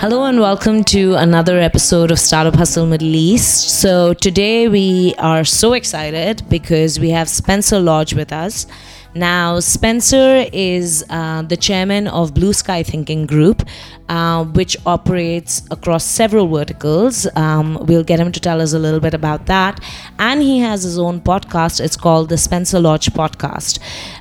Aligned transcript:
Hello 0.00 0.24
and 0.24 0.40
welcome 0.40 0.82
to 0.84 1.12
another 1.16 1.60
episode 1.60 2.10
of 2.10 2.18
Startup 2.18 2.54
Hustle 2.54 2.86
Middle 2.86 3.14
East. 3.14 3.82
So, 3.82 4.14
today 4.14 4.66
we 4.66 5.14
are 5.18 5.44
so 5.44 5.74
excited 5.74 6.42
because 6.48 6.98
we 6.98 7.10
have 7.10 7.28
Spencer 7.28 7.78
Lodge 7.78 8.14
with 8.14 8.32
us. 8.32 8.66
Now, 9.14 9.60
Spencer 9.60 10.46
is 10.54 11.04
uh, 11.10 11.42
the 11.42 11.56
chairman 11.56 12.08
of 12.08 12.32
Blue 12.32 12.54
Sky 12.54 12.82
Thinking 12.82 13.26
Group, 13.26 13.68
uh, 14.08 14.44
which 14.44 14.74
operates 14.86 15.68
across 15.70 16.04
several 16.04 16.48
verticals. 16.48 17.26
Um, 17.36 17.76
we'll 17.82 18.04
get 18.04 18.20
him 18.20 18.32
to 18.32 18.40
tell 18.40 18.62
us 18.62 18.72
a 18.72 18.78
little 18.78 19.00
bit 19.00 19.12
about 19.12 19.46
that. 19.46 19.80
And 20.18 20.40
he 20.40 20.60
has 20.60 20.82
his 20.84 20.98
own 20.98 21.20
podcast. 21.20 21.78
It's 21.78 21.96
called 21.96 22.30
the 22.30 22.38
Spencer 22.38 22.80
Lodge 22.80 23.10
Podcast. 23.10 23.80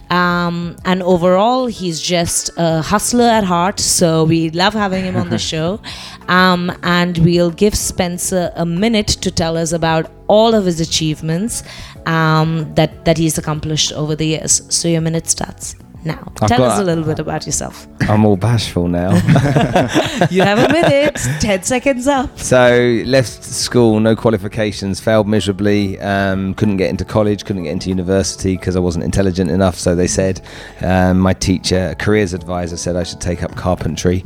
Um, 0.10 0.76
and 0.86 1.04
overall, 1.04 1.68
he's 1.68 2.02
just 2.02 2.50
a 2.58 2.82
hustler 2.82 3.26
at 3.26 3.44
heart. 3.44 3.80
So 3.80 4.23
we 4.23 4.49
love 4.52 4.73
having 4.73 5.04
him 5.04 5.16
on 5.16 5.30
the 5.30 5.38
show. 5.52 5.80
Um, 6.27 6.72
and 6.84 7.18
we'll 7.20 7.52
give 7.52 7.76
Spencer 7.76 8.52
a 8.55 8.66
minute 8.66 9.08
to 9.08 9.32
tell 9.32 9.58
us 9.58 9.72
about 9.72 10.12
all 10.27 10.54
of 10.54 10.66
his 10.66 10.80
achievements 10.80 11.63
um, 12.05 12.73
that 12.76 13.05
that 13.05 13.18
he's 13.18 13.38
accomplished 13.38 13.91
over 13.94 14.16
the 14.16 14.26
years. 14.26 14.62
So 14.73 14.88
your 14.88 15.02
minute 15.02 15.27
starts 15.27 15.76
now. 16.03 16.31
I've 16.41 16.49
Tell 16.49 16.63
us 16.63 16.80
a 16.80 16.84
little 16.84 17.03
bit 17.03 17.20
about 17.20 17.45
yourself. 17.45 17.88
I'm 18.02 18.26
all 18.26 18.38
bashful 18.38 18.88
now. 18.88 19.13
you 20.31 20.41
have 20.41 20.59
a 20.59 20.71
minute. 20.71 21.16
Ten 21.40 21.63
seconds 21.63 22.07
up. 22.07 22.38
so 22.40 23.03
left 23.05 23.44
school, 23.44 23.99
no 23.99 24.16
qualifications, 24.16 24.99
failed 24.99 25.27
miserably. 25.27 25.99
Um, 25.99 26.54
couldn't 26.55 26.77
get 26.77 26.90
into 26.90 27.05
college, 27.05 27.45
couldn't 27.45 27.63
get 27.63 27.71
into 27.71 27.90
university 27.90 28.55
because 28.57 28.76
I 28.76 28.80
wasn't 28.80 29.05
intelligent 29.05 29.52
enough. 29.52 29.76
So 29.76 29.95
they 29.95 30.07
said 30.07 30.41
um, 30.81 31.20
my 31.20 31.34
teacher, 31.34 31.95
careers 31.99 32.34
advisor, 32.34 32.77
said 32.77 32.95
I 32.95 33.04
should 33.04 33.21
take 33.21 33.43
up 33.43 33.55
carpentry. 33.55 34.23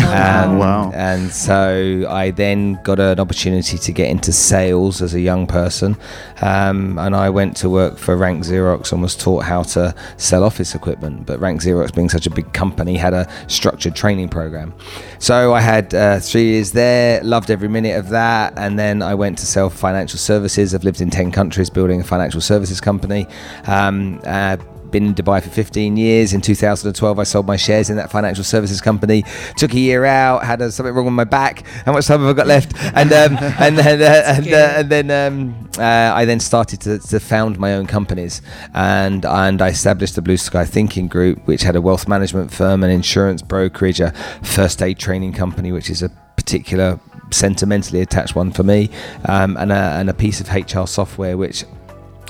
Um, 0.00 0.58
wow. 0.58 0.92
And 0.94 1.30
so 1.30 2.06
I 2.08 2.30
then 2.30 2.80
got 2.82 3.00
an 3.00 3.18
opportunity 3.18 3.78
to 3.78 3.92
get 3.92 4.10
into 4.10 4.32
sales 4.32 5.02
as 5.02 5.14
a 5.14 5.20
young 5.20 5.46
person, 5.46 5.96
um, 6.42 6.98
and 6.98 7.16
I 7.16 7.30
went 7.30 7.56
to 7.58 7.70
work 7.70 7.98
for 7.98 8.16
Rank 8.16 8.44
Xerox 8.44 8.92
and 8.92 9.02
was 9.02 9.16
taught 9.16 9.44
how 9.44 9.62
to 9.62 9.94
sell 10.16 10.44
office 10.44 10.74
equipment. 10.74 11.13
But 11.22 11.40
Rank 11.40 11.62
Xerox, 11.62 11.94
being 11.94 12.08
such 12.08 12.26
a 12.26 12.30
big 12.30 12.52
company, 12.52 12.96
had 12.96 13.14
a 13.14 13.28
structured 13.48 13.94
training 13.94 14.28
program. 14.28 14.74
So 15.18 15.54
I 15.54 15.60
had 15.60 15.94
uh, 15.94 16.20
three 16.20 16.44
years 16.44 16.72
there, 16.72 17.22
loved 17.22 17.50
every 17.50 17.68
minute 17.68 17.98
of 17.98 18.08
that, 18.10 18.54
and 18.56 18.78
then 18.78 19.02
I 19.02 19.14
went 19.14 19.38
to 19.38 19.46
sell 19.46 19.70
financial 19.70 20.18
services. 20.18 20.74
I've 20.74 20.84
lived 20.84 21.00
in 21.00 21.10
ten 21.10 21.30
countries, 21.30 21.70
building 21.70 22.00
a 22.00 22.04
financial 22.04 22.40
services 22.40 22.80
company. 22.80 23.26
Um, 23.66 24.20
uh, 24.24 24.56
been 24.94 25.06
in 25.06 25.14
Dubai 25.14 25.42
for 25.42 25.50
15 25.50 25.96
years. 25.96 26.32
In 26.32 26.40
2012, 26.40 27.18
I 27.18 27.24
sold 27.24 27.46
my 27.46 27.56
shares 27.56 27.90
in 27.90 27.96
that 27.96 28.12
financial 28.12 28.44
services 28.44 28.80
company. 28.80 29.24
Took 29.56 29.74
a 29.74 29.78
year 29.78 30.04
out, 30.04 30.44
had 30.44 30.62
a, 30.62 30.70
something 30.70 30.94
wrong 30.94 31.06
with 31.06 31.14
my 31.14 31.24
back. 31.24 31.66
How 31.84 31.92
much 31.92 32.06
time 32.06 32.20
have 32.20 32.30
I 32.30 32.32
got 32.32 32.46
left? 32.46 32.72
And 32.94 33.12
um, 33.12 33.36
and 33.58 33.76
then 33.76 34.00
uh, 34.00 34.22
and, 34.34 34.46
uh, 34.52 34.78
and 34.78 34.88
then 34.88 35.10
um, 35.10 35.68
uh, 35.78 36.20
I 36.20 36.24
then 36.26 36.38
started 36.38 36.80
to, 36.82 37.00
to 37.00 37.18
found 37.18 37.58
my 37.58 37.74
own 37.74 37.86
companies, 37.86 38.40
and 38.72 39.24
and 39.24 39.60
I 39.60 39.68
established 39.68 40.14
the 40.14 40.22
Blue 40.22 40.36
Sky 40.36 40.64
Thinking 40.64 41.08
Group, 41.08 41.44
which 41.46 41.62
had 41.62 41.74
a 41.74 41.80
wealth 41.80 42.06
management 42.06 42.52
firm, 42.52 42.84
an 42.84 42.90
insurance 42.90 43.42
brokerage, 43.42 44.00
a 44.00 44.12
first 44.42 44.80
aid 44.80 44.98
training 44.98 45.32
company, 45.32 45.72
which 45.72 45.90
is 45.90 46.02
a 46.02 46.08
particular 46.36 47.00
sentimentally 47.30 48.00
attached 48.00 48.36
one 48.36 48.52
for 48.52 48.62
me, 48.62 48.90
um, 49.28 49.56
and, 49.56 49.72
a, 49.72 49.98
and 49.98 50.08
a 50.08 50.14
piece 50.14 50.40
of 50.40 50.48
HR 50.54 50.86
software 50.86 51.36
which 51.36 51.64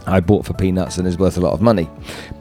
I 0.07 0.21
bought 0.21 0.45
for 0.47 0.53
peanuts 0.55 0.99
and 0.99 1.07
is 1.09 1.19
worth 1.19 1.37
a 1.37 1.41
lot 1.41 1.53
of 1.53 1.61
money. 1.63 1.89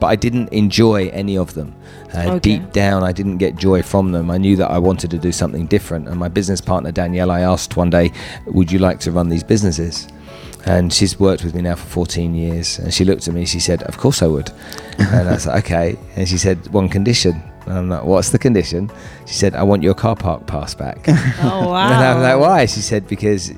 But 0.00 0.08
I 0.08 0.16
didn't 0.16 0.48
enjoy 0.52 1.08
any 1.08 1.36
of 1.38 1.54
them. 1.54 1.74
Uh, 2.14 2.22
Okay. 2.24 2.38
Deep 2.38 2.72
down, 2.72 3.02
I 3.02 3.12
didn't 3.12 3.38
get 3.38 3.56
joy 3.56 3.82
from 3.82 4.12
them. 4.12 4.30
I 4.30 4.38
knew 4.38 4.56
that 4.56 4.70
I 4.70 4.78
wanted 4.78 5.10
to 5.10 5.18
do 5.18 5.32
something 5.32 5.66
different. 5.66 6.08
And 6.08 6.18
my 6.18 6.28
business 6.28 6.60
partner, 6.60 6.92
Danielle, 6.92 7.30
I 7.30 7.40
asked 7.40 7.76
one 7.76 7.90
day, 7.90 8.12
Would 8.46 8.70
you 8.70 8.78
like 8.78 9.00
to 9.00 9.10
run 9.10 9.28
these 9.28 9.42
businesses? 9.42 10.08
And 10.66 10.90
she's 10.92 11.20
worked 11.20 11.44
with 11.44 11.54
me 11.54 11.60
now 11.62 11.74
for 11.74 11.86
14 11.86 12.34
years. 12.34 12.78
And 12.78 12.92
she 12.94 13.04
looked 13.04 13.28
at 13.28 13.34
me, 13.34 13.44
she 13.46 13.60
said, 13.60 13.82
Of 13.82 13.98
course 13.98 14.22
I 14.22 14.26
would. 14.26 14.50
and 14.98 15.28
I 15.28 15.36
said, 15.38 15.56
Okay. 15.58 15.96
And 16.16 16.28
she 16.28 16.38
said, 16.38 16.58
One 16.68 16.88
condition. 16.88 17.42
And 17.66 17.78
I'm 17.78 17.88
like, 17.88 18.04
What's 18.04 18.30
the 18.30 18.38
condition? 18.38 18.90
She 19.26 19.34
said, 19.34 19.54
I 19.54 19.62
want 19.62 19.82
your 19.82 19.94
car 19.94 20.16
park 20.16 20.46
pass 20.46 20.74
back. 20.74 20.98
Oh 21.42 21.68
wow. 21.70 21.86
And 21.92 22.04
I'm 22.04 22.22
like, 22.22 22.38
why? 22.40 22.66
She 22.66 22.80
said, 22.80 23.06
because 23.08 23.52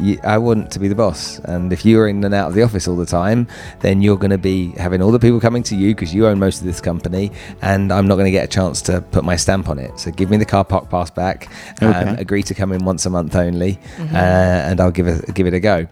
you, 0.00 0.18
I 0.24 0.38
want 0.38 0.70
to 0.72 0.78
be 0.78 0.88
the 0.88 0.94
boss. 0.94 1.38
And 1.40 1.72
if 1.72 1.84
you're 1.84 2.08
in 2.08 2.22
and 2.24 2.34
out 2.34 2.48
of 2.48 2.54
the 2.54 2.62
office 2.62 2.86
all 2.88 2.96
the 2.96 3.06
time, 3.06 3.46
then 3.80 4.02
you're 4.02 4.16
going 4.16 4.30
to 4.30 4.38
be 4.38 4.70
having 4.72 5.02
all 5.02 5.10
the 5.10 5.18
people 5.18 5.40
coming 5.40 5.62
to 5.64 5.76
you 5.76 5.94
because 5.94 6.14
you 6.14 6.26
own 6.26 6.38
most 6.38 6.60
of 6.60 6.66
this 6.66 6.80
company. 6.80 7.30
And 7.60 7.92
I'm 7.92 8.06
not 8.06 8.14
going 8.16 8.26
to 8.26 8.30
get 8.30 8.44
a 8.44 8.48
chance 8.48 8.82
to 8.82 9.00
put 9.00 9.24
my 9.24 9.36
stamp 9.36 9.68
on 9.68 9.78
it. 9.78 9.98
So 9.98 10.10
give 10.10 10.30
me 10.30 10.36
the 10.36 10.44
car 10.44 10.64
park 10.64 10.88
pass 10.90 11.10
back. 11.10 11.48
Um, 11.82 11.92
Okay. 11.92 12.20
agree 12.22 12.42
to 12.44 12.54
come 12.54 12.72
in 12.72 12.84
once 12.84 13.06
a 13.06 13.10
month 13.10 13.36
only. 13.36 13.74
Mm-hmm. 13.96 14.14
Uh, 14.14 14.18
and 14.18 14.80
I'll 14.80 14.90
give 14.90 15.06
it, 15.06 15.34
give 15.34 15.46
it 15.46 15.54
a 15.54 15.60
go. 15.60 15.86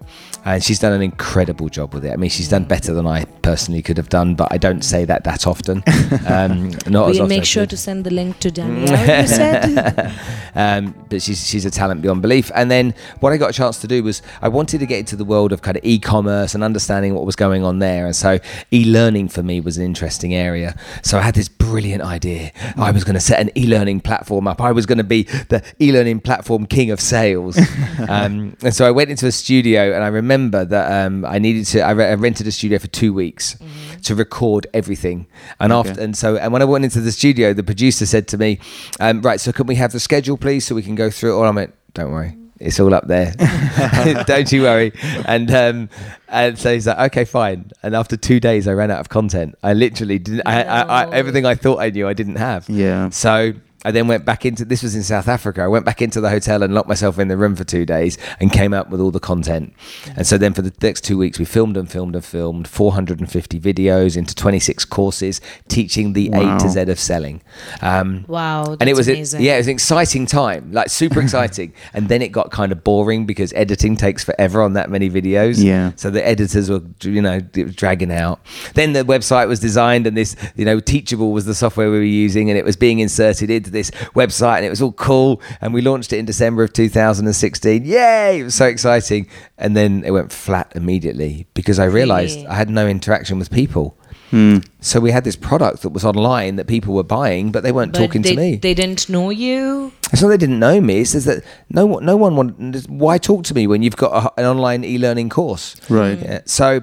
And 0.45 0.65
she's 0.65 0.79
done 0.79 0.95
an 0.95 1.03
incredible 1.03 1.69
job 1.69 1.93
with 1.93 2.05
it. 2.07 2.13
I 2.13 2.17
mean, 2.17 2.31
she's 2.31 2.49
done 2.49 2.65
better 2.65 2.95
than 2.95 3.07
I 3.07 3.25
personally 3.43 3.83
could 3.83 3.99
have 3.99 4.09
done, 4.09 4.35
but 4.35 4.49
I 4.51 4.57
don't 4.57 4.83
say 4.83 5.05
that 5.05 5.25
that 5.25 5.47
often. 5.47 5.83
Um, 6.27 6.71
not 6.71 7.11
as 7.11 7.17
We'll 7.17 7.23
often 7.23 7.29
make 7.29 7.45
sure 7.45 7.67
to 7.67 7.77
send 7.77 8.05
the 8.05 8.11
link 8.11 8.39
to 8.41 8.51
Danielle. 8.51 9.21
you 9.23 9.27
said. 9.29 10.13
um, 10.55 10.95
but 11.09 11.23
she's 11.23 11.47
she's 11.47 11.65
a 11.65 11.71
talent 11.71 12.03
beyond 12.03 12.23
belief. 12.23 12.51
And 12.55 12.71
then 12.71 12.95
what 13.21 13.33
I 13.33 13.37
got 13.37 13.51
a 13.51 13.53
chance 13.53 13.79
to 13.81 13.87
do 13.91 14.03
was 14.03 14.23
I 14.41 14.49
wanted 14.49 14.79
to 14.81 14.87
get 14.87 14.99
into 14.99 15.17
the 15.17 15.25
world 15.25 15.53
of 15.53 15.61
kind 15.63 15.77
of 15.77 15.85
e-commerce 15.85 16.55
and 16.55 16.65
understanding 16.65 17.15
what 17.15 17.27
was 17.27 17.37
going 17.37 17.63
on 17.65 17.79
there. 17.81 18.07
And 18.07 18.17
so 18.17 18.39
e-learning 18.71 19.29
for 19.29 19.43
me 19.43 19.61
was 19.61 19.77
an 19.79 19.85
interesting 19.85 20.35
area. 20.35 20.75
So 21.03 21.19
I 21.19 21.23
had 21.23 21.35
this 21.35 21.49
brilliant 21.49 22.03
idea. 22.03 22.51
I 22.77 22.91
was 22.91 23.05
going 23.05 23.15
to 23.15 23.21
set 23.21 23.39
an 23.41 23.51
e-learning 23.57 24.01
platform 24.01 24.49
up. 24.49 24.61
I 24.61 24.73
was 24.73 24.87
going 24.87 24.99
to 24.99 25.05
be 25.05 25.23
the 25.49 25.63
e-learning 25.81 26.21
platform 26.21 26.67
king 26.67 26.91
of 26.91 27.01
sales. 27.01 27.57
um, 28.09 28.57
and 28.63 28.75
so 28.75 28.87
I 28.87 28.91
went 28.91 29.11
into 29.11 29.27
a 29.27 29.33
studio, 29.33 29.93
and 29.95 30.03
I 30.03 30.09
remember 30.09 30.65
that 30.65 31.07
um, 31.07 31.25
I 31.25 31.39
needed 31.39 31.67
to. 31.67 31.81
I, 31.81 31.93
re- 31.93 32.07
I 32.07 32.15
rented 32.15 32.47
a 32.47 32.53
studio 32.53 32.79
for 32.79 32.89
two 32.89 33.13
weeks 33.13 33.57
to 34.05 34.15
record 34.15 34.67
everything. 34.75 35.27
And 35.59 35.73
Okay. 35.73 35.91
after 35.91 36.01
and 36.03 36.17
so 36.17 36.37
and 36.37 36.53
when 36.53 36.63
I 36.63 36.65
went 36.65 36.85
into 36.85 37.01
the 37.01 37.13
studio, 37.13 37.53
the 37.53 37.63
producer 37.63 38.07
said 38.07 38.27
to 38.29 38.39
me, 38.39 38.59
um, 38.99 39.21
"Right, 39.23 39.41
so 39.41 39.53
can 39.53 39.67
we 39.67 39.77
have 39.77 39.93
the 39.93 40.01
schedule, 40.01 40.37
please, 40.37 40.67
so 40.67 40.75
we 40.75 40.83
can 40.83 40.95
go 40.95 41.11
through 41.11 41.33
it 41.33 41.37
all?" 41.39 41.45
I 41.45 41.51
went, 41.51 41.75
"Don't 41.95 42.11
worry." 42.11 42.40
It's 42.61 42.79
all 42.79 42.93
up 42.93 43.07
there. 43.07 43.33
Don't 44.27 44.53
you 44.53 44.63
worry. 44.63 44.93
And 45.25 45.51
um, 45.51 45.89
and 46.29 46.59
so 46.59 46.75
he's 46.75 46.87
like, 46.87 46.99
okay, 47.13 47.25
fine. 47.25 47.71
And 47.83 47.97
after 47.97 48.17
two 48.17 48.39
days, 48.39 48.69
I 48.69 48.73
ran 48.73 48.91
out 48.91 49.01
of 49.01 49.09
content. 49.09 49.57
I 49.63 49.73
literally 49.73 50.19
didn't. 50.19 50.43
I, 50.47 50.63
I, 50.63 50.83
I, 50.83 51.11
everything 51.11 51.47
I 51.47 51.55
thought 51.55 51.81
I 51.81 51.89
knew, 51.89 52.07
I 52.07 52.13
didn't 52.13 52.37
have. 52.37 52.69
Yeah. 52.69 53.09
So 53.09 53.55
I 53.85 53.91
then 53.93 54.09
went 54.09 54.25
back 54.27 54.45
into 54.45 54.65
this 54.65 54.83
was 54.83 54.95
in 54.95 55.03
South 55.03 55.27
Africa. 55.27 55.63
I 55.63 55.67
went 55.67 55.87
back 55.87 56.03
into 56.03 56.21
the 56.21 56.29
hotel 56.29 56.63
and 56.63 56.75
locked 56.75 56.89
myself 56.89 57.19
in 57.19 57.29
the 57.29 57.37
room 57.39 57.57
for 57.57 57.65
two 57.65 57.87
days 57.87 58.19
and 58.39 58.53
came 58.53 58.75
up 58.75 58.91
with 58.91 59.01
all 59.01 59.11
the 59.11 59.21
content. 59.21 59.73
And 60.17 60.27
so 60.27 60.37
then 60.37 60.53
for 60.53 60.61
the 60.61 60.73
next 60.83 61.03
two 61.03 61.17
weeks, 61.17 61.39
we 61.39 61.47
filmed 61.47 61.77
and 61.79 61.91
filmed 61.91 62.15
and 62.15 62.23
filmed 62.25 62.69
450 62.69 63.59
videos 63.59 64.17
into 64.19 64.35
26 64.35 64.85
courses 64.85 65.41
teaching 65.69 66.13
the 66.13 66.29
A 66.29 66.59
to 66.59 66.69
Z 66.69 66.81
of 66.83 67.01
selling. 67.01 67.41
Um, 67.81 68.25
Wow. 68.29 68.77
and 68.81 68.89
it 68.91 68.97
was 68.97 69.09
a- 69.09 69.13
amazing. 69.13 69.41
yeah, 69.43 69.55
it 69.55 69.59
was 69.59 69.67
an 69.69 69.73
exciting 69.73 70.27
time, 70.27 70.73
like 70.73 70.91
super 70.91 71.21
exciting. 71.23 71.73
And 71.95 72.09
then 72.09 72.21
it 72.21 72.33
got 72.33 72.51
kind 72.51 72.73
of 72.73 72.85
boring 72.85 73.25
because 73.25 73.53
editing 73.55 73.97
takes 73.97 74.23
forever 74.23 74.61
on 74.63 74.75
that 74.75 74.91
many 74.91 75.09
videos. 75.09 75.63
Yeah. 75.63 75.93
So 75.97 76.11
the 76.11 76.27
editors 76.27 76.69
were, 76.71 76.83
you 77.03 77.23
know, 77.23 77.41
dragging 77.41 78.13
out. 78.13 78.41
Then 78.75 78.93
the 78.93 79.05
website 79.05 79.49
was 79.49 79.59
designed, 79.61 80.07
and 80.07 80.17
this, 80.17 80.37
you 80.55 80.65
know, 80.67 80.81
Teachable 80.81 81.33
was 81.33 81.47
the 81.47 81.55
software 81.55 81.91
we 81.91 81.97
were 81.97 82.03
using, 82.03 82.51
and 82.51 82.59
it 82.59 82.65
was 82.65 82.77
being 82.77 82.99
inserted 82.99 83.49
into 83.51 83.70
this 83.73 83.91
website, 84.15 84.57
and 84.57 84.67
it 84.67 84.71
was 84.71 84.83
all 84.83 84.93
cool. 84.93 85.41
And 85.61 85.73
we 85.75 85.81
launched 85.81 86.13
it 86.13 86.19
in 86.19 86.25
December 86.25 86.63
of 86.65 86.73
2016. 86.73 87.85
Yay! 87.85 88.41
It 88.41 88.45
was 88.45 88.55
so 88.55 88.67
exciting. 88.67 89.29
And 89.59 89.77
then 89.77 90.03
it 90.05 90.11
went 90.13 90.33
flat 90.33 90.73
immediately 90.75 91.47
because 91.55 91.79
I 91.79 91.85
realized 91.85 92.37
Really? 92.37 92.49
I 92.49 92.55
had 92.55 92.71
no 92.71 92.87
interaction 92.87 93.39
with 93.39 93.51
people. 93.51 93.97
Hmm. 94.31 94.59
So 94.81 95.01
we 95.01 95.11
had 95.11 95.25
this 95.25 95.35
product 95.35 95.83
that 95.83 95.89
was 95.89 96.05
online 96.05 96.57
that 96.57 96.69
people 96.69 96.95
were 96.95 97.03
buying, 97.03 97.51
but 97.51 97.65
they 97.65 97.73
weren't 97.73 97.93
But 97.93 97.99
talking 97.99 98.23
they, 98.23 98.31
to 98.31 98.37
me. 98.37 98.57
They 98.57 98.75
didn't 98.75 99.09
know 99.09 99.31
you. 99.31 99.93
It's 100.13 100.23
not 100.23 100.29
they 100.29 100.37
didn't 100.37 100.61
know 100.61 100.81
me. 100.81 101.01
It's 101.01 101.13
just 101.13 101.27
that 101.27 101.43
no 101.69 101.87
one, 101.87 102.05
no 102.05 102.17
one 102.17 102.37
wanted. 102.37 102.87
Why 102.89 103.19
talk 103.19 103.45
to 103.45 103.55
me 103.55 103.67
when 103.67 103.83
you've 103.83 103.97
got 103.97 104.13
a, 104.25 104.41
an 104.41 104.47
online 104.47 104.85
e-learning 104.85 105.31
course? 105.31 105.77
Right. 105.91 106.19
Yeah. 106.19 106.41
So, 106.45 106.83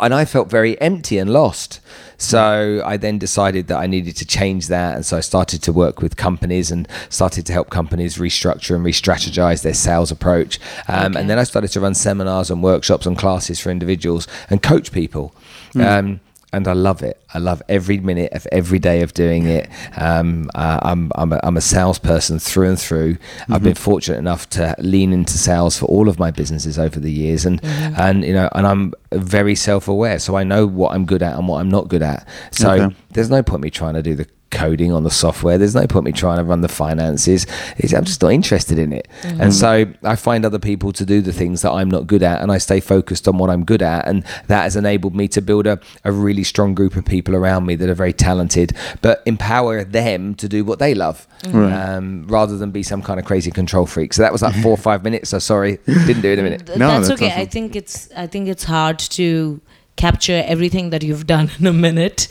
and 0.00 0.14
I 0.14 0.24
felt 0.24 0.50
very 0.50 0.80
empty 0.80 1.18
and 1.18 1.30
lost. 1.30 1.80
So 2.16 2.82
I 2.84 2.96
then 2.96 3.18
decided 3.18 3.68
that 3.68 3.78
I 3.78 3.86
needed 3.86 4.16
to 4.16 4.26
change 4.26 4.66
that, 4.68 4.96
and 4.96 5.06
so 5.06 5.16
I 5.16 5.20
started 5.20 5.62
to 5.62 5.72
work 5.72 6.02
with 6.02 6.16
companies 6.16 6.70
and 6.72 6.88
started 7.10 7.46
to 7.46 7.52
help 7.52 7.70
companies 7.70 8.18
restructure 8.18 8.74
and 8.74 8.84
re-strategize 8.84 9.62
their 9.62 9.74
sales 9.74 10.10
approach. 10.10 10.58
Um, 10.88 11.08
Okay. 11.08 11.20
And 11.20 11.30
then 11.30 11.38
I 11.38 11.44
started 11.44 11.68
to 11.68 11.80
run 11.80 11.94
seminars 11.94 12.50
and 12.50 12.62
workshops 12.62 13.06
and 13.06 13.16
classes 13.16 13.60
for 13.60 13.70
individuals 13.70 14.26
and 14.50 14.62
coach 14.62 14.90
people. 14.92 15.32
Um, 15.76 16.20
and 16.52 16.66
I 16.66 16.72
love 16.72 17.02
it. 17.02 17.20
I 17.34 17.38
love 17.38 17.62
every 17.68 17.98
minute 18.00 18.32
of 18.32 18.46
every 18.52 18.78
day 18.78 19.02
of 19.02 19.12
doing 19.14 19.46
it. 19.46 19.68
Um, 19.96 20.48
uh, 20.54 20.78
I'm 20.82 21.12
I'm 21.14 21.32
a, 21.32 21.40
I'm 21.42 21.56
a 21.56 21.60
salesperson 21.60 22.38
through 22.38 22.68
and 22.70 22.80
through. 22.80 23.18
I've 23.50 23.62
been 23.62 23.74
fortunate 23.74 24.18
enough 24.18 24.48
to 24.50 24.74
lean 24.78 25.12
into 25.12 25.36
sales 25.36 25.78
for 25.78 25.86
all 25.86 26.08
of 26.08 26.18
my 26.18 26.30
businesses 26.30 26.78
over 26.78 26.98
the 26.98 27.12
years, 27.12 27.44
and 27.44 27.60
and 27.64 28.24
you 28.24 28.32
know, 28.32 28.48
and 28.54 28.66
I'm 28.66 28.94
very 29.12 29.54
self 29.54 29.88
aware, 29.88 30.18
so 30.18 30.36
I 30.36 30.44
know 30.44 30.66
what 30.66 30.94
I'm 30.94 31.04
good 31.04 31.22
at 31.22 31.36
and 31.38 31.48
what 31.48 31.60
I'm 31.60 31.68
not 31.70 31.88
good 31.88 32.02
at. 32.02 32.26
So 32.50 32.70
Okay. 32.72 32.94
there's 33.10 33.30
no 33.30 33.42
point 33.42 33.62
me 33.62 33.70
trying 33.70 33.94
to 33.94 34.02
do 34.02 34.14
the 34.14 34.26
coding 34.50 34.92
on 34.92 35.04
the 35.04 35.10
software. 35.10 35.58
There's 35.58 35.74
no 35.74 35.86
point 35.86 36.06
me 36.06 36.12
trying 36.12 36.38
to 36.38 36.44
run 36.44 36.60
the 36.60 36.68
finances. 36.68 37.46
It's, 37.76 37.92
I'm 37.92 38.04
just 38.04 38.22
not 38.22 38.32
interested 38.32 38.78
in 38.78 38.92
it. 38.92 39.08
And 39.22 39.54
so 39.54 39.86
I 40.02 40.16
find 40.16 40.44
other 40.44 40.58
people 40.58 40.92
to 40.92 41.04
do 41.04 41.20
the 41.20 41.32
things 41.32 41.62
that 41.62 41.70
I'm 41.70 41.90
not 41.90 42.06
good 42.06 42.22
at, 42.22 42.40
and 42.40 42.50
I 42.50 42.58
stay 42.58 42.80
focused 42.80 43.28
on 43.28 43.38
what 43.38 43.50
I'm 43.50 43.64
good 43.64 43.82
at, 43.82 44.06
and 44.08 44.24
that 44.46 44.62
has 44.62 44.76
enabled 44.76 45.14
me 45.14 45.28
to 45.28 45.42
build 45.42 45.66
a, 45.66 45.78
a 46.04 46.12
really 46.12 46.44
strong 46.44 46.74
group 46.74 46.96
of 46.96 47.04
people 47.04 47.34
around 47.34 47.66
me 47.66 47.74
that 47.76 47.88
are 47.88 47.94
very 47.94 48.12
talented, 48.12 48.74
but 49.02 49.22
empower 49.26 49.84
them 49.84 50.34
to 50.36 50.48
do 50.48 50.64
what 50.64 50.78
they 50.78 50.94
love. 50.94 51.26
Right. 51.46 51.72
Um, 51.72 52.26
rather 52.26 52.56
than 52.56 52.72
be 52.72 52.82
some 52.82 53.00
kind 53.02 53.20
of 53.20 53.26
crazy 53.26 53.50
control 53.50 53.86
freak. 53.86 54.12
So 54.12 54.22
that 54.22 54.32
was 54.32 54.42
like 54.42 54.54
four 54.62 54.72
or 54.72 54.76
five 54.76 55.04
minutes. 55.04 55.30
So 55.30 55.38
sorry, 55.38 55.78
didn't 55.86 56.22
do 56.22 56.30
it 56.30 56.38
in 56.38 56.40
a 56.40 56.42
minute. 56.42 56.68
No, 56.76 56.88
that's, 56.88 57.08
that's 57.08 57.22
okay. 57.22 57.40
I 57.40 57.46
think 57.46 57.76
it's 57.76 58.10
I 58.16 58.26
think 58.26 58.48
it's 58.48 58.64
hard 58.64 58.98
to 58.98 59.60
capture 59.98 60.42
everything 60.46 60.90
that 60.90 61.02
you've 61.02 61.26
done 61.26 61.50
in 61.58 61.66
a 61.66 61.72
minute. 61.72 62.28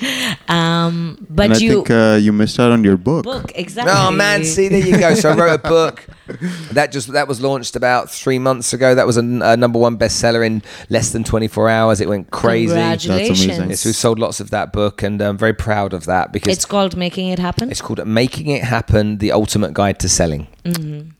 Um, 0.49 1.27
but 1.29 1.45
and 1.45 1.53
I 1.53 1.57
you 1.57 1.73
think 1.73 1.91
uh, 1.91 2.17
you 2.19 2.33
missed 2.33 2.59
out 2.59 2.71
on 2.71 2.83
your 2.83 2.97
book. 2.97 3.23
book 3.23 3.51
exactly. 3.53 3.93
Oh 3.95 4.09
man, 4.09 4.43
see 4.43 4.69
there 4.69 4.85
you 4.85 4.97
go. 4.97 5.13
So 5.13 5.29
I 5.29 5.35
wrote 5.35 5.53
a 5.53 5.69
book 5.69 6.07
that 6.73 6.91
just 6.91 7.11
that 7.13 7.27
was 7.27 7.39
launched 7.41 7.75
about 7.75 8.09
three 8.11 8.39
months 8.39 8.73
ago. 8.73 8.93
That 8.95 9.05
was 9.07 9.17
a 9.17 9.21
number 9.23 9.79
one 9.79 9.97
bestseller 9.97 10.45
in 10.45 10.61
less 10.89 11.11
than 11.11 11.23
24 11.23 11.69
hours. 11.69 12.01
It 12.01 12.07
went 12.09 12.31
crazy. 12.31 12.73
Congratulations. 12.73 13.69
Yes, 13.69 13.85
we 13.85 13.91
sold 13.93 14.19
lots 14.19 14.39
of 14.39 14.49
that 14.51 14.71
book, 14.73 15.03
and 15.03 15.21
I'm 15.21 15.37
very 15.37 15.53
proud 15.53 15.93
of 15.93 16.05
that 16.05 16.31
because 16.31 16.53
It's 16.53 16.65
called 16.65 16.95
Making 16.97 17.29
It 17.29 17.39
Happen. 17.39 17.69
it's 17.71 17.81
called 17.81 18.05
"Making 18.05 18.47
It 18.47 18.63
Happen: 18.63 19.17
The 19.19 19.31
Ultimate 19.31 19.73
Guide 19.73 19.99
to 19.99 20.09
Selling." 20.09 20.47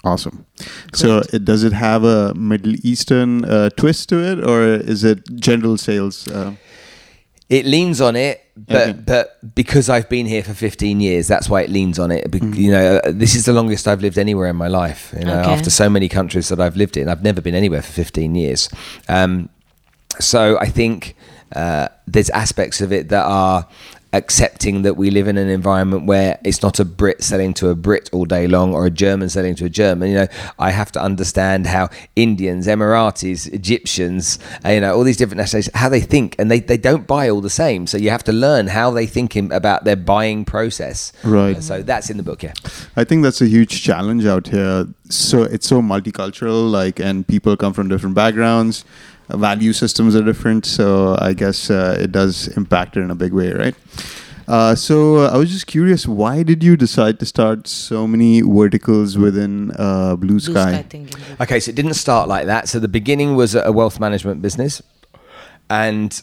Awesome. 0.04 0.45
So, 0.94 1.21
it, 1.31 1.45
does 1.45 1.63
it 1.63 1.71
have 1.74 2.04
a 2.04 2.33
Middle 2.33 2.75
Eastern 2.83 3.45
uh, 3.45 3.69
twist 3.77 4.09
to 4.09 4.18
it, 4.19 4.44
or 4.44 4.63
is 4.63 5.04
it 5.04 5.19
general 5.39 5.77
sales? 5.77 6.27
Uh, 6.27 6.54
It 7.50 7.65
leans 7.65 8.01
on 8.01 8.15
it, 8.18 8.42
but 8.57 8.89
Okay. 8.89 9.00
but 9.06 9.56
because 9.56 9.88
I've 9.89 10.09
been 10.09 10.25
here 10.25 10.44
for 10.44 10.54
15 10.54 11.00
years, 11.00 11.27
that's 11.27 11.48
why 11.50 11.62
it 11.62 11.69
leans 11.69 12.00
on 12.00 12.12
it. 12.12 12.30
Be- 12.31 12.39
Mm-hmm. 12.39 12.54
You 12.54 12.71
know, 12.71 12.98
uh, 13.04 13.12
this 13.13 13.36
is 13.36 13.45
the 13.45 13.54
longest 13.54 13.88
I've 13.88 14.01
lived 14.01 14.18
anywhere 14.18 14.48
in 14.48 14.56
my 14.56 14.68
life. 14.68 15.13
You 15.19 15.25
know, 15.25 15.39
Okay. 15.42 15.51
after 15.51 15.69
so 15.69 15.89
many 15.89 16.07
countries 16.09 16.48
that 16.50 16.59
I've 16.59 16.75
lived 16.75 16.98
in, 16.98 17.07
I've 17.09 17.24
never 17.24 17.42
been 17.42 17.56
anywhere 17.56 17.81
for 17.81 17.92
15 17.92 18.36
years. 18.36 18.69
Um, 19.07 19.50
so 20.19 20.57
I 20.59 20.65
think 20.68 21.15
uh, 21.56 21.88
there's 22.07 22.30
aspects 22.31 22.81
of 22.81 22.92
it 22.92 23.09
that 23.09 23.25
are 23.25 23.68
accepting 24.13 24.81
that 24.83 24.95
we 24.95 25.12
live 25.12 25.27
in 25.27 25.38
an 25.38 25.50
environment 25.50 26.06
where 26.06 26.39
it's 26.44 26.62
not 26.62 26.80
a 26.80 26.86
Brit 26.86 27.21
selling 27.24 27.54
to 27.56 27.69
a 27.69 27.75
Brit 27.75 28.09
all 28.13 28.25
day 28.25 28.48
long 28.48 28.74
or 28.74 28.86
a 28.86 28.89
German 28.89 29.30
selling 29.30 29.56
to 29.56 29.65
a 29.65 29.69
German. 29.69 30.09
You 30.09 30.15
know, 30.15 30.27
I 30.57 30.71
have 30.71 30.92
to 30.94 31.01
understand 31.01 31.68
how 31.68 31.89
Indians, 32.15 32.68
Emiratis, 32.68 33.51
Egyptians, 33.51 34.39
uh, 34.65 34.69
you 34.69 34.81
know, 34.81 34.95
all 34.95 35.04
these 35.04 35.18
different 35.18 35.39
nationalities, 35.39 35.71
how 35.74 35.89
they 35.89 36.01
think, 36.01 36.36
and 36.39 36.50
they, 36.50 36.59
they 36.59 36.77
don't 36.77 37.06
buy 37.06 37.30
all 37.30 37.42
the 37.42 37.50
same. 37.50 37.88
So 37.88 37.98
you 37.98 38.09
have 38.09 38.24
to 38.25 38.33
learn 38.33 38.68
how 38.68 38.92
they 38.92 39.06
think 39.06 39.36
in, 39.36 39.51
about 39.51 39.83
their 39.83 39.95
buying 39.95 40.45
process. 40.45 41.12
Right. 41.24 41.62
So 41.62 41.81
that's 41.83 42.09
in 42.09 42.18
the 42.18 42.24
book, 42.24 42.44
yeah. 42.44 42.54
I 42.95 43.04
think 43.04 43.24
that's 43.24 43.42
a 43.42 43.48
huge 43.48 43.83
challenge 43.83 44.25
out 44.25 44.48
here. 44.48 44.88
So 45.09 45.44
it's 45.44 45.68
so 45.68 45.81
multicultural, 45.81 46.69
like, 46.69 47.00
and 47.00 47.27
people 47.27 47.56
come 47.57 47.74
from 47.74 47.89
different 47.89 48.15
backgrounds. 48.15 48.86
Value 49.30 49.74
systems 49.74 50.16
are 50.16 50.24
different, 50.24 50.66
so 50.66 51.18
I 51.20 51.34
guess 51.34 51.70
uh, 51.70 51.98
it 52.00 52.12
does 52.12 52.48
impact 52.50 52.96
it 52.96 53.02
in 53.02 53.12
a 53.12 53.16
big 53.16 53.34
way, 53.34 53.52
right? 53.52 53.76
Uh, 54.48 54.74
so 54.74 55.18
uh, 55.18 55.30
I 55.34 55.38
was 55.38 55.52
just 55.52 55.68
curious, 55.68 56.08
why 56.08 56.42
did 56.42 56.64
you 56.64 56.78
decide 56.78 57.20
to 57.20 57.26
start 57.26 57.68
so 57.68 58.08
many 58.08 58.40
verticals 58.42 59.18
within 59.18 59.72
uh, 59.78 60.16
Blue 60.16 60.28
Blue 60.28 60.40
Sky? 60.40 60.72
Sky 60.72 60.82
Thinking 60.84 61.20
Group. 61.20 61.42
Okay, 61.42 61.60
so 61.60 61.70
it 61.70 61.76
didn't 61.76 61.96
start 61.96 62.30
like 62.30 62.46
that. 62.46 62.70
So 62.70 62.80
the 62.80 62.88
beginning 62.88 63.36
was 63.36 63.56
a 63.56 63.72
wealth 63.72 64.00
management 64.00 64.42
business. 64.42 64.82
And 65.70 66.22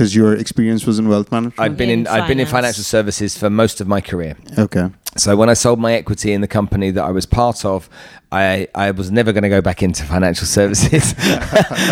Because 0.00 0.16
your 0.16 0.32
experience 0.34 0.86
was 0.86 0.98
in 0.98 1.10
wealth 1.10 1.30
management. 1.30 1.60
I've 1.60 1.76
been 1.76 1.90
in, 1.90 2.00
In 2.00 2.06
I'd 2.06 2.26
been 2.26 2.40
in 2.40 2.46
finance. 2.46 2.52
financial 2.52 2.84
services 2.84 3.36
for 3.36 3.50
most 3.50 3.82
of 3.82 3.86
my 3.86 4.00
career. 4.00 4.34
okay. 4.58 4.88
So 5.18 5.36
when 5.36 5.50
I 5.50 5.54
sold 5.54 5.78
my 5.78 5.92
equity 5.92 6.32
in 6.32 6.40
the 6.40 6.48
company 6.48 6.90
that 6.92 7.04
I 7.04 7.10
was 7.10 7.26
part 7.26 7.66
of, 7.66 7.90
I, 8.32 8.68
I 8.74 8.92
was 8.92 9.10
never 9.10 9.32
going 9.32 9.42
to 9.42 9.50
go 9.50 9.60
back 9.60 9.82
into 9.82 10.04
financial 10.04 10.46
services. 10.58 11.14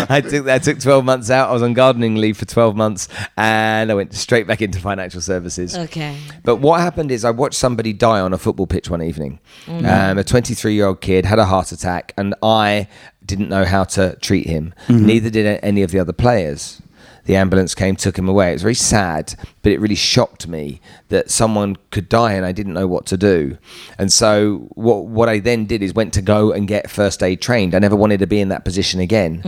I 0.09 0.21
took 0.27 0.47
I 0.47 0.57
took 0.57 0.79
12 0.79 1.05
months 1.05 1.29
out. 1.29 1.49
I 1.51 1.53
was 1.53 1.61
on 1.61 1.73
gardening 1.73 2.15
leave 2.15 2.35
for 2.37 2.45
12 2.45 2.75
months 2.75 3.09
and 3.37 3.91
I 3.91 3.93
went 3.93 4.15
straight 4.15 4.47
back 4.47 4.63
into 4.63 4.79
financial 4.79 5.21
services. 5.21 5.77
Okay. 5.77 6.17
But 6.43 6.55
what 6.55 6.79
happened 6.79 7.11
is 7.11 7.23
I 7.23 7.29
watched 7.29 7.59
somebody 7.59 7.93
die 7.93 8.21
on 8.21 8.33
a 8.33 8.39
football 8.39 8.65
pitch 8.65 8.89
one 8.89 9.03
evening. 9.03 9.39
Um, 9.67 10.17
a 10.17 10.23
23 10.23 10.73
year 10.73 10.87
old 10.87 11.01
kid 11.01 11.25
had 11.25 11.37
a 11.37 11.45
heart 11.45 11.71
attack, 11.71 12.13
and 12.17 12.33
I 12.41 12.87
didn't 13.23 13.49
know 13.49 13.65
how 13.65 13.83
to 13.83 14.15
treat 14.15 14.47
him. 14.47 14.73
Neither 14.87 15.29
did 15.29 15.59
any 15.61 15.83
of 15.83 15.91
the 15.91 15.99
other 15.99 16.13
players. 16.13 16.81
The 17.25 17.35
ambulance 17.35 17.75
came, 17.75 17.95
took 17.95 18.17
him 18.17 18.27
away. 18.27 18.49
It 18.49 18.53
was 18.53 18.61
very 18.61 18.75
sad, 18.75 19.35
but 19.61 19.71
it 19.71 19.79
really 19.79 19.95
shocked 19.95 20.47
me 20.47 20.81
that 21.09 21.29
someone 21.29 21.77
could 21.91 22.09
die 22.09 22.33
and 22.33 22.45
I 22.45 22.51
didn't 22.51 22.73
know 22.73 22.87
what 22.87 23.05
to 23.07 23.17
do. 23.17 23.57
And 23.97 24.11
so, 24.11 24.69
what 24.75 25.05
what 25.05 25.29
I 25.29 25.39
then 25.39 25.65
did 25.65 25.81
is 25.83 25.93
went 25.93 26.13
to 26.13 26.21
go 26.21 26.51
and 26.51 26.67
get 26.67 26.89
first 26.89 27.21
aid 27.21 27.41
trained. 27.41 27.75
I 27.75 27.79
never 27.79 27.95
wanted 27.95 28.19
to 28.19 28.27
be 28.27 28.39
in 28.39 28.49
that 28.49 28.63
position 28.65 28.99
again. 28.99 29.41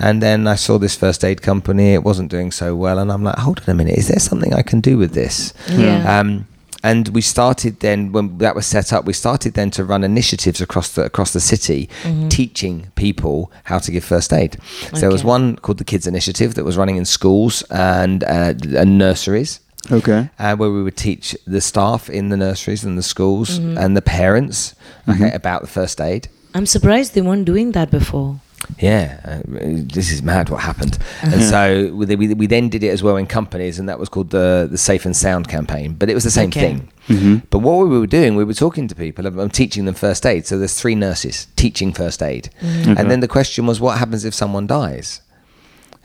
And 0.00 0.22
then 0.22 0.46
I 0.46 0.54
saw 0.56 0.78
this 0.78 0.96
first 0.96 1.24
aid 1.24 1.42
company; 1.42 1.94
it 1.94 2.02
wasn't 2.04 2.30
doing 2.30 2.50
so 2.50 2.74
well, 2.76 2.98
and 2.98 3.10
I'm 3.12 3.22
like, 3.24 3.38
hold 3.38 3.60
on 3.60 3.70
a 3.70 3.74
minute, 3.74 3.98
is 3.98 4.08
there 4.08 4.18
something 4.20 4.54
I 4.54 4.62
can 4.62 4.80
do 4.80 4.98
with 4.98 5.12
this? 5.12 5.52
Yeah. 5.70 6.18
Um, 6.20 6.46
and 6.82 7.08
we 7.08 7.20
started 7.20 7.80
then 7.80 8.12
when 8.12 8.38
that 8.38 8.54
was 8.54 8.66
set 8.66 8.92
up. 8.92 9.04
We 9.04 9.12
started 9.12 9.54
then 9.54 9.70
to 9.72 9.84
run 9.84 10.04
initiatives 10.04 10.60
across 10.60 10.92
the 10.92 11.04
across 11.04 11.32
the 11.32 11.40
city, 11.40 11.88
teaching 12.28 12.90
people 12.94 13.52
how 13.64 13.78
to 13.78 13.90
give 13.90 14.04
first 14.04 14.32
aid. 14.32 14.58
So 14.94 15.00
there 15.00 15.10
was 15.10 15.24
one 15.24 15.56
called 15.56 15.78
the 15.78 15.84
Kids 15.84 16.06
Initiative 16.06 16.54
that 16.54 16.64
was 16.64 16.76
running 16.76 16.96
in 16.96 17.04
schools 17.04 17.62
and 17.70 18.24
uh, 18.24 18.54
and 18.76 18.98
nurseries. 18.98 19.60
Okay. 19.90 20.28
Uh, 20.38 20.56
where 20.56 20.70
we 20.70 20.82
would 20.82 20.96
teach 20.96 21.36
the 21.46 21.60
staff 21.60 22.10
in 22.10 22.28
the 22.28 22.36
nurseries 22.36 22.84
and 22.84 22.98
the 22.98 23.02
schools 23.02 23.56
and 23.58 23.96
the 23.96 24.02
parents 24.02 24.74
okay, 25.08 25.32
about 25.32 25.62
the 25.62 25.68
first 25.68 26.00
aid. 26.00 26.28
I'm 26.54 26.66
surprised 26.66 27.14
they 27.14 27.22
weren't 27.22 27.44
doing 27.44 27.72
that 27.72 27.90
before. 27.90 28.40
Yeah, 28.78 29.20
uh, 29.24 29.40
this 29.46 30.12
is 30.12 30.22
mad 30.22 30.50
what 30.50 30.60
happened. 30.62 30.98
And 31.22 31.42
so 31.42 31.90
we, 31.94 32.14
we, 32.16 32.34
we 32.34 32.46
then 32.46 32.68
did 32.68 32.84
it 32.84 32.88
as 32.88 33.02
well 33.02 33.16
in 33.16 33.26
companies, 33.26 33.78
and 33.78 33.88
that 33.88 33.98
was 33.98 34.08
called 34.08 34.30
the, 34.30 34.68
the 34.70 34.78
Safe 34.78 35.04
and 35.06 35.16
Sound 35.16 35.48
campaign. 35.48 35.94
But 35.94 36.10
it 36.10 36.14
was 36.14 36.24
the 36.24 36.30
same 36.30 36.48
Okay. 36.50 36.60
thing. 36.60 36.92
Mm-hmm. 37.08 37.36
But 37.50 37.60
what 37.60 37.88
we 37.88 37.98
were 37.98 38.06
doing, 38.06 38.36
we 38.36 38.44
were 38.44 38.54
talking 38.54 38.86
to 38.88 38.94
people, 38.94 39.26
I'm 39.26 39.50
teaching 39.50 39.86
them 39.86 39.94
first 39.94 40.26
aid. 40.26 40.46
So 40.46 40.58
there's 40.58 40.78
three 40.78 40.94
nurses 40.94 41.46
teaching 41.56 41.92
first 41.92 42.22
aid. 42.22 42.50
Okay. 42.58 42.94
And 42.96 43.10
then 43.10 43.20
the 43.20 43.28
question 43.28 43.66
was, 43.66 43.80
what 43.80 43.98
happens 43.98 44.24
if 44.24 44.34
someone 44.34 44.66
dies? 44.66 45.22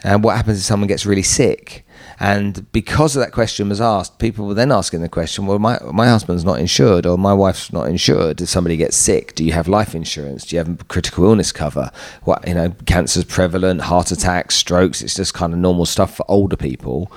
And 0.03 0.23
what 0.23 0.35
happens 0.37 0.57
if 0.59 0.63
someone 0.63 0.87
gets 0.87 1.05
really 1.05 1.23
sick? 1.23 1.85
And 2.19 2.71
because 2.71 3.15
of 3.15 3.21
that 3.21 3.31
question 3.31 3.69
was 3.69 3.81
asked, 3.81 4.19
people 4.19 4.45
were 4.47 4.53
then 4.53 4.71
asking 4.71 5.01
the 5.01 5.09
question, 5.09 5.45
well, 5.47 5.59
my, 5.59 5.79
my 5.91 6.07
husband's 6.07 6.45
not 6.45 6.59
insured 6.59 7.05
or 7.05 7.17
my 7.17 7.33
wife's 7.33 7.73
not 7.73 7.87
insured. 7.87 8.39
If 8.41 8.49
somebody 8.49 8.77
gets 8.77 8.95
sick, 8.95 9.35
do 9.35 9.43
you 9.43 9.51
have 9.53 9.67
life 9.67 9.95
insurance? 9.95 10.45
Do 10.45 10.55
you 10.55 10.63
have 10.63 10.87
critical 10.87 11.25
illness 11.25 11.51
cover? 11.51 11.91
What, 12.23 12.47
you 12.47 12.53
know, 12.53 12.75
cancer's 12.85 13.23
prevalent, 13.25 13.81
heart 13.81 14.11
attacks, 14.11 14.55
strokes, 14.55 15.01
it's 15.01 15.15
just 15.15 15.33
kind 15.33 15.53
of 15.53 15.59
normal 15.59 15.85
stuff 15.85 16.15
for 16.15 16.25
older 16.29 16.55
people. 16.57 17.11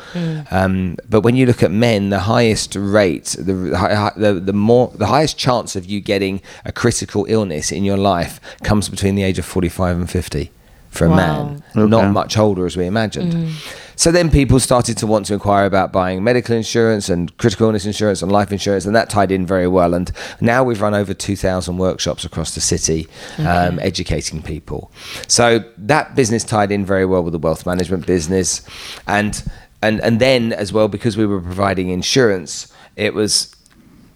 Um, 0.50 0.96
but 1.08 1.20
when 1.22 1.36
you 1.36 1.46
look 1.46 1.62
at 1.62 1.70
men, 1.70 2.10
the 2.10 2.20
highest 2.20 2.74
rate, 2.76 3.36
the, 3.38 3.76
hi- 3.76 3.94
hi- 3.94 4.12
the, 4.16 4.34
the 4.34 4.52
more, 4.52 4.88
the 4.94 5.06
highest 5.06 5.36
chance 5.38 5.76
of 5.76 5.84
you 5.86 6.00
getting 6.00 6.40
a 6.64 6.72
critical 6.72 7.26
illness 7.28 7.70
in 7.70 7.84
your 7.84 7.96
life 7.98 8.40
comes 8.62 8.88
between 8.88 9.14
the 9.14 9.22
age 9.22 9.38
of 9.38 9.44
45 9.44 9.96
and 9.96 10.10
50 10.10 10.50
for 10.90 11.04
a 11.06 11.10
Wow. 11.10 11.16
man, 11.16 11.62
Okay. 11.76 11.90
not 11.90 12.10
much 12.12 12.38
older 12.38 12.64
as 12.64 12.76
we 12.76 12.86
imagined. 12.86 13.50
So 13.96 14.12
then 14.12 14.30
people 14.30 14.60
started 14.60 14.98
to 14.98 15.06
want 15.06 15.26
to 15.26 15.34
inquire 15.34 15.64
about 15.64 15.90
buying 15.90 16.22
medical 16.22 16.54
insurance 16.54 17.08
and 17.08 17.36
critical 17.38 17.66
illness 17.66 17.86
insurance 17.86 18.22
and 18.22 18.30
life 18.30 18.52
insurance, 18.52 18.84
and 18.84 18.94
that 18.94 19.10
tied 19.10 19.32
in 19.32 19.46
very 19.46 19.66
well. 19.66 19.94
And 19.94 20.12
now 20.40 20.62
we've 20.62 20.80
run 20.80 20.94
over 20.94 21.14
2,000 21.14 21.78
workshops 21.78 22.24
across 22.24 22.54
the 22.54 22.60
city, 22.60 23.08
um, 23.38 23.78
educating 23.80 24.42
people. 24.42 24.92
So 25.26 25.64
that 25.78 26.14
business 26.14 26.44
tied 26.44 26.70
in 26.70 26.84
very 26.84 27.06
well 27.06 27.22
with 27.22 27.32
the 27.32 27.38
wealth 27.38 27.64
management 27.66 28.06
business, 28.06 28.66
and 29.06 29.42
and 29.82 30.00
and 30.00 30.20
then 30.20 30.52
as 30.52 30.72
well 30.72 30.88
because 30.88 31.16
we 31.16 31.26
were 31.26 31.40
providing 31.40 31.88
insurance, 31.88 32.72
it 32.96 33.14
was 33.14 33.55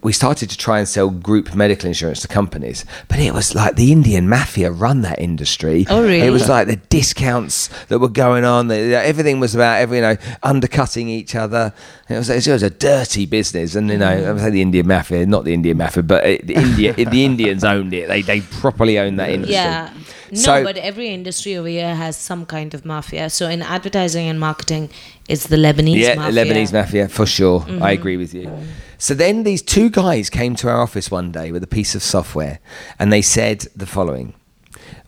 we 0.03 0.13
started 0.13 0.49
to 0.49 0.57
try 0.57 0.79
and 0.79 0.87
sell 0.87 1.09
group 1.09 1.53
medical 1.53 1.87
insurance 1.87 2.21
to 2.21 2.27
companies, 2.27 2.85
but 3.07 3.19
it 3.19 3.33
was 3.33 3.53
like 3.53 3.75
the 3.75 3.91
Indian 3.91 4.27
mafia 4.27 4.71
run 4.71 5.01
that 5.01 5.19
industry. 5.19 5.85
Oh, 5.89 6.01
really? 6.01 6.21
It 6.21 6.31
was 6.31 6.49
like 6.49 6.67
the 6.67 6.77
discounts 6.77 7.69
that 7.87 7.99
were 7.99 8.09
going 8.09 8.43
on. 8.43 8.67
The, 8.67 8.75
everything 8.75 9.39
was 9.39 9.53
about 9.53 9.79
every, 9.79 9.97
you 9.97 10.03
know 10.03 10.17
undercutting 10.43 11.07
each 11.07 11.35
other. 11.35 11.73
It 12.09 12.15
was, 12.15 12.29
it 12.29 12.47
was 12.47 12.63
a 12.63 12.69
dirty 12.69 13.25
business, 13.25 13.75
and 13.75 13.89
you 13.89 13.97
know 13.97 14.35
I 14.35 14.37
say 14.37 14.49
the 14.49 14.61
Indian 14.61 14.87
mafia, 14.87 15.25
not 15.25 15.45
the 15.45 15.53
Indian 15.53 15.77
mafia, 15.77 16.03
but 16.03 16.25
it, 16.25 16.47
the 16.47 16.55
India 16.55 16.93
the 16.93 17.25
Indians 17.25 17.63
owned 17.63 17.93
it. 17.93 18.07
They 18.07 18.21
they 18.21 18.41
properly 18.41 18.97
owned 18.97 19.19
that 19.19 19.29
industry. 19.29 19.55
Yeah. 19.55 19.93
No, 20.31 20.39
So- 20.39 20.63
but 20.63 20.77
every 20.77 21.09
industry 21.09 21.57
over 21.57 21.67
here 21.67 21.93
has 21.93 22.15
some 22.15 22.45
kind 22.45 22.73
of 22.73 22.85
mafia. 22.85 23.29
So 23.29 23.49
in 23.49 23.61
advertising 23.61 24.29
and 24.29 24.39
marketing, 24.39 24.89
it's 25.27 25.47
the 25.47 25.57
Lebanese 25.57 25.97
yeah, 25.97 26.15
mafia. 26.15 26.31
the 26.31 26.39
Lebanese 26.39 26.73
mafia 26.73 27.07
for 27.09 27.25
sure. 27.25 27.61
I 27.61 27.65
mm-hmm. 27.65 27.83
agree 27.83 28.17
with 28.17 28.33
you. 28.33 28.47
Mm. 28.47 28.67
So 29.01 29.15
then 29.15 29.41
these 29.41 29.63
two 29.63 29.89
guys 29.89 30.29
came 30.29 30.55
to 30.57 30.69
our 30.69 30.79
office 30.79 31.09
one 31.09 31.31
day 31.31 31.51
with 31.51 31.63
a 31.63 31.67
piece 31.67 31.95
of 31.95 32.03
software, 32.03 32.59
and 32.99 33.11
they 33.11 33.23
said 33.23 33.61
the 33.75 33.87
following. 33.87 34.35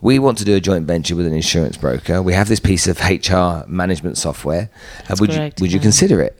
We 0.01 0.17
want 0.17 0.39
to 0.39 0.45
do 0.45 0.55
a 0.55 0.59
joint 0.59 0.87
venture 0.87 1.15
with 1.15 1.27
an 1.27 1.33
insurance 1.33 1.77
broker. 1.77 2.19
We 2.19 2.33
have 2.33 2.49
this 2.49 2.59
piece 2.59 2.87
of 2.87 2.99
HR 2.99 3.67
management 3.67 4.17
software. 4.17 4.71
Uh, 5.07 5.15
would 5.19 5.29
correct, 5.29 5.59
you 5.59 5.63
would 5.65 5.71
you 5.71 5.79
consider 5.79 6.21
it? 6.21 6.35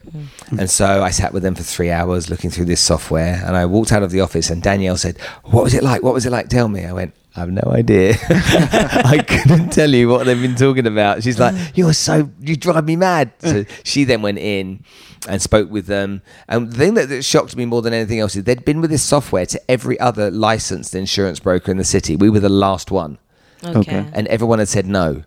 And 0.58 0.68
so 0.68 1.04
I 1.04 1.12
sat 1.12 1.32
with 1.32 1.44
them 1.44 1.54
for 1.54 1.62
three 1.62 1.92
hours 1.92 2.28
looking 2.28 2.50
through 2.50 2.66
this 2.66 2.82
software, 2.82 3.40
and 3.46 3.56
I 3.56 3.68
walked 3.68 3.92
out 3.92 4.02
of 4.02 4.10
the 4.10 4.22
office, 4.22 4.50
and 4.50 4.64
Danielle 4.64 4.98
said, 4.98 5.20
"What 5.44 5.64
was 5.64 5.76
it 5.76 5.84
like? 5.84 6.02
What 6.02 6.16
was 6.16 6.26
it 6.26 6.32
like? 6.32 6.50
Tell 6.50 6.68
me." 6.68 6.86
I 6.86 6.92
went, 6.92 7.14
"I 7.36 7.42
have 7.42 7.52
no 7.52 7.72
idea. 7.72 8.16
I 8.30 9.24
couldn't 9.28 9.72
tell 9.72 9.90
you 9.90 10.10
what 10.10 10.26
they've 10.26 10.42
been 10.42 10.56
talking 10.56 10.88
about." 10.88 11.24
She's 11.24 11.40
like, 11.40 11.56
mm. 11.56 11.72
"You're 11.78 11.94
so 11.94 12.30
you 12.40 12.56
drive 12.56 12.86
me 12.86 12.96
mad." 12.96 13.34
So 13.40 13.64
mm. 13.64 13.70
she 13.84 14.04
then 14.04 14.22
went 14.22 14.40
in 14.40 14.84
and 15.28 15.42
spoke 15.42 15.70
with 15.70 15.88
them. 15.88 16.22
And 16.48 16.72
the 16.72 16.78
thing 16.78 16.94
that, 16.96 17.10
that 17.10 17.24
shocked 17.24 17.56
me 17.56 17.66
more 17.66 17.82
than 17.82 17.94
anything 17.94 18.20
else 18.20 18.36
is 18.36 18.44
they'd 18.44 18.66
been 18.66 18.82
with 18.82 18.90
this 18.90 19.04
software 19.04 19.46
to 19.46 19.72
every 19.72 20.00
other 20.00 20.30
licensed 20.30 20.96
insurance 20.96 21.40
broker 21.40 21.72
in 21.72 21.78
the 21.78 21.84
city. 21.84 22.16
We 22.16 22.30
were 22.30 22.40
the 22.42 22.50
last 22.50 22.92
one 22.92 23.18
Okay. 23.64 23.80
Okay. 23.80 24.10
and 24.14 24.28
everyone 24.28 24.60
had 24.60 24.68
said 24.68 24.86
no. 24.86 25.24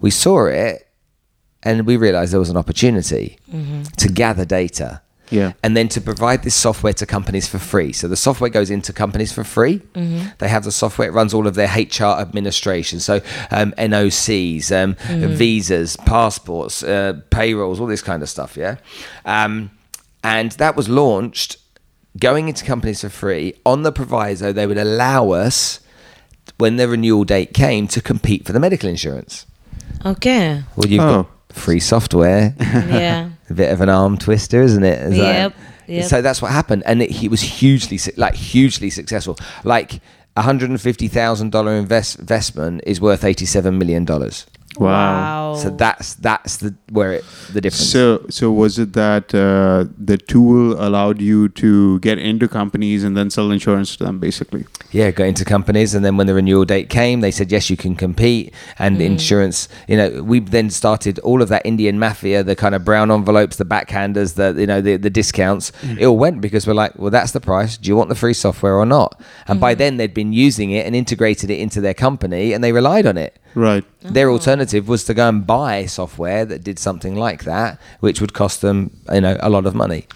We 0.00 0.10
saw 0.10 0.46
it 0.46 0.88
and 1.62 1.86
we 1.86 1.96
realized 1.96 2.32
there 2.32 2.40
was 2.40 2.50
an 2.50 2.56
opportunity 2.56 3.38
mm-hmm. 3.50 3.82
to 3.82 4.08
gather 4.08 4.44
data 4.44 5.02
Yeah. 5.30 5.52
and 5.62 5.76
then 5.76 5.88
to 5.88 6.00
provide 6.00 6.42
this 6.42 6.54
software 6.54 6.92
to 6.94 7.06
companies 7.06 7.46
for 7.48 7.58
free. 7.58 7.92
So 7.92 8.08
the 8.08 8.16
software 8.16 8.50
goes 8.50 8.70
into 8.70 8.92
companies 8.92 9.32
for 9.32 9.44
free. 9.44 9.82
They 9.94 10.48
have 10.48 10.64
the 10.64 10.72
software, 10.72 11.08
it 11.08 11.12
runs 11.12 11.34
all 11.34 11.46
of 11.46 11.54
their 11.54 11.68
HR 11.68 12.20
administration. 12.20 13.00
So 13.00 13.20
um, 13.50 13.72
NOCs, 13.78 14.72
um, 14.72 14.94
visas, 15.36 15.96
passports, 15.96 16.82
uh, 16.82 17.20
payrolls, 17.30 17.80
all 17.80 17.86
this 17.86 18.02
kind 18.02 18.22
of 18.22 18.28
stuff. 18.28 18.56
Yeah. 18.56 18.76
Um, 19.24 19.70
and 20.24 20.52
that 20.52 20.76
was 20.76 20.88
launched 20.88 21.58
going 22.18 22.48
into 22.48 22.64
companies 22.64 23.00
for 23.02 23.08
free 23.08 23.54
on 23.64 23.82
the 23.82 23.92
proviso 23.92 24.52
they 24.52 24.66
would 24.66 24.78
allow 24.78 25.30
us 25.30 25.80
when 26.56 26.76
the 26.76 26.88
renewal 26.88 27.24
date 27.24 27.54
came 27.54 27.86
to 27.86 28.00
compete 28.00 28.44
for 28.44 28.52
the 28.52 28.58
medical 28.60 28.88
insurance. 28.88 29.46
Okay. 30.04 30.62
Well, 30.74 30.88
you've 30.88 31.02
Oh. 31.02 31.22
got 31.24 31.30
free 31.56 31.80
software. 31.80 32.54
Yeah. 32.60 33.30
A 33.50 33.54
bit 33.54 33.72
of 33.72 33.80
an 33.80 33.88
arm 33.88 34.18
twister, 34.18 34.62
isn't 34.62 34.84
it? 34.84 35.08
Like- 35.10 35.16
Yep, 35.18 35.54
yep. 35.86 36.04
So 36.08 36.22
that's 36.22 36.40
what 36.42 36.50
happened, 36.52 36.82
and 36.86 37.02
it, 37.02 37.10
he 37.10 37.28
was 37.28 37.40
hugely, 37.40 37.98
like 38.16 38.34
hugely 38.34 38.90
successful. 38.90 39.38
Like 39.64 40.00
a 40.36 40.42
hundred 40.42 40.70
and 40.70 40.80
fifty 40.80 41.08
thousand 41.08 41.50
dollar 41.50 41.72
invest 41.74 42.18
investment 42.18 42.82
is 42.86 43.00
worth 43.00 43.24
eighty 43.24 43.46
seven 43.46 43.78
million 43.78 44.04
dollars. 44.78 44.92
Wow. 44.92 45.54
So 45.56 45.70
that's 45.70 46.14
that's 46.14 46.58
the 46.58 46.74
where 46.90 47.12
it 47.12 47.24
the 47.52 47.60
difference. 47.60 47.90
So, 47.90 48.26
so 48.30 48.52
was 48.52 48.78
it 48.78 48.92
that 48.92 49.34
uh, 49.34 49.90
the 49.98 50.18
tool 50.18 50.74
allowed 50.80 51.20
you 51.20 51.48
to 51.50 51.98
get 52.00 52.18
into 52.18 52.48
companies 52.48 53.04
and 53.04 53.16
then 53.16 53.30
sell 53.30 53.50
insurance 53.50 53.96
to 53.96 54.04
them, 54.04 54.18
basically? 54.18 54.64
yeah, 54.90 55.10
go 55.10 55.24
into 55.24 55.44
companies, 55.44 55.94
and 55.94 56.04
then 56.04 56.16
when 56.16 56.26
the 56.26 56.34
renewal 56.34 56.64
date 56.64 56.88
came, 56.88 57.20
they 57.20 57.30
said 57.30 57.52
yes, 57.52 57.68
you 57.68 57.76
can 57.76 57.94
compete. 57.94 58.54
And 58.78 58.96
mm. 58.96 59.04
insurance, 59.04 59.68
you 59.86 59.96
know, 59.96 60.22
we 60.22 60.40
then 60.40 60.70
started 60.70 61.18
all 61.20 61.42
of 61.42 61.50
that 61.50 61.66
Indian 61.66 61.98
mafia, 61.98 62.42
the 62.42 62.56
kind 62.56 62.74
of 62.74 62.84
brown 62.84 63.10
envelopes, 63.10 63.56
the 63.56 63.66
backhanders, 63.66 64.34
the 64.34 64.58
you 64.58 64.66
know 64.66 64.80
the 64.80 64.96
the 64.96 65.10
discounts. 65.10 65.72
Mm. 65.82 65.98
It 65.98 66.04
all 66.06 66.16
went 66.16 66.40
because 66.40 66.66
we're 66.66 66.74
like, 66.74 66.98
well, 66.98 67.10
that's 67.10 67.32
the 67.32 67.40
price. 67.40 67.76
Do 67.76 67.88
you 67.88 67.96
want 67.96 68.08
the 68.08 68.14
free 68.14 68.34
software 68.34 68.76
or 68.76 68.86
not? 68.86 69.20
And 69.46 69.60
by 69.60 69.74
mm. 69.74 69.78
then 69.78 69.96
they'd 69.98 70.14
been 70.14 70.32
using 70.32 70.70
it 70.70 70.86
and 70.86 70.96
integrated 70.96 71.50
it 71.50 71.58
into 71.58 71.80
their 71.80 71.94
company, 71.94 72.54
and 72.54 72.64
they 72.64 72.72
relied 72.72 73.06
on 73.06 73.18
it. 73.18 73.38
Right. 73.54 73.84
Their 74.00 74.30
alternative 74.30 74.88
was 74.88 75.04
to 75.04 75.14
go 75.14 75.28
and 75.28 75.46
buy 75.46 75.86
software 75.86 76.44
that 76.44 76.62
did 76.62 76.78
something 76.78 77.16
like 77.16 77.44
that, 77.44 77.80
which 78.00 78.20
would 78.20 78.32
cost 78.32 78.60
them, 78.60 78.90
you 79.12 79.20
know, 79.20 79.36
a 79.40 79.50
lot 79.50 79.66
of 79.66 79.74
money. 79.74 80.06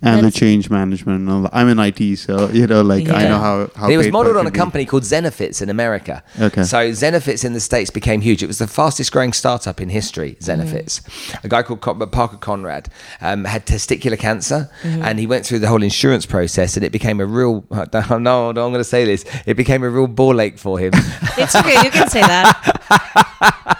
And 0.00 0.24
the 0.24 0.30
change 0.30 0.70
management. 0.70 1.20
and 1.20 1.30
all 1.30 1.42
that. 1.42 1.50
I'm 1.52 1.68
in 1.68 1.78
IT, 1.78 2.18
so 2.18 2.48
you 2.50 2.66
know, 2.66 2.82
like 2.82 3.08
I 3.08 3.24
know 3.24 3.38
how 3.38 3.70
how. 3.74 3.88
it 3.88 3.96
was 3.96 4.10
modeled 4.10 4.36
on 4.36 4.46
a 4.46 4.50
can 4.50 4.52
be. 4.52 4.58
company 4.58 4.84
called 4.86 5.02
Zenefits 5.02 5.60
in 5.60 5.68
America. 5.70 6.22
Okay. 6.40 6.62
So 6.62 6.90
Zenefits 6.90 7.44
in 7.44 7.52
the 7.52 7.60
States 7.60 7.90
became 7.90 8.20
huge. 8.20 8.42
It 8.42 8.46
was 8.46 8.58
the 8.58 8.66
fastest 8.68 9.10
growing 9.12 9.32
startup 9.32 9.80
in 9.80 9.88
history, 9.88 10.36
Zenefits. 10.40 11.02
A 11.44 11.48
guy 11.48 11.62
called 11.62 11.80
Co- 11.80 11.94
Parker 12.06 12.36
Conrad 12.36 12.88
um, 13.20 13.44
had 13.44 13.66
testicular 13.66 14.18
cancer 14.18 14.70
and 14.84 15.18
he 15.18 15.26
went 15.26 15.44
through 15.44 15.58
the 15.58 15.68
whole 15.68 15.82
insurance 15.82 16.26
process 16.26 16.76
and 16.76 16.84
it 16.84 16.92
became 16.92 17.20
a 17.20 17.26
real, 17.26 17.64
no, 17.92 18.18
no, 18.18 18.48
I'm 18.48 18.52
going 18.54 18.74
to 18.74 18.84
say 18.84 19.04
this, 19.04 19.24
it 19.46 19.54
became 19.54 19.82
a 19.82 19.90
real 19.90 20.06
ball 20.06 20.40
ache 20.40 20.58
for 20.58 20.78
him. 20.78 20.92
It's 21.38 21.54
okay. 21.54 21.82
You 21.84 21.90
can 21.90 22.08
say 22.08 22.20
that. 22.20 23.74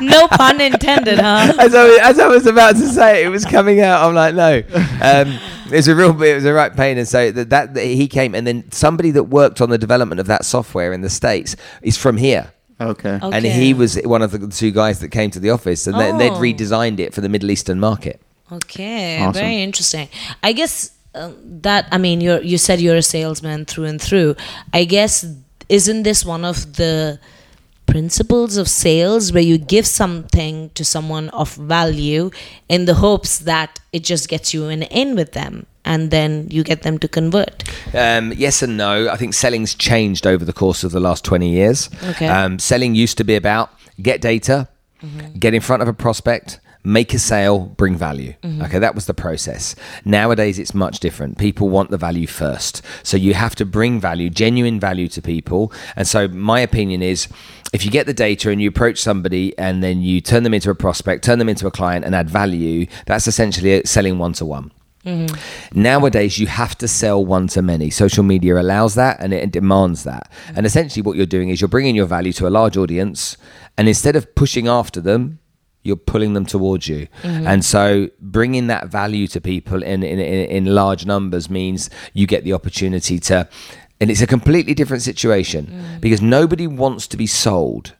no 0.00 0.28
pun 0.28 0.60
intended, 0.60 1.18
huh? 1.18 1.52
as, 1.58 1.74
I, 1.74 1.84
was- 1.88 1.98
as 2.00 2.18
I 2.18 2.26
was 2.28 2.46
about 2.46 2.76
to 2.76 2.86
say 2.88 3.22
it, 3.22 3.26
it 3.26 3.30
was 3.30 3.44
coming 3.44 3.80
out. 3.80 4.06
I'm 4.06 4.14
like, 4.14 4.34
no. 4.34 4.62
Um, 5.02 5.38
it 5.66 5.72
was 5.76 5.88
a 5.88 5.94
real, 5.94 6.10
it 6.22 6.34
was 6.34 6.44
a 6.44 6.52
right 6.52 6.74
pain. 6.74 6.98
And 6.98 7.06
so 7.06 7.30
that, 7.30 7.50
that, 7.50 7.74
that 7.74 7.84
he 7.84 8.08
came, 8.08 8.34
and 8.34 8.46
then 8.46 8.70
somebody 8.72 9.10
that 9.12 9.24
worked 9.24 9.60
on 9.60 9.70
the 9.70 9.78
development 9.78 10.20
of 10.20 10.26
that 10.28 10.44
software 10.44 10.92
in 10.92 11.00
the 11.02 11.10
States 11.10 11.56
is 11.82 11.96
from 11.96 12.16
here. 12.16 12.52
Okay. 12.80 13.18
Oh. 13.20 13.32
And 13.32 13.44
he 13.44 13.74
was 13.74 13.96
one 14.04 14.22
of 14.22 14.30
the 14.30 14.46
two 14.48 14.70
guys 14.70 15.00
that 15.00 15.08
came 15.08 15.30
to 15.32 15.40
the 15.40 15.50
office, 15.50 15.86
and 15.86 15.98
they, 15.98 16.12
they'd 16.12 16.32
Oh. 16.32 16.40
redesigned 16.40 17.00
it 17.00 17.12
for 17.12 17.20
the 17.20 17.28
Middle 17.28 17.50
Eastern 17.50 17.80
market. 17.80 18.20
Okay, 18.50 19.18
Awesome. 19.20 19.32
very 19.34 19.62
interesting. 19.62 20.08
I 20.42 20.52
guess 20.52 20.92
uh, 21.14 21.32
that 21.60 21.86
I 21.92 21.98
mean 21.98 22.20
you 22.22 22.40
you 22.40 22.56
said 22.56 22.80
you're 22.80 22.96
a 22.96 23.02
salesman 23.02 23.66
through 23.66 23.84
and 23.84 24.00
through. 24.00 24.36
I 24.72 24.84
guess 24.84 25.26
isn't 25.68 26.02
this 26.04 26.24
one 26.24 26.46
of 26.46 26.76
the 26.76 27.18
principles 27.88 28.56
of 28.56 28.68
sales 28.68 29.32
where 29.32 29.42
you 29.42 29.58
give 29.58 29.86
something 29.86 30.70
to 30.74 30.84
someone 30.84 31.30
of 31.30 31.54
value 31.54 32.30
in 32.68 32.84
the 32.84 32.94
hopes 32.94 33.38
that 33.38 33.80
it 33.92 34.04
just 34.04 34.28
gets 34.28 34.52
you 34.54 34.68
an 34.68 34.82
in 34.82 35.16
with 35.16 35.32
them 35.32 35.66
and 35.84 36.10
then 36.10 36.46
you 36.50 36.62
get 36.62 36.82
them 36.82 36.98
to 36.98 37.08
convert. 37.08 37.64
Um, 37.94 38.32
yes 38.36 38.62
and 38.62 38.76
no. 38.76 39.08
I 39.08 39.16
think 39.16 39.32
selling's 39.32 39.74
changed 39.74 40.26
over 40.26 40.44
the 40.44 40.52
course 40.52 40.84
of 40.84 40.92
the 40.92 41.00
last 41.00 41.24
20 41.24 41.48
years. 41.48 41.88
Okay. 42.10 42.28
Um, 42.28 42.58
selling 42.58 42.94
used 42.94 43.16
to 43.18 43.24
be 43.24 43.36
about 43.36 43.70
get 44.00 44.20
data, 44.20 44.68
get 45.38 45.54
in 45.54 45.60
front 45.60 45.82
of 45.82 45.88
a 45.88 45.94
prospect, 45.94 46.60
make 46.88 47.12
a 47.12 47.18
sale, 47.18 47.60
bring 47.60 47.94
value. 47.96 48.32
Mm-hmm. 48.42 48.62
Okay, 48.62 48.78
that 48.78 48.94
was 48.94 49.06
the 49.06 49.14
process. 49.14 49.76
Nowadays, 50.04 50.58
it's 50.58 50.74
much 50.74 51.00
different. 51.00 51.38
People 51.38 51.68
want 51.68 51.90
the 51.90 51.98
value 51.98 52.26
first. 52.26 52.82
So 53.02 53.16
you 53.16 53.34
have 53.34 53.54
to 53.56 53.66
bring 53.66 54.00
value, 54.00 54.30
genuine 54.30 54.80
value 54.80 55.08
to 55.08 55.22
people. 55.22 55.72
And 55.96 56.08
so, 56.08 56.28
my 56.28 56.60
opinion 56.60 57.02
is 57.02 57.28
if 57.72 57.84
you 57.84 57.90
get 57.90 58.06
the 58.06 58.14
data 58.14 58.50
and 58.50 58.60
you 58.62 58.68
approach 58.68 58.98
somebody 58.98 59.56
and 59.58 59.82
then 59.82 60.00
you 60.00 60.20
turn 60.20 60.42
them 60.42 60.54
into 60.54 60.70
a 60.70 60.74
prospect, 60.74 61.24
turn 61.24 61.38
them 61.38 61.48
into 61.48 61.66
a 61.66 61.70
client, 61.70 62.04
and 62.04 62.14
add 62.14 62.30
value, 62.30 62.86
that's 63.06 63.26
essentially 63.26 63.82
selling 63.84 64.18
one 64.18 64.32
to 64.34 64.46
one. 64.46 64.72
Nowadays, 65.72 66.38
you 66.38 66.46
have 66.46 66.76
to 66.78 66.88
sell 66.88 67.24
one 67.24 67.46
to 67.48 67.62
many. 67.62 67.90
Social 67.90 68.24
media 68.24 68.60
allows 68.60 68.94
that 68.96 69.20
and 69.20 69.32
it 69.32 69.52
demands 69.52 70.04
that. 70.04 70.30
Mm-hmm. 70.30 70.56
And 70.56 70.66
essentially, 70.66 71.02
what 71.02 71.16
you're 71.16 71.26
doing 71.26 71.50
is 71.50 71.60
you're 71.60 71.68
bringing 71.68 71.94
your 71.94 72.06
value 72.06 72.32
to 72.34 72.46
a 72.46 72.50
large 72.50 72.76
audience, 72.76 73.36
and 73.76 73.88
instead 73.88 74.16
of 74.16 74.34
pushing 74.34 74.68
after 74.68 75.00
them, 75.00 75.38
you're 75.88 75.96
pulling 75.96 76.34
them 76.34 76.46
towards 76.46 76.86
you. 76.86 77.08
Mm-hmm. 77.22 77.46
And 77.46 77.64
so, 77.64 78.08
bringing 78.20 78.68
that 78.68 78.88
value 78.88 79.26
to 79.28 79.40
people 79.40 79.82
in, 79.82 80.02
in, 80.02 80.20
in, 80.20 80.66
large 80.66 81.06
numbers 81.06 81.50
means 81.50 81.90
you 82.12 82.26
get 82.26 82.44
the 82.44 82.52
opportunity 82.52 83.18
to. 83.18 83.48
And 84.00 84.10
it's 84.10 84.22
a 84.22 84.26
completely 84.26 84.74
different 84.74 85.02
situation 85.02 85.66
mm. 85.66 86.00
because 86.00 86.22
nobody 86.22 86.68
wants 86.68 87.08
to 87.08 87.16
be 87.16 87.26
sold, 87.26 87.94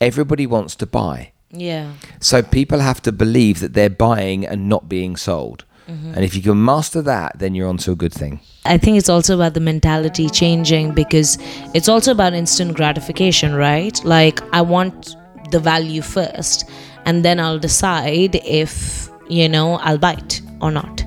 everybody 0.00 0.46
wants 0.46 0.74
to 0.76 0.86
buy. 0.86 1.32
Yeah. 1.50 1.92
So 2.20 2.42
people 2.42 2.78
have 2.78 3.02
to 3.02 3.12
believe 3.12 3.60
that 3.60 3.74
they're 3.74 3.90
buying 3.90 4.46
and 4.46 4.68
not 4.68 4.88
being 4.88 5.16
sold. 5.16 5.64
Mm-hmm. 5.88 6.14
And 6.14 6.24
if 6.24 6.34
you 6.34 6.40
can 6.40 6.64
master 6.64 7.02
that, 7.02 7.38
then 7.38 7.54
you're 7.54 7.68
onto 7.68 7.92
a 7.92 7.96
good 7.96 8.12
thing. 8.12 8.40
I 8.64 8.78
think 8.78 8.96
it's 8.96 9.10
also 9.10 9.34
about 9.34 9.52
the 9.54 9.60
mentality 9.60 10.30
changing 10.30 10.94
because 10.94 11.36
it's 11.74 11.88
also 11.88 12.12
about 12.12 12.32
instant 12.32 12.74
gratification, 12.74 13.54
right? 13.54 14.02
Like, 14.04 14.40
I 14.54 14.62
want 14.62 15.16
the 15.50 15.60
value 15.60 16.00
first, 16.00 16.70
and 17.06 17.24
then 17.24 17.40
I'll 17.40 17.58
decide 17.58 18.36
if, 18.44 19.08
you 19.28 19.48
know, 19.48 19.74
I'll 19.74 19.98
bite 19.98 20.42
or 20.60 20.70
not. 20.70 21.04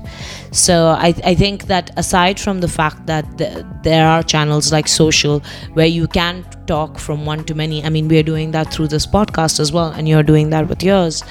So 0.50 0.88
I, 0.88 1.14
I 1.24 1.34
think 1.34 1.64
that 1.64 1.90
aside 1.98 2.40
from 2.40 2.60
the 2.60 2.68
fact 2.68 3.06
that 3.06 3.38
the, 3.38 3.66
there 3.82 4.06
are 4.06 4.22
channels 4.22 4.72
like 4.72 4.88
social 4.88 5.40
where 5.74 5.86
you 5.86 6.06
can 6.08 6.44
talk 6.66 6.98
from 6.98 7.26
one 7.26 7.44
to 7.44 7.54
many, 7.54 7.84
I 7.84 7.90
mean, 7.90 8.08
we're 8.08 8.22
doing 8.22 8.52
that 8.52 8.72
through 8.72 8.88
this 8.88 9.06
podcast 9.06 9.60
as 9.60 9.72
well, 9.72 9.90
and 9.90 10.08
you're 10.08 10.22
doing 10.22 10.50
that 10.50 10.68
with 10.68 10.82
yours. 10.82 11.22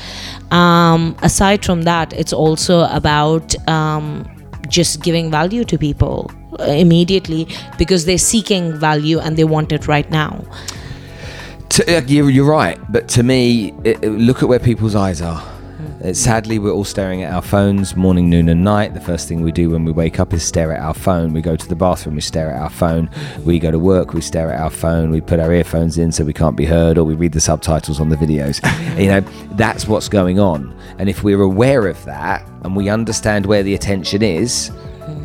Um, 0.52 1.16
aside 1.24 1.66
from 1.66 1.84
that, 1.84 2.14
it's 2.14 2.34
also 2.34 2.82
about 2.86 3.56
um, 3.68 4.30
just 4.68 5.02
giving 5.02 5.32
value 5.32 5.64
to 5.64 5.78
people 5.78 6.32
immediately 6.60 7.48
because 7.78 8.06
they're 8.06 8.18
seeking 8.18 8.78
value 8.78 9.20
and 9.20 9.36
they 9.38 9.44
want 9.44 9.72
it 9.72 9.88
right 9.88 10.10
now. 10.12 10.44
To, 11.78 11.98
uh, 11.98 12.02
you're, 12.08 12.32
you're 12.32 12.44
right, 12.50 12.80
but 12.92 13.08
to 13.10 13.22
me, 13.22 13.72
it, 13.84 14.04
it- 14.04 14.10
look 14.10 14.42
at 14.42 14.50
where 14.50 14.58
people's 14.58 14.96
eyes 14.96 15.22
are. 15.22 15.48
Uh, 16.04 16.12
sadly, 16.12 16.58
we're 16.58 16.72
all 16.72 16.84
staring 16.84 17.22
at 17.22 17.32
our 17.32 17.42
phones 17.44 17.96
morning, 17.96 18.32
noon, 18.32 18.50
and 18.50 18.64
night. 18.64 18.96
The 18.96 19.00
first 19.00 19.28
thing 19.28 19.42
we 19.44 19.52
do 19.52 19.70
when 19.70 19.86
we 19.86 19.92
wake 19.92 20.20
up 20.20 20.34
is 20.34 20.44
stare 20.44 20.72
at 20.72 20.82
our 20.82 20.96
phone. 20.96 21.34
We 21.34 21.42
go 21.44 21.56
to 21.56 21.68
the 21.68 21.76
bathroom, 21.76 22.16
we 22.16 22.22
stare 22.22 22.50
at 22.50 22.60
our 22.60 22.72
phone. 22.72 23.12
We 23.46 23.60
go 23.60 23.70
to 23.70 23.78
work, 23.78 24.16
we 24.16 24.22
stare 24.22 24.52
at 24.52 24.60
our 24.60 24.72
phone. 24.72 25.12
We 25.12 25.22
put 25.22 25.40
our 25.40 25.54
earphones 25.54 26.00
in 26.00 26.12
so 26.12 26.24
we 26.26 26.34
can't 26.34 26.58
be 26.58 26.66
heard, 26.66 26.98
or 26.98 27.04
we 27.04 27.14
read 27.14 27.34
the 27.34 27.42
subtitles 27.42 28.00
on 28.00 28.10
the 28.10 28.16
videos. 28.16 28.60
you 29.00 29.10
know, 29.10 29.20
that's 29.52 29.88
what's 29.88 30.10
going 30.10 30.40
on. 30.40 30.76
And 30.98 31.10
if 31.10 31.24
we're 31.24 31.42
aware 31.44 31.88
of 31.88 32.04
that 32.06 32.44
and 32.64 32.76
we 32.76 32.90
understand 32.90 33.46
where 33.46 33.62
the 33.62 33.76
attention 33.76 34.24
is, 34.24 34.72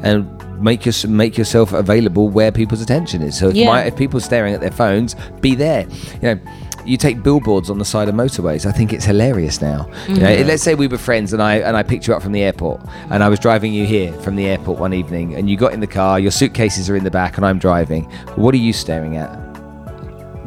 and 0.02 0.26
make 0.62 0.84
your, 0.86 0.94
make 1.08 1.36
yourself 1.36 1.72
available 1.72 2.28
where 2.28 2.52
people's 2.52 2.80
attention 2.80 3.22
is. 3.22 3.36
So 3.38 3.48
if, 3.48 3.56
Yeah. 3.56 3.66
my, 3.66 3.84
if 3.84 3.96
people 3.96 4.18
are 4.18 4.20
staring 4.22 4.54
at 4.54 4.60
their 4.60 4.70
phones, 4.70 5.16
be 5.40 5.54
there. 5.54 5.86
You 6.22 6.34
know, 6.34 6.38
you 6.84 6.96
take 6.96 7.22
billboards 7.22 7.70
on 7.70 7.78
the 7.78 7.84
side 7.84 8.08
of 8.08 8.14
motorways. 8.14 8.66
I 8.66 8.72
think 8.72 8.92
it's 8.92 9.04
hilarious 9.04 9.60
now. 9.62 9.88
You 10.08 10.16
know, 10.16 10.26
mm. 10.26 10.46
let's 10.46 10.62
say 10.62 10.74
we 10.74 10.88
were 10.88 10.98
friends 10.98 11.32
and 11.32 11.40
I 11.42 11.56
and 11.58 11.76
I 11.76 11.82
picked 11.82 12.06
you 12.08 12.14
up 12.14 12.22
from 12.22 12.32
the 12.32 12.42
airport 12.42 12.80
and 13.10 13.22
I 13.22 13.28
was 13.28 13.38
driving 13.38 13.72
you 13.72 13.86
here 13.86 14.12
from 14.14 14.34
the 14.36 14.46
airport 14.46 14.78
one 14.80 14.92
evening 14.92 15.34
and 15.34 15.48
you 15.48 15.56
got 15.56 15.72
in 15.72 15.80
the 15.80 15.86
car. 15.86 16.18
Your 16.18 16.32
suitcases 16.32 16.90
are 16.90 16.96
in 16.96 17.04
the 17.04 17.10
back 17.10 17.36
and 17.36 17.46
I'm 17.46 17.58
driving. 17.58 18.04
What 18.36 18.54
are 18.54 18.58
you 18.58 18.72
staring 18.72 19.16
at? 19.16 19.30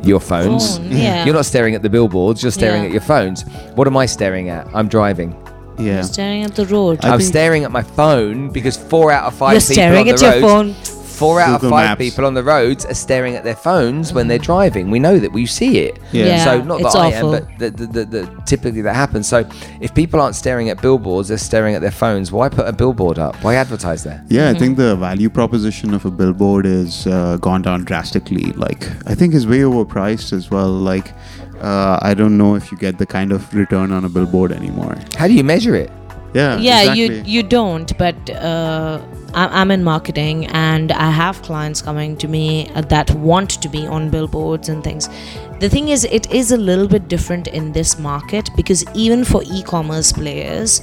Your 0.04 0.20
phones. 0.20 0.78
Phone, 0.78 0.92
yeah. 0.92 1.24
You're 1.26 1.34
not 1.34 1.46
staring 1.46 1.74
at 1.74 1.82
the 1.82 1.90
billboards. 1.90 2.44
You're 2.44 2.52
staring 2.52 2.82
Yeah. 2.82 2.88
at 2.88 2.92
your 2.92 3.02
phones. 3.02 3.44
What 3.76 3.88
am 3.88 3.98
I 3.98 4.06
staring 4.06 4.50
at? 4.50 4.68
I'm 4.76 4.88
driving. 4.88 5.32
Yeah. 5.78 6.02
Staring 6.02 6.44
at 6.44 6.56
the 6.56 6.66
road. 6.66 7.04
I 7.04 7.10
I'm 7.14 7.22
staring 7.22 7.64
at 7.64 7.72
my 7.72 7.84
phone 7.84 8.50
because 8.50 8.78
four 8.78 9.12
out 9.12 9.26
of 9.26 9.36
5 9.36 9.52
You're 9.54 9.62
people 9.62 9.74
staring 9.74 10.00
on 10.00 10.06
the 10.08 10.14
at 10.14 10.22
your 10.22 10.32
roads, 10.32 10.90
phone. 10.90 10.96
Four 11.16 11.40
out 11.40 11.62
Google 11.62 11.68
of 11.68 11.80
five 11.80 11.86
Maps. 11.92 12.00
people 12.00 12.26
on 12.26 12.34
the 12.34 12.44
roads 12.44 12.86
are 12.86 12.94
staring 12.94 13.36
at 13.36 13.46
their 13.46 13.56
phones 13.56 14.12
when 14.12 14.28
they're 14.28 14.38
driving. 14.38 14.92
We 14.92 15.00
know 15.00 15.18
that 15.18 15.32
we 15.32 15.46
see 15.46 15.78
it. 15.80 15.98
Yeah. 16.12 16.26
Yeah, 16.26 16.44
so 16.44 16.62
not 16.62 16.82
it's 16.82 16.92
that 16.94 17.00
awful. 17.14 17.36
I 17.36 17.38
am, 17.38 17.46
but 17.48 17.58
the, 17.58 17.70
the, 17.70 17.86
the, 17.88 18.06
the, 18.06 18.42
typically 18.46 18.82
that 18.82 18.96
happens. 18.96 19.26
So 19.30 19.50
if 19.80 19.96
people 19.96 20.20
aren't 20.20 20.36
staring 20.36 20.68
at 20.70 20.82
billboards, 20.82 21.30
they're 21.30 21.38
staring 21.38 21.74
at 21.74 21.80
their 21.80 21.90
phones. 21.92 22.34
Why 22.34 22.50
put 22.50 22.68
a 22.68 22.74
billboard 22.74 23.18
up? 23.18 23.38
Why 23.46 23.56
advertise 23.56 24.04
there? 24.04 24.26
Yeah, 24.28 24.50
I 24.50 24.56
think 24.56 24.76
the 24.76 24.98
value 24.98 25.30
proposition 25.30 25.94
of 25.94 26.04
a 26.04 26.12
billboard 26.12 26.66
is 26.66 27.08
uh, 27.08 27.38
gone 27.38 27.62
down 27.62 27.86
drastically. 27.86 28.52
Like, 28.52 28.86
I 29.08 29.16
think 29.16 29.34
it's 29.34 29.46
way 29.46 29.60
overpriced 29.60 30.34
as 30.34 30.52
well. 30.52 30.68
Like, 30.68 31.14
uh, 31.62 32.00
I 32.02 32.14
don't 32.14 32.38
know 32.38 32.56
if 32.56 32.72
you 32.72 32.78
get 32.78 32.98
the 32.98 33.06
kind 33.06 33.32
of 33.32 33.54
return 33.54 33.92
on 33.92 34.06
a 34.06 34.10
billboard 34.10 34.52
anymore. 34.52 34.98
How 35.18 35.28
do 35.28 35.34
you 35.34 35.44
measure 35.44 35.76
it? 35.76 35.92
Yeah, 36.34 36.58
yeah 36.58 36.80
exactly. 36.82 37.02
you 37.20 37.24
you 37.26 37.44
don't 37.44 37.98
but 37.98 38.30
uh, 38.30 39.00
I- 39.34 39.62
i'm 39.62 39.72
in 39.72 39.86
marketing 39.86 40.48
and 40.48 40.92
i 40.92 41.10
have 41.10 41.42
clients 41.44 41.82
coming 41.82 42.18
to 42.18 42.28
me 42.28 42.68
uh, 42.76 42.82
that 42.82 43.10
want 43.12 43.52
to 43.62 43.70
be 43.70 43.88
on 43.88 44.10
billboards 44.10 44.68
and 44.68 44.84
things 44.84 45.08
the 45.62 45.70
thing 45.70 45.88
is 45.88 46.04
it 46.04 46.30
is 46.34 46.52
a 46.52 46.58
little 46.58 46.90
bit 46.90 47.08
different 47.08 47.48
in 47.48 47.72
this 47.72 47.98
market 47.98 48.50
because 48.58 48.84
even 48.94 49.24
for 49.24 49.44
e-commerce 49.46 50.12
players 50.12 50.82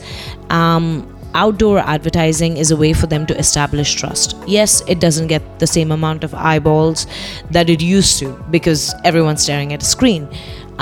um, 0.49 1.07
outdoor 1.35 1.79
advertising 1.81 2.57
is 2.57 2.71
a 2.71 2.77
way 2.77 2.95
for 2.95 3.07
them 3.07 3.27
to 3.27 3.37
establish 3.39 3.95
trust 3.95 4.35
yes 4.47 4.83
it 4.89 5.01
doesn't 5.01 5.27
get 5.27 5.43
the 5.59 5.67
same 5.67 5.93
amount 5.93 6.25
of 6.25 6.35
eyeballs 6.35 7.07
that 7.51 7.69
it 7.69 7.83
used 7.83 8.19
to 8.19 8.33
because 8.51 8.95
everyone's 9.05 9.43
staring 9.43 9.73
at 9.75 9.83
a 9.83 9.87
screen 9.87 10.29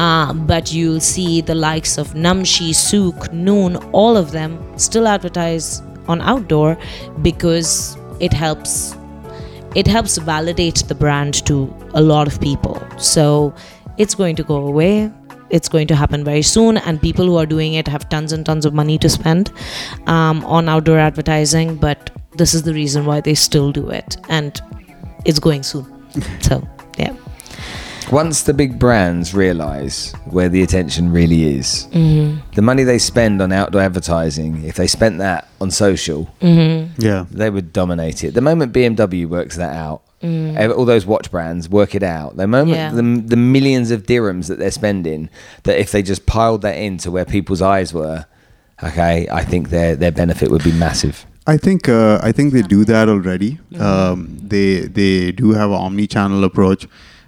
uh, 0.00 0.32
but 0.32 0.72
you'll 0.72 0.98
see 0.98 1.42
the 1.42 1.54
likes 1.54 1.98
of 1.98 2.14
Namshi, 2.14 2.70
Souq, 2.70 3.30
Noon, 3.34 3.76
all 3.92 4.16
of 4.16 4.32
them 4.32 4.58
still 4.78 5.06
advertise 5.06 5.82
on 6.08 6.22
outdoor 6.22 6.78
because 7.20 7.98
it 8.18 8.32
helps 8.32 8.96
it 9.76 9.86
helps 9.86 10.16
validate 10.16 10.82
the 10.88 10.94
brand 10.94 11.46
to 11.46 11.72
a 11.94 12.00
lot 12.02 12.26
of 12.26 12.40
people. 12.40 12.82
So 12.98 13.54
it's 13.98 14.14
going 14.14 14.36
to 14.36 14.42
go 14.42 14.56
away. 14.66 15.12
It's 15.50 15.68
going 15.68 15.86
to 15.88 15.96
happen 15.96 16.24
very 16.24 16.42
soon, 16.42 16.78
and 16.78 17.00
people 17.00 17.26
who 17.26 17.36
are 17.36 17.46
doing 17.46 17.74
it 17.74 17.86
have 17.86 18.08
tons 18.08 18.32
and 18.32 18.46
tons 18.46 18.64
of 18.64 18.72
money 18.72 18.98
to 18.98 19.08
spend 19.08 19.52
um, 20.06 20.44
on 20.44 20.68
outdoor 20.68 20.98
advertising. 20.98 21.76
But 21.76 22.10
this 22.36 22.54
is 22.54 22.62
the 22.62 22.72
reason 22.72 23.04
why 23.04 23.20
they 23.20 23.34
still 23.34 23.70
do 23.70 23.90
it, 23.90 24.16
and 24.28 24.60
it's 25.24 25.40
going 25.40 25.62
soon. 25.62 25.86
so 26.40 26.66
yeah. 26.96 27.14
Once 28.10 28.42
the 28.42 28.52
big 28.52 28.76
brands 28.78 29.34
realize 29.34 30.12
where 30.26 30.48
the 30.48 30.62
attention 30.62 31.12
really 31.12 31.44
is, 31.56 31.86
the 31.92 32.60
money 32.62 32.82
they 32.82 32.98
spend 32.98 33.40
on 33.40 33.52
outdoor 33.52 33.82
advertising, 33.82 34.64
if 34.64 34.74
they 34.74 34.88
spent 34.88 35.18
that 35.18 35.46
on 35.60 35.70
social, 35.70 36.28
Yeah. 36.40 37.26
they 37.30 37.50
would 37.50 37.72
dominate 37.72 38.24
it. 38.24 38.34
The 38.34 38.40
moment 38.40 38.72
BMW 38.72 39.26
works 39.28 39.56
that 39.56 39.76
out, 39.76 40.02
ev- 40.22 40.72
all 40.72 40.84
those 40.84 41.06
watch 41.06 41.30
brands 41.30 41.68
work 41.68 41.94
it 41.94 42.02
out. 42.02 42.36
The 42.36 42.48
moment 42.48 42.76
Yeah. 42.76 42.90
the, 42.90 43.02
the 43.24 43.36
millions 43.36 43.92
of 43.92 44.02
dirhams 44.06 44.48
that 44.48 44.58
they're 44.58 44.72
spending, 44.72 45.28
that 45.62 45.78
if 45.78 45.92
they 45.92 46.02
just 46.02 46.26
piled 46.26 46.62
that 46.62 46.76
into 46.78 47.12
where 47.12 47.24
people's 47.24 47.62
eyes 47.62 47.94
were, 47.94 48.26
okay, 48.82 49.28
I 49.30 49.44
think 49.44 49.70
their 49.70 49.94
their 49.94 50.12
benefit 50.12 50.50
would 50.50 50.64
be 50.64 50.72
massive. 50.72 51.26
I 51.46 51.56
think 51.58 51.88
uh, 51.88 52.18
I 52.22 52.32
think 52.32 52.52
they 52.52 52.62
do 52.62 52.84
that 52.86 53.08
already. 53.08 53.60
Um, 53.78 54.36
they 54.42 54.80
they 54.80 55.30
do 55.32 55.52
have 55.52 55.70
an 55.70 55.76
omni-channel 55.76 56.42
approach, 56.44 56.86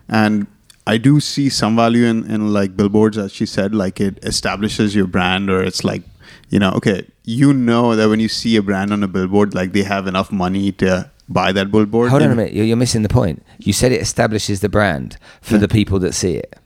and 0.09 0.47
I 0.87 0.99
do 0.99 1.21
see 1.21 1.49
some 1.49 1.77
value 1.77 2.07
in, 2.07 2.29
in 2.31 2.53
like 2.53 2.77
billboards, 2.77 3.17
as 3.17 3.33
she 3.33 3.47
said. 3.47 3.75
Like 3.75 4.01
it 4.01 4.19
establishes 4.25 4.95
your 4.95 5.07
brand, 5.07 5.49
or 5.51 5.63
it's 5.63 5.85
like 5.85 6.03
you 6.51 6.59
know, 6.59 6.73
okay, 6.73 7.07
you 7.25 7.53
know 7.53 7.97
that 7.97 8.09
when 8.09 8.21
you 8.21 8.29
see 8.29 8.57
a 8.57 8.63
brand 8.63 8.93
on 8.93 9.03
a 9.03 9.09
billboard, 9.09 9.55
like 9.55 9.73
they 9.73 9.85
have 9.85 10.07
enough 10.07 10.31
money 10.31 10.73
to 10.73 11.11
buy 11.29 11.53
that 11.53 11.71
billboard. 11.71 12.11
Hold 12.11 12.23
on 12.23 12.31
a 12.31 12.35
minute, 12.35 12.53
you're, 12.53 12.67
you're 12.67 12.77
missing 12.77 13.03
the 13.03 13.09
point. 13.09 13.43
You 13.59 13.73
said 13.73 13.93
it 13.93 14.03
establishes 14.03 14.61
the 14.61 14.69
brand 14.69 15.17
for 15.41 15.55
Yeah. 15.55 15.61
the 15.61 15.69
people 15.69 15.99
that 16.01 16.15
see 16.15 16.35
it. 16.35 16.59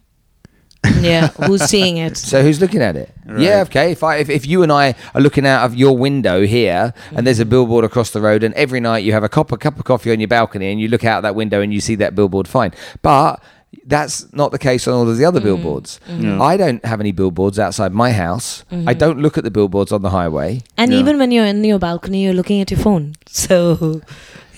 Yeah, 1.01 1.29
who's 1.47 1.63
seeing 1.65 1.99
it? 1.99 2.17
So 2.17 2.43
who's 2.43 2.61
looking 2.61 2.83
at 2.83 2.97
it? 2.97 3.13
Right. 3.25 3.41
Yeah, 3.41 3.63
okay. 3.63 3.93
If 3.93 4.03
I 4.03 4.17
if, 4.17 4.29
if 4.29 4.47
you 4.47 4.63
and 4.63 4.73
I 4.73 4.95
are 5.15 5.21
looking 5.21 5.47
out 5.47 5.65
of 5.65 5.75
your 5.75 5.97
window 5.97 6.47
here 6.47 6.95
and 7.13 7.27
there's 7.27 7.41
a 7.41 7.45
mm. 7.45 7.51
billboard 7.51 7.85
across 7.85 8.11
the 8.11 8.21
road 8.21 8.43
and 8.43 8.55
every 8.55 8.81
night 8.81 8.99
you 8.99 9.13
have 9.13 9.25
a 9.25 9.29
cup 9.29 9.53
a 9.53 9.57
cup 9.57 9.79
of 9.79 9.85
coffee 9.85 10.13
on 10.13 10.21
your 10.21 10.29
balcony 10.29 10.71
and 10.71 10.81
you 10.81 10.89
look 10.89 11.05
out 11.05 11.23
that 11.23 11.35
window 11.35 11.61
and 11.61 11.73
you 11.73 11.81
see 11.81 11.95
that 11.97 12.15
billboard, 12.15 12.49
fine. 12.49 12.73
But 13.03 13.43
that's 13.85 14.33
not 14.33 14.51
the 14.53 14.59
case 14.59 14.87
on 14.89 14.95
all 14.95 15.09
of 15.09 15.17
the 15.17 15.25
other 15.25 15.41
mm-hmm. 15.41 15.49
billboards. 15.49 16.01
Mm-hmm. 16.09 16.25
Yeah. 16.25 16.43
I 16.43 16.57
don't 16.57 16.85
have 16.85 17.01
any 17.01 17.13
billboards 17.13 17.59
outside 17.59 17.93
my 17.93 18.13
house. 18.13 18.65
I 18.71 18.75
mm-hmm. 18.75 18.99
don't 18.99 19.21
look 19.21 19.39
at 19.39 19.45
the 19.45 19.51
billboards 19.51 19.93
on 19.93 20.03
the 20.03 20.11
highway. 20.11 20.63
And 20.77 20.93
Yeah. 20.93 20.99
even 20.99 21.19
when 21.19 21.31
you're 21.31 21.47
in 21.47 21.63
your 21.65 21.79
balcony, 21.79 22.25
you're 22.25 22.35
looking 22.35 22.61
at 22.61 22.71
your 22.71 22.81
phone. 22.81 23.15
So, 23.29 24.01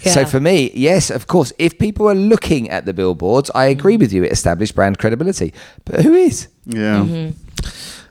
yeah. 0.04 0.12
So 0.12 0.24
for 0.24 0.40
me, 0.40 0.70
yes, 0.72 1.10
of 1.10 1.26
course, 1.26 1.52
if 1.58 1.78
people 1.78 2.08
are 2.08 2.14
looking 2.14 2.70
at 2.70 2.84
the 2.84 2.92
billboards, 2.94 3.50
I 3.54 3.66
agree 3.66 3.96
with 3.96 4.12
you. 4.12 4.22
It 4.22 4.30
established 4.32 4.74
brand 4.74 4.98
credibility. 4.98 5.52
But 5.84 6.02
who 6.02 6.14
is? 6.14 6.48
Yeah. 6.64 7.04
Mm-hmm. 7.04 7.30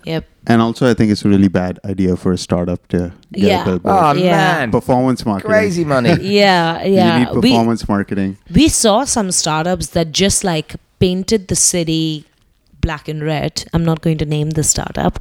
yep. 0.04 0.26
And 0.46 0.62
also, 0.62 0.90
I 0.90 0.94
think 0.94 1.12
it's 1.12 1.26
a 1.26 1.30
really 1.30 1.48
bad 1.48 1.80
idea 1.86 2.16
for 2.16 2.32
a 2.32 2.38
startup 2.38 2.86
to 2.90 3.12
get 3.32 3.44
Yeah. 3.44 3.62
a 3.62 3.66
billboard. 3.66 3.96
Oh 3.96 4.12
Yeah. 4.14 4.38
man, 4.38 4.72
performance 4.72 5.26
marketing. 5.26 5.52
crazy 5.52 5.86
money. 5.86 6.16
Yeah, 6.22 6.84
yeah. 6.84 7.20
You 7.20 7.26
need 7.26 7.36
we, 7.36 7.50
performance 7.52 7.88
marketing. 7.88 8.38
we 8.54 8.68
saw 8.68 9.06
some 9.06 9.32
startups 9.32 9.88
that 9.88 10.12
just 10.12 10.44
like 10.44 10.76
painted 11.00 11.48
the 11.48 11.56
city 11.56 12.26
black 12.82 13.08
and 13.08 13.22
red. 13.24 13.66
I'm 13.74 13.84
not 13.84 14.02
going 14.02 14.18
to 14.20 14.26
name 14.26 14.52
the 14.52 14.64
startup, 14.64 15.20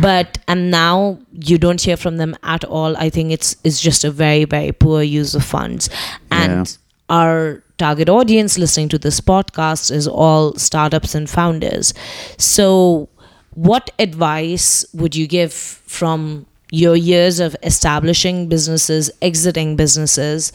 but 0.00 0.38
and 0.48 0.70
now 0.70 1.18
you 1.32 1.58
don't 1.58 1.80
hear 1.80 1.96
from 1.96 2.16
them 2.16 2.36
at 2.42 2.64
all. 2.64 2.96
I 2.96 3.10
think 3.10 3.32
it's 3.32 3.56
it's 3.64 3.80
just 3.80 4.04
a 4.04 4.10
very 4.10 4.44
very 4.44 4.72
poor 4.72 5.02
use 5.02 5.34
of 5.34 5.44
funds, 5.44 5.90
and 6.30 6.66
Yeah. 6.68 7.16
our 7.16 7.62
target 7.78 8.08
audience 8.08 8.58
listening 8.58 8.88
to 8.90 8.98
this 8.98 9.20
podcast 9.20 9.90
is 9.90 10.06
all 10.06 10.54
startups 10.54 11.14
and 11.14 11.28
founders. 11.28 11.92
So, 12.38 13.08
what 13.54 13.90
advice 13.98 14.84
would 14.94 15.14
you 15.16 15.26
give 15.26 15.52
from 15.52 16.46
your 16.74 16.96
years 16.96 17.38
of 17.38 17.54
establishing 17.62 18.48
businesses, 18.48 19.10
exiting 19.20 19.76
businesses, 19.76 20.52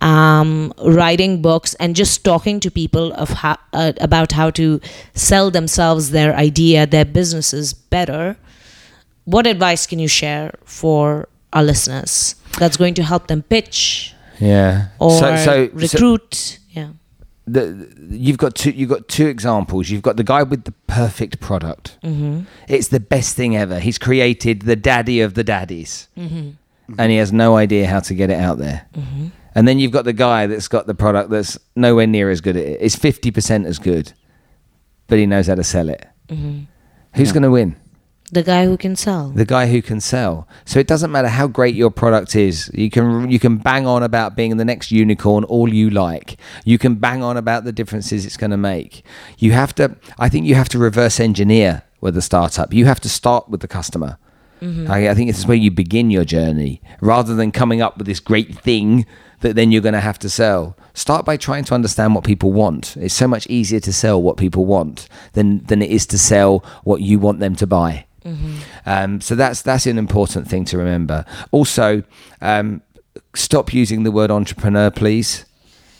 um, 0.00 0.72
writing 0.84 1.42
books, 1.42 1.74
and 1.80 1.96
just 1.96 2.24
talking 2.24 2.60
to 2.60 2.70
people 2.70 3.12
of 3.14 3.28
how, 3.30 3.56
uh, 3.72 3.92
about 4.00 4.30
how 4.32 4.48
to 4.50 4.80
sell 5.14 5.50
themselves, 5.50 6.10
their 6.12 6.36
idea, 6.36 6.86
their 6.86 7.04
businesses 7.04 7.74
better? 7.74 8.36
What 9.24 9.46
advice 9.48 9.86
can 9.88 9.98
you 9.98 10.06
share 10.08 10.54
for 10.64 11.28
our 11.52 11.64
listeners 11.64 12.36
that's 12.60 12.76
going 12.76 12.94
to 12.94 13.02
help 13.02 13.26
them 13.26 13.42
pitch 13.42 14.14
Yeah. 14.38 14.88
or 15.00 15.18
so, 15.18 15.36
so, 15.36 15.44
so 15.44 15.70
recruit? 15.72 16.58
yeah. 16.60 16.65
The, 17.46 17.88
you've 18.10 18.38
got 18.38 18.54
two. 18.54 18.70
You've 18.70 18.88
got 18.90 19.06
two 19.08 19.26
examples. 19.28 19.88
You've 19.90 20.02
got 20.02 20.16
the 20.16 20.24
guy 20.24 20.42
with 20.42 20.64
the 20.64 20.72
perfect 20.88 21.38
product. 21.40 21.96
Mm-hmm. 22.02 22.40
It's 22.68 22.88
the 22.88 23.00
best 23.00 23.36
thing 23.36 23.56
ever. 23.56 23.78
He's 23.78 23.98
created 23.98 24.62
the 24.62 24.76
daddy 24.76 25.20
of 25.20 25.34
the 25.34 25.44
daddies, 25.44 26.08
Mm-hmm. 26.16 26.94
and 26.98 27.10
he 27.12 27.18
has 27.18 27.32
no 27.32 27.56
idea 27.56 27.86
how 27.86 28.00
to 28.00 28.14
get 28.14 28.30
it 28.30 28.40
out 28.40 28.58
there. 28.58 28.86
And 29.54 29.66
then 29.66 29.78
you've 29.78 29.92
got 29.92 30.04
the 30.04 30.12
guy 30.12 30.46
that's 30.46 30.68
got 30.68 30.86
the 30.86 30.94
product 30.94 31.30
that's 31.30 31.58
nowhere 31.76 32.06
near 32.06 32.30
as 32.30 32.40
good 32.40 32.56
at 32.56 32.64
it. 32.66 32.78
It's 32.80 32.96
fifty 32.96 33.30
percent 33.30 33.66
as 33.66 33.78
good, 33.78 34.12
but 35.06 35.18
he 35.18 35.24
knows 35.26 35.46
how 35.46 35.54
to 35.54 35.64
sell 35.64 35.88
it. 35.88 36.04
Mm-hmm. 36.28 36.64
Who's 37.14 37.28
Yeah. 37.28 37.32
going 37.34 37.42
to 37.44 37.50
win? 37.50 37.76
The 38.32 38.42
guy 38.42 38.64
who 38.64 38.76
can 38.76 38.96
sell. 38.96 39.28
the 39.28 39.44
guy 39.44 39.66
who 39.68 39.80
can 39.80 40.00
sell. 40.00 40.48
So 40.64 40.80
it 40.80 40.88
doesn't 40.88 41.12
matter 41.12 41.28
how 41.28 41.46
great 41.46 41.74
your 41.76 41.90
product 41.90 42.34
is. 42.34 42.70
You 42.74 42.90
can 42.90 43.30
you 43.30 43.38
can 43.38 43.56
bang 43.58 43.86
on 43.86 44.02
about 44.02 44.34
being 44.34 44.56
the 44.56 44.64
next 44.64 44.90
unicorn 44.90 45.44
all 45.44 45.72
you 45.72 45.90
like. 45.90 46.36
You 46.64 46.76
can 46.78 46.96
bang 46.96 47.22
on 47.22 47.36
about 47.36 47.64
the 47.64 47.72
differences 47.72 48.26
it's 48.26 48.36
going 48.36 48.50
to 48.50 48.56
make. 48.56 49.04
You 49.38 49.52
have 49.52 49.74
to. 49.76 49.96
I 50.18 50.28
think 50.28 50.46
you 50.46 50.56
have 50.56 50.68
to 50.70 50.78
reverse 50.78 51.20
engineer 51.20 51.82
with 52.00 52.16
a 52.16 52.22
startup. 52.22 52.72
You 52.72 52.86
have 52.86 53.00
to 53.00 53.08
start 53.08 53.48
with 53.48 53.60
the 53.60 53.68
customer. 53.68 54.18
Mm-hmm. 54.60 54.90
I, 54.90 55.10
I 55.10 55.14
think 55.14 55.28
this 55.28 55.38
is 55.38 55.46
where 55.46 55.56
you 55.56 55.70
begin 55.70 56.10
your 56.10 56.24
journey, 56.24 56.80
rather 57.00 57.34
than 57.34 57.52
coming 57.52 57.82
up 57.82 57.98
with 57.98 58.06
this 58.06 58.20
great 58.20 58.58
thing 58.58 59.04
that 59.40 59.54
then 59.54 59.70
you're 59.70 59.82
going 59.82 59.92
to 59.92 60.00
have 60.00 60.18
to 60.20 60.30
sell. 60.30 60.74
Start 60.94 61.26
by 61.26 61.36
trying 61.36 61.64
to 61.64 61.74
understand 61.74 62.14
what 62.14 62.24
people 62.24 62.52
want. 62.52 62.96
It's 62.96 63.12
so 63.12 63.28
much 63.28 63.46
easier 63.48 63.80
to 63.80 63.92
sell 63.92 64.20
what 64.20 64.38
people 64.38 64.64
want 64.64 65.08
than 65.34 65.62
than 65.66 65.82
it 65.82 65.90
is 65.90 66.06
to 66.06 66.18
sell 66.18 66.64
what 66.84 67.02
you 67.02 67.18
want 67.18 67.38
them 67.38 67.54
to 67.56 67.66
buy. 67.66 68.05
Um, 68.86 69.20
so 69.20 69.34
that's 69.34 69.62
that's 69.62 69.86
an 69.86 69.98
important 69.98 70.48
thing 70.48 70.64
to 70.66 70.78
remember. 70.78 71.24
Also, 71.50 72.02
um, 72.40 72.82
stop 73.34 73.72
using 73.72 74.02
the 74.02 74.10
word 74.12 74.30
entrepreneur, 74.30 74.90
please. 74.90 75.44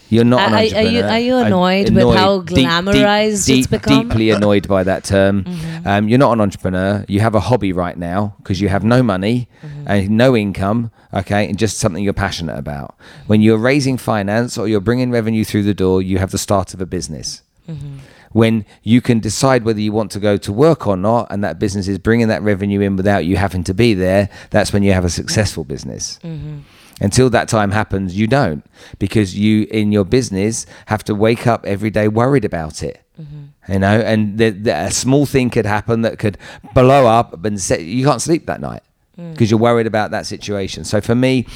You're 0.09 0.25
not 0.25 0.41
an 0.43 0.53
Are- 0.55 0.57
are 0.57 0.83
you- 0.83 1.03
are 1.03 1.19
you 1.19 1.35
I'm 1.37 1.47
annoyed 1.47 1.91
with 1.91 2.15
how 2.17 2.41
glamorized 2.41 3.49
it's 3.59 3.67
become? 3.67 3.93
Mm-hmm. 4.03 4.09
Deeply 4.09 4.31
annoyed 4.31 4.69
by 4.69 4.85
that 4.85 5.05
term. 5.05 5.45
Um, 5.87 6.09
you're 6.09 6.19
not 6.19 6.33
an 6.33 6.41
entrepreneur. 6.41 7.05
You 7.07 7.21
have 7.21 7.37
a 7.37 7.41
hobby 7.41 7.73
right 7.73 7.97
now 7.97 8.35
because 8.39 8.61
you 8.61 8.69
have 8.69 8.83
no 8.83 9.05
money 9.05 9.49
Mm-hmm. 9.65 9.85
and 9.89 10.11
no 10.11 10.37
income. 10.37 10.91
Okay, 11.15 11.49
and 11.49 11.57
just 11.57 11.79
something 11.79 12.03
you're 12.03 12.13
passionate 12.13 12.59
about. 12.59 12.97
When 13.29 13.41
you're 13.41 13.57
raising 13.57 13.97
finance 13.97 14.59
or 14.59 14.67
you're 14.67 14.81
bringing 14.81 15.13
revenue 15.13 15.45
through 15.45 15.63
the 15.63 15.75
door, 15.75 16.03
you 16.03 16.19
have 16.19 16.31
the 16.33 16.39
start 16.39 16.75
of 16.75 16.81
a 16.81 16.87
business 16.87 17.43
Mm-hmm. 17.69 17.99
When 18.33 18.65
you 18.83 19.01
can 19.01 19.21
decide 19.21 19.65
whether 19.65 19.81
you 19.81 19.93
want 19.93 20.11
to 20.13 20.21
go 20.21 20.37
to 20.37 20.53
work 20.53 20.87
or 20.87 20.97
not, 20.97 21.29
and 21.31 21.43
that 21.45 21.59
business 21.59 21.89
is 21.89 21.99
bringing 21.99 22.29
that 22.29 22.43
revenue 22.43 22.81
in 22.81 22.97
without 22.97 23.25
you 23.25 23.37
having 23.37 23.65
to 23.65 23.75
be 23.75 23.95
there, 23.95 24.29
that's 24.51 24.73
when 24.73 24.83
you 24.83 24.93
have 24.93 25.05
a 25.05 25.11
successful 25.11 25.65
business. 25.65 26.19
Mm-hmm. 26.23 26.59
Until 27.01 27.29
that 27.31 27.49
time 27.49 27.73
happens, 27.73 28.17
you 28.17 28.27
don't, 28.27 28.65
because 28.99 29.37
you 29.37 29.67
in 29.71 29.93
your 29.93 30.05
business 30.05 30.65
have 30.87 31.05
to 31.05 31.15
wake 31.15 31.47
up 31.47 31.67
every 31.67 31.91
day 31.91 32.09
worried 32.09 32.45
about 32.45 32.83
it. 32.83 33.03
Mm-hmm. 33.21 33.73
You 33.73 33.79
know, 33.81 34.01
and 34.01 34.39
the, 34.39 34.51
the, 34.51 34.71
a 34.71 34.91
small 34.91 35.27
thing 35.27 35.51
could 35.51 35.67
happen 35.67 36.03
that 36.03 36.19
could 36.19 36.39
blow 36.75 37.07
up, 37.07 37.45
and 37.45 37.61
set, 37.61 37.83
you 37.83 38.05
can't 38.05 38.23
sleep 38.23 38.47
that 38.47 38.61
night 38.61 38.83
mm. 39.19 39.33
because 39.33 39.51
you're 39.51 39.61
worried 39.61 39.87
about 39.87 40.11
that 40.13 40.25
situation. 40.27 40.85
So 40.85 41.01
for 41.01 41.15
me, 41.15 41.47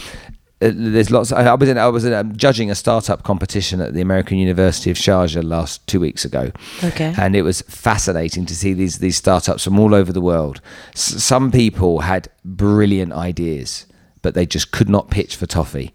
there's 0.61 1.11
lots. 1.11 1.33
I 1.33 1.55
was 1.55 1.69
in, 1.69 1.79
I 1.79 1.89
was 1.89 2.05
in, 2.05 2.13
um, 2.13 2.37
judging 2.37 2.71
a 2.71 2.75
startup 2.75 3.23
competition 3.23 3.81
at 3.81 3.95
the 3.95 4.01
American 4.03 4.37
University 4.39 4.91
of 4.91 4.97
Sharjah 4.99 5.43
last 5.43 5.87
two 5.87 5.99
weeks 6.01 6.25
ago. 6.25 6.53
Okay. 6.85 7.15
and 7.19 7.35
it 7.35 7.43
was 7.43 7.63
fascinating 7.63 8.45
to 8.47 8.55
see 8.55 8.75
these 8.75 8.99
these 8.99 9.17
startups 9.17 9.65
from 9.65 9.79
all 9.81 9.95
over 9.95 10.13
the 10.13 10.21
world. 10.21 10.61
S- 10.95 11.23
some 11.25 11.51
people 11.51 12.01
had 12.01 12.29
brilliant 12.45 13.13
ideas, 13.13 13.87
but 14.23 14.35
they 14.35 14.45
just 14.47 14.71
could 14.71 14.89
not 14.91 15.09
pitch 15.11 15.35
for 15.37 15.47
toffee. 15.47 15.93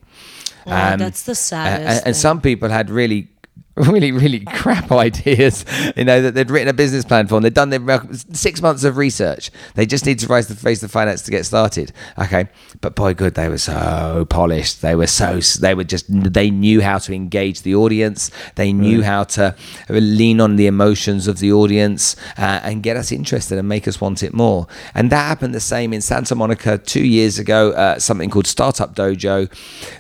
Oh, 0.68 0.72
Um, 0.72 0.98
that's 1.00 1.22
the 1.24 1.34
Uh, 1.34 1.36
saddest. 1.36 1.98
and, 2.00 2.08
and 2.08 2.16
some 2.16 2.42
people 2.42 2.70
had 2.70 2.90
really 2.90 3.30
really 3.88 4.12
really 4.12 4.40
crap 4.40 4.90
ideas 4.92 5.66
you 5.98 6.06
know 6.06 6.22
that 6.22 6.34
they'd 6.34 6.50
written 6.50 6.70
a 6.70 6.74
business 6.74 7.04
plan 7.04 7.28
for 7.28 7.36
and 7.36 7.46
they'd 7.46 7.54
done 7.54 7.70
their 7.70 8.02
six 8.32 8.62
months 8.62 8.84
of 8.84 8.98
research. 8.98 9.52
They 9.76 9.86
just 9.86 10.06
need 10.06 10.20
to 10.20 10.28
raise 10.28 10.48
the 10.48 10.56
raise 10.66 10.82
the 10.82 10.90
finance 10.90 11.22
to 11.24 11.32
get 11.32 11.46
started. 11.46 11.92
Okay. 12.18 12.48
But 12.82 12.96
boy 12.96 13.14
good 13.14 13.36
they 13.36 13.50
were 13.50 13.58
so 13.58 14.26
polished. 14.30 14.82
They 14.82 14.96
were 14.96 15.08
so 15.08 15.40
they 15.60 15.74
were 15.74 15.84
just 15.84 16.06
they 16.10 16.50
knew 16.50 16.82
how 16.82 16.98
to 17.00 17.14
engage 17.14 17.62
the 17.62 17.76
audience. 17.76 18.32
They 18.56 18.74
knew 18.74 19.04
how 19.04 19.24
to 19.36 19.56
lean 19.90 20.40
on 20.40 20.56
the 20.56 20.68
emotions 20.68 21.28
of 21.28 21.40
the 21.40 21.52
audience 21.52 22.16
uh, 22.38 22.62
and 22.64 22.84
get 22.84 22.98
us 22.98 23.12
interested 23.12 23.58
and 23.58 23.68
make 23.68 23.88
us 23.88 24.00
want 24.00 24.24
it 24.24 24.34
more. 24.34 24.68
And 24.94 25.12
that 25.12 25.26
happened 25.28 25.54
the 25.54 25.60
same 25.60 25.94
in 25.94 26.02
santa 26.02 26.36
monica 26.36 26.78
two 26.78 27.06
years 27.06 27.40
ago 27.40 27.72
uh, 27.72 28.00
something 28.00 28.30
called 28.30 28.48
startup 28.48 28.96
dojo. 28.96 29.50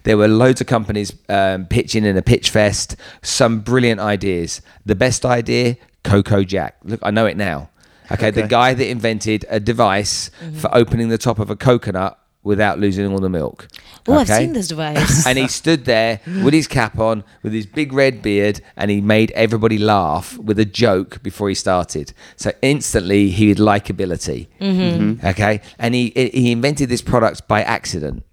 There 0.03 0.17
were 0.17 0.27
loads 0.27 0.61
of 0.61 0.67
companies 0.67 1.13
um, 1.29 1.65
pitching 1.65 2.05
in 2.05 2.17
a 2.17 2.21
pitch 2.21 2.49
fest. 2.49 2.95
Some 3.21 3.61
brilliant 3.65 3.99
ideas 3.99 4.61
the 4.85 4.95
best 4.95 5.25
idea 5.25 5.75
coco 6.03 6.43
jack 6.43 6.77
look 6.83 6.99
i 7.03 7.11
know 7.11 7.25
it 7.25 7.35
now 7.35 7.69
okay, 8.11 8.29
the 8.29 8.47
guy 8.47 8.73
that 8.73 8.87
invented 8.87 9.45
a 9.49 9.59
device 9.59 10.29
for 10.57 10.73
opening 10.75 11.09
the 11.09 11.17
top 11.17 11.39
of 11.39 11.49
a 11.49 11.55
coconut 11.55 12.19
without 12.43 12.79
losing 12.79 13.11
all 13.11 13.19
the 13.19 13.29
milk 13.29 13.67
oh, 14.07 14.19
I've 14.19 14.27
seen 14.27 14.53
this 14.53 14.67
device. 14.67 15.25
and 15.25 15.37
he 15.37 15.47
stood 15.47 15.85
there 15.85 16.19
with 16.43 16.53
his 16.53 16.67
cap 16.67 16.99
on, 16.99 17.23
with 17.43 17.53
his 17.53 17.65
big 17.65 17.93
red 17.93 18.21
beard, 18.21 18.61
and 18.75 18.91
he 18.91 19.01
made 19.01 19.31
everybody 19.31 19.77
laugh 19.77 20.37
with 20.37 20.59
a 20.59 20.65
joke 20.65 21.21
before 21.23 21.49
he 21.49 21.55
started. 21.55 22.13
So 22.35 22.51
instantly 22.61 23.29
he 23.29 23.49
had 23.49 23.57
likability. 23.57 24.47
Mm-hmm. 24.59 25.25
Okay, 25.25 25.61
and 25.79 25.95
he 25.95 26.11
he 26.15 26.51
invented 26.51 26.89
this 26.89 27.01
product 27.01 27.47
by 27.47 27.63
accident. 27.63 28.23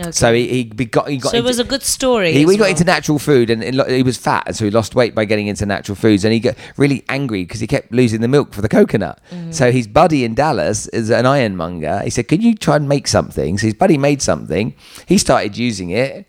Okay. 0.00 0.12
So 0.12 0.32
he, 0.32 0.46
he 0.46 0.64
got 0.64 1.08
he 1.08 1.16
got 1.16 1.32
so 1.32 1.36
it 1.36 1.42
was 1.42 1.58
a 1.58 1.64
good 1.64 1.82
story. 1.82 2.32
he, 2.32 2.46
we 2.46 2.56
got 2.56 2.64
well. 2.64 2.70
into 2.70 2.84
natural 2.84 3.18
food 3.18 3.50
and, 3.50 3.64
and 3.64 3.90
he 3.90 4.04
was 4.04 4.16
fat, 4.16 4.44
and 4.46 4.54
so 4.54 4.64
he 4.64 4.70
lost 4.70 4.94
weight 4.94 5.12
by 5.12 5.24
getting 5.24 5.48
into 5.48 5.66
natural 5.66 5.96
foods. 5.96 6.24
And 6.24 6.32
he 6.32 6.38
got 6.38 6.54
really 6.76 7.04
angry 7.08 7.42
because 7.42 7.58
he 7.58 7.66
kept 7.66 7.92
losing 7.92 8.20
the 8.20 8.28
milk 8.28 8.54
for 8.54 8.62
the 8.62 8.68
coconut. 8.68 9.18
Mm-hmm. 9.30 9.50
So 9.50 9.72
his 9.72 9.88
buddy 9.88 10.24
in 10.24 10.34
Dallas 10.34 10.86
is 10.88 11.10
an 11.10 11.26
ironmonger. 11.26 12.00
He 12.04 12.10
said, 12.10 12.28
"Can 12.28 12.40
you 12.40 12.54
try 12.54 12.76
and 12.76 12.88
make 12.88 13.08
something?" 13.08 13.58
So 13.58 13.66
his 13.66 13.74
buddy 13.74 13.98
made 13.98 14.22
something. 14.22 14.74
He 15.06 15.18
started 15.18 15.56
using 15.56 15.90
it. 15.90 16.27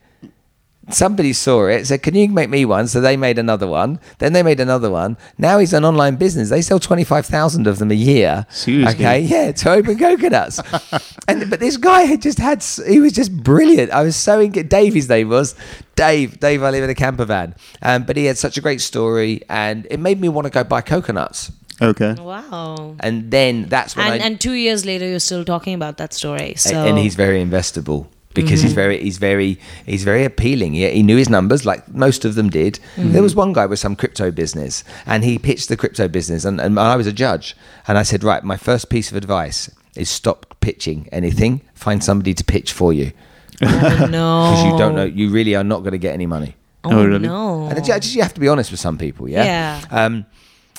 Somebody 0.91 1.33
saw 1.33 1.67
it, 1.67 1.85
said, 1.87 2.01
"Can 2.01 2.15
you 2.15 2.29
make 2.29 2.49
me 2.49 2.65
one?" 2.65 2.87
So 2.87 3.01
they 3.01 3.17
made 3.17 3.37
another 3.37 3.67
one. 3.67 3.99
Then 4.17 4.33
they 4.33 4.43
made 4.43 4.59
another 4.59 4.89
one. 4.89 5.17
Now 5.37 5.59
he's 5.59 5.73
an 5.73 5.85
online 5.85 6.15
business. 6.15 6.49
They 6.49 6.61
sell 6.61 6.79
twenty 6.79 7.03
five 7.03 7.25
thousand 7.25 7.67
of 7.67 7.79
them 7.79 7.91
a 7.91 7.95
year. 7.95 8.45
Seriously? 8.49 8.95
Okay, 8.95 9.21
yeah, 9.21 9.51
to 9.51 9.71
open 9.71 9.97
coconuts. 9.97 10.59
and 11.27 11.49
but 11.49 11.59
this 11.59 11.77
guy 11.77 12.01
had 12.01 12.21
just 12.21 12.39
had 12.39 12.63
he 12.87 12.99
was 12.99 13.13
just 13.13 13.35
brilliant. 13.43 13.91
I 13.91 14.03
was 14.03 14.15
so 14.15 14.39
in, 14.39 14.51
Dave 14.51 14.93
his 14.93 15.09
name 15.09 15.29
was 15.29 15.55
Dave. 15.95 16.39
Dave, 16.39 16.63
I 16.63 16.69
live 16.69 16.83
in 16.83 16.89
a 16.89 16.95
camper 16.95 17.25
van. 17.25 17.55
Um, 17.81 18.03
but 18.03 18.17
he 18.17 18.25
had 18.25 18.37
such 18.37 18.57
a 18.57 18.61
great 18.61 18.81
story, 18.81 19.41
and 19.49 19.87
it 19.89 19.99
made 19.99 20.19
me 20.19 20.29
want 20.29 20.45
to 20.45 20.51
go 20.51 20.63
buy 20.63 20.81
coconuts. 20.81 21.51
Okay. 21.81 22.13
Wow. 22.13 22.95
And 22.99 23.31
then 23.31 23.65
that's 23.69 23.95
when 23.95 24.11
And 24.11 24.21
I 24.21 24.25
and 24.25 24.39
two 24.39 24.53
years 24.53 24.85
later, 24.85 25.07
you're 25.07 25.19
still 25.19 25.45
talking 25.45 25.73
about 25.73 25.97
that 25.97 26.13
story. 26.13 26.55
So 26.55 26.75
and 26.75 26.97
he's 26.97 27.15
very 27.15 27.43
investable 27.43 28.07
because 28.33 28.61
he's 28.61 28.73
very 28.73 29.01
he's 29.01 29.17
very 29.17 29.59
he's 29.85 30.03
very 30.03 30.23
appealing. 30.23 30.73
He, 30.73 30.89
he 30.89 31.03
knew 31.03 31.17
his 31.17 31.29
numbers 31.29 31.65
like 31.65 31.87
most 31.93 32.25
of 32.25 32.35
them 32.35 32.49
did. 32.49 32.79
There 32.97 33.21
was 33.23 33.35
one 33.35 33.53
guy 33.53 33.65
with 33.65 33.79
some 33.79 33.95
crypto 33.95 34.31
business 34.31 34.83
and 35.05 35.23
he 35.23 35.37
pitched 35.39 35.67
the 35.69 35.75
crypto 35.77 36.07
business 36.07 36.45
and, 36.45 36.61
and 36.61 36.79
I 36.79 36.95
was 36.95 37.07
a 37.07 37.13
judge 37.13 37.55
and 37.87 37.97
I 37.97 38.03
said 38.03 38.23
right 38.23 38.43
my 38.43 38.57
first 38.57 38.89
piece 38.89 39.09
of 39.11 39.17
advice 39.17 39.69
is 39.95 40.09
stop 40.09 40.55
pitching 40.61 41.09
anything 41.11 41.61
find 41.73 42.03
somebody 42.03 42.33
to 42.35 42.43
pitch 42.43 42.71
for 42.71 42.93
you 42.93 43.11
oh, 43.61 44.07
no, 44.09 44.51
because 44.51 44.63
you 44.65 44.77
don't 44.77 44.95
know 44.95 45.03
you 45.05 45.29
really 45.31 45.55
are 45.55 45.63
not 45.63 45.79
going 45.79 45.91
to 45.91 45.97
get 45.97 46.13
any 46.13 46.25
money. 46.27 46.55
Oh, 46.85 46.91
Oh, 46.99 47.05
really? 47.05 47.27
no. 47.27 47.67
And 47.67 47.77
it's 47.77 47.87
just, 47.87 48.15
you 48.15 48.21
have 48.21 48.33
to 48.35 48.39
be 48.39 48.47
honest 48.47 48.71
with 48.71 48.79
some 48.79 48.97
people, 48.97 49.27
yeah. 49.27 49.43
Yeah. 49.43 49.81
Um, 50.05 50.25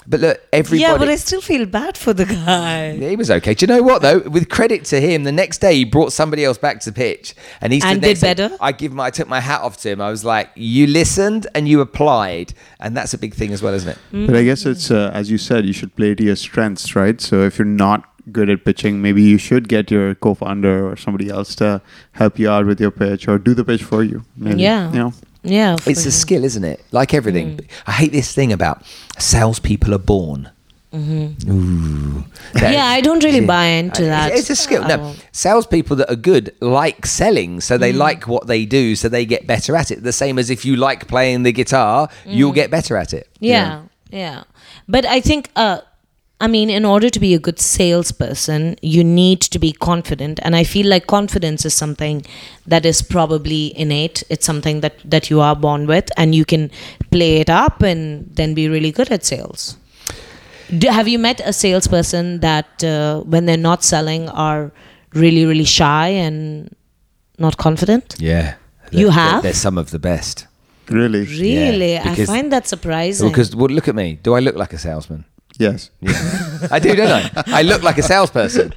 but 0.06 0.20
look, 0.20 0.40
everybody. 0.52 0.80
yeah, 0.82 0.96
but 0.98 1.08
I 1.08 1.16
still 1.16 1.40
feel 1.40 1.66
bad 1.66 1.96
for 1.96 2.12
the 2.12 2.24
guy. 2.24 2.96
He 3.10 3.16
was 3.16 3.30
okay. 3.30 3.54
Do 3.54 3.64
you 3.64 3.66
know 3.68 3.82
what 3.82 4.02
though? 4.02 4.20
With 4.20 4.48
credit 4.48 4.84
to 4.86 5.00
him, 5.00 5.24
the 5.24 5.32
next 5.32 5.58
day 5.60 5.74
he 5.74 5.84
brought 5.84 6.12
somebody 6.12 6.44
else 6.44 6.58
back 6.58 6.80
to 6.80 6.92
pitch, 6.92 7.34
and 7.60 7.72
he 7.72 7.80
stood 7.80 7.92
And 7.92 8.02
did 8.02 8.16
to- 8.16 8.20
better? 8.22 8.56
I 8.60 8.72
give 8.72 8.92
my, 8.92 9.06
I 9.06 9.10
took 9.10 9.28
my 9.28 9.40
hat 9.40 9.60
off 9.62 9.76
to 9.82 9.90
him. 9.90 10.00
I 10.00 10.10
was 10.10 10.24
like, 10.24 10.50
"You 10.54 10.86
listened 10.86 11.46
and 11.54 11.68
you 11.68 11.80
applied, 11.80 12.54
and 12.80 12.96
that's 12.96 13.14
a 13.14 13.18
big 13.18 13.34
thing 13.34 13.52
as 13.52 13.62
well, 13.62 13.74
isn't 13.74 13.90
it?" 13.90 13.98
But 14.26 14.36
I 14.36 14.44
guess 14.44 14.64
it's 14.66 14.90
uh, 14.90 15.10
as 15.14 15.30
you 15.30 15.38
said, 15.38 15.64
you 15.66 15.72
should 15.72 15.94
play 15.96 16.14
to 16.14 16.22
your 16.24 16.36
strengths, 16.36 16.96
right? 16.96 17.20
So 17.20 17.42
if 17.42 17.58
you're 17.58 17.66
not 17.66 18.04
good 18.32 18.48
at 18.50 18.64
pitching, 18.64 19.02
maybe 19.02 19.22
you 19.22 19.38
should 19.38 19.68
get 19.68 19.90
your 19.90 20.14
co-founder 20.14 20.86
or 20.88 20.96
somebody 20.96 21.28
else 21.30 21.54
to 21.56 21.80
help 22.12 22.38
you 22.38 22.48
out 22.50 22.66
with 22.66 22.80
your 22.80 22.90
pitch 22.92 23.26
or 23.26 23.38
do 23.38 23.54
the 23.54 23.64
pitch 23.64 23.82
for 23.82 24.04
you. 24.04 24.22
Maybe, 24.36 24.62
Yeah. 24.62 24.92
You 24.92 24.98
know. 24.98 25.12
Yeah, 25.42 25.76
It's 25.86 26.04
a 26.06 26.12
skill, 26.12 26.44
isn't 26.44 26.64
it? 26.64 26.80
Like 26.92 27.14
everything. 27.14 27.56
Mm. 27.56 27.66
I 27.86 27.92
hate 27.92 28.12
this 28.12 28.34
thing 28.34 28.52
about 28.52 28.82
salespeople 29.18 29.94
are 29.94 29.98
born. 29.98 30.50
Ooh. 30.92 32.24
That- 32.54 32.72
Yeah, 32.72 32.84
I 32.86 33.00
don't 33.00 33.22
really 33.22 33.46
buy 33.46 33.66
into 33.66 34.02
that. 34.04 34.32
It's 34.32 34.50
a 34.50 34.56
skill. 34.56 34.82
No, 34.86 35.14
salespeople 35.32 35.96
that 35.96 36.10
are 36.10 36.16
good 36.16 36.52
like 36.60 37.06
selling, 37.06 37.60
so 37.60 37.76
Mm. 37.76 37.80
they 37.80 37.92
like 37.92 38.26
what 38.26 38.46
they 38.48 38.66
do, 38.66 38.96
so 38.96 39.08
they 39.08 39.24
get 39.24 39.46
better 39.46 39.76
at 39.76 39.90
it. 39.90 40.02
The 40.02 40.12
same 40.12 40.38
as 40.38 40.50
if 40.50 40.64
you 40.64 40.76
like 40.76 41.06
playing 41.08 41.44
the 41.44 41.52
guitar, 41.52 42.08
you'll 42.26 42.52
get 42.52 42.70
better 42.70 42.96
at 42.96 43.12
it. 43.14 43.28
Mm. 43.34 43.38
Yeah, 43.40 43.82
yeah. 44.10 44.42
But 44.88 45.06
I 45.06 45.20
think, 45.20 45.48
uh, 45.56 45.78
I 46.42 46.46
mean, 46.46 46.70
in 46.70 46.86
order 46.86 47.10
to 47.10 47.20
be 47.20 47.34
a 47.34 47.38
good 47.38 47.60
salesperson, 47.60 48.76
you 48.80 49.04
need 49.04 49.42
to 49.42 49.58
be 49.58 49.72
confident, 49.72 50.40
and 50.42 50.56
I 50.56 50.64
feel 50.64 50.86
like 50.86 51.06
confidence 51.06 51.66
is 51.66 51.74
something 51.74 52.24
that 52.66 52.86
is 52.86 53.02
probably 53.02 53.76
innate. 53.78 54.22
It's 54.30 54.46
something 54.46 54.80
that 54.80 54.94
that 55.04 55.28
you 55.30 55.40
are 55.42 55.54
born 55.54 55.86
with, 55.86 56.08
and 56.16 56.34
you 56.34 56.44
can 56.46 56.70
play 57.10 57.36
it 57.40 57.50
up 57.50 57.82
and 57.82 58.26
then 58.34 58.54
be 58.54 58.68
really 58.70 58.90
good 58.90 59.10
at 59.10 59.24
sales. 59.24 59.76
Do, 60.78 60.88
have 60.88 61.08
you 61.08 61.18
met 61.18 61.40
a 61.44 61.52
salesperson 61.52 62.40
that, 62.40 62.84
uh, 62.84 63.20
when 63.22 63.44
they're 63.46 63.56
not 63.70 63.82
selling, 63.84 64.28
are 64.30 64.70
really 65.14 65.44
really 65.44 65.64
shy 65.64 66.08
and 66.08 66.74
not 67.38 67.56
confident? 67.58 68.14
Yeah. 68.18 68.54
You 68.92 69.06
They're- 69.06 69.12
have? 69.12 69.42
They're 69.42 69.52
some 69.52 69.76
of 69.78 69.90
the 69.90 69.98
best. 69.98 70.46
Really? 70.88 71.24
Really, 71.26 71.98
I 71.98 72.02
because- 72.10 72.26
find 72.28 72.50
that 72.52 72.66
surprising. 72.66 73.28
Because 73.28 73.54
well, 73.54 73.68
look 73.68 73.88
at 73.88 73.94
me. 73.94 74.18
Do 74.22 74.34
I 74.34 74.40
look 74.40 74.56
like 74.56 74.72
a 74.72 74.78
salesman? 74.78 75.24
Yes. 75.60 75.90
I 76.72 76.78
do, 76.80 76.94
don't 76.96 77.10
I? 77.36 77.42
I 77.46 77.62
look 77.62 77.82
like 77.82 77.98
a 77.98 78.02
salesperson. 78.02 78.72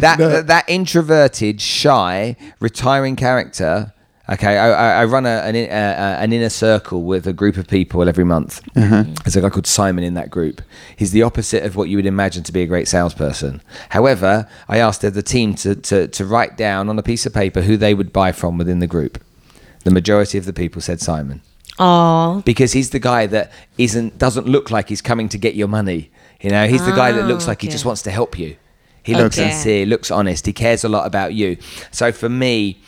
That 0.00 0.16
that, 0.18 0.46
that 0.46 0.64
introverted, 0.68 1.60
shy, 1.60 2.36
retiring 2.58 3.16
character. 3.16 3.92
Okay, 4.28 4.58
I, 4.58 5.02
I 5.02 5.04
run 5.04 5.24
a, 5.24 5.28
an, 5.48 5.54
in- 5.54 5.70
a, 5.70 5.74
a- 5.74 6.18
an 6.24 6.32
inner 6.32 6.48
circle 6.48 7.04
with 7.04 7.28
a 7.28 7.32
group 7.32 7.56
of 7.56 7.68
people 7.68 8.08
every 8.08 8.24
month. 8.24 8.60
Uh-huh. 8.76 9.04
There's 9.22 9.36
a 9.36 9.40
guy 9.40 9.50
called 9.50 9.68
Simon 9.68 10.02
in 10.02 10.14
that 10.14 10.30
group. 10.30 10.62
He's 10.96 11.12
the 11.12 11.22
opposite 11.22 11.62
of 11.62 11.76
what 11.76 11.88
you 11.88 11.96
would 11.96 12.06
imagine 12.06 12.42
to 12.44 12.52
be 12.52 12.62
a 12.62 12.66
great 12.66 12.88
salesperson. 12.88 13.62
However, 13.90 14.48
I 14.68 14.78
asked 14.78 15.02
the 15.02 15.22
team 15.22 15.54
to, 15.56 15.76
to, 15.76 16.08
to 16.08 16.24
write 16.24 16.56
down 16.56 16.88
on 16.88 16.98
a 16.98 17.04
piece 17.04 17.24
of 17.26 17.34
paper 17.34 17.60
who 17.62 17.76
they 17.76 17.94
would 17.94 18.12
buy 18.12 18.32
from 18.32 18.58
within 18.58 18.80
the 18.80 18.88
group. 18.88 19.22
The 19.84 19.92
majority 19.92 20.38
of 20.38 20.44
the 20.44 20.52
people 20.52 20.80
said 20.82 21.00
Simon 21.00 21.40
Oh, 21.78 22.42
because 22.44 22.72
he's 22.72 22.90
the 22.90 22.98
guy 22.98 23.26
that 23.26 23.52
isn't 23.78 24.18
doesn't 24.18 24.46
look 24.46 24.70
like 24.70 24.88
he's 24.88 25.02
coming 25.02 25.28
to 25.30 25.38
get 25.38 25.54
your 25.54 25.68
money. 25.68 26.10
You 26.40 26.50
know, 26.50 26.66
he's 26.68 26.84
the 26.84 26.92
guy 26.92 27.12
that 27.12 27.26
looks 27.26 27.44
Ah, 27.44 27.48
like 27.50 27.62
he 27.62 27.68
just 27.68 27.84
wants 27.84 28.02
to 28.02 28.10
help 28.10 28.38
you. 28.38 28.56
He 29.02 29.14
looks 29.14 29.38
Okay. 29.38 29.50
sincere, 29.50 29.86
looks 29.86 30.10
honest. 30.10 30.46
He 30.46 30.52
cares 30.52 30.84
a 30.84 30.88
lot 30.88 31.06
about 31.06 31.32
you. 31.34 31.56
So 31.92 32.12
for 32.12 32.28
me, 32.28 32.78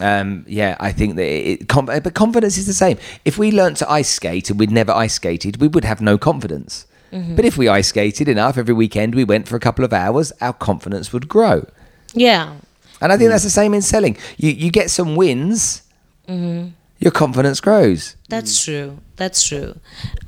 um, 0.00 0.44
yeah, 0.48 0.76
I 0.80 0.90
think 0.92 1.16
that 1.16 1.24
it, 1.26 1.68
com- 1.68 1.86
but 1.86 2.14
confidence 2.14 2.56
is 2.58 2.66
the 2.66 2.72
same. 2.74 2.98
If 3.24 3.36
we 3.38 3.50
learnt 3.52 3.76
to 3.78 3.90
ice 3.90 4.08
skate 4.08 4.50
and 4.50 4.58
we'd 4.58 4.70
never 4.70 4.92
ice 4.92 5.14
skated, 5.14 5.60
we 5.60 5.68
would 5.68 5.84
have 5.84 6.00
no 6.00 6.16
confidence. 6.18 6.86
Mm-hmm. 7.12 7.36
But 7.36 7.44
if 7.44 7.56
we 7.56 7.68
ice 7.68 7.88
skated 7.88 8.28
enough 8.28 8.58
every 8.58 8.74
weekend, 8.74 9.14
we 9.14 9.24
went 9.24 9.46
for 9.48 9.56
a 9.56 9.60
couple 9.60 9.84
of 9.84 9.92
hours, 9.92 10.32
our 10.40 10.52
confidence 10.52 11.12
would 11.12 11.28
grow. 11.28 11.66
yeah. 12.14 12.54
And 13.00 13.12
I 13.12 13.18
think 13.18 13.28
that's 13.30 13.44
the 13.44 13.50
same 13.50 13.74
in 13.74 13.82
selling. 13.82 14.16
You 14.38 14.50
you 14.52 14.70
get 14.70 14.90
some 14.90 15.16
wins, 15.16 15.82
Mm-hmm. 16.28 16.70
Your 16.98 17.12
confidence 17.12 17.60
grows. 17.60 18.16
That's 18.28 18.64
true. 18.64 18.98
That's 19.16 19.42
true. 19.42 19.78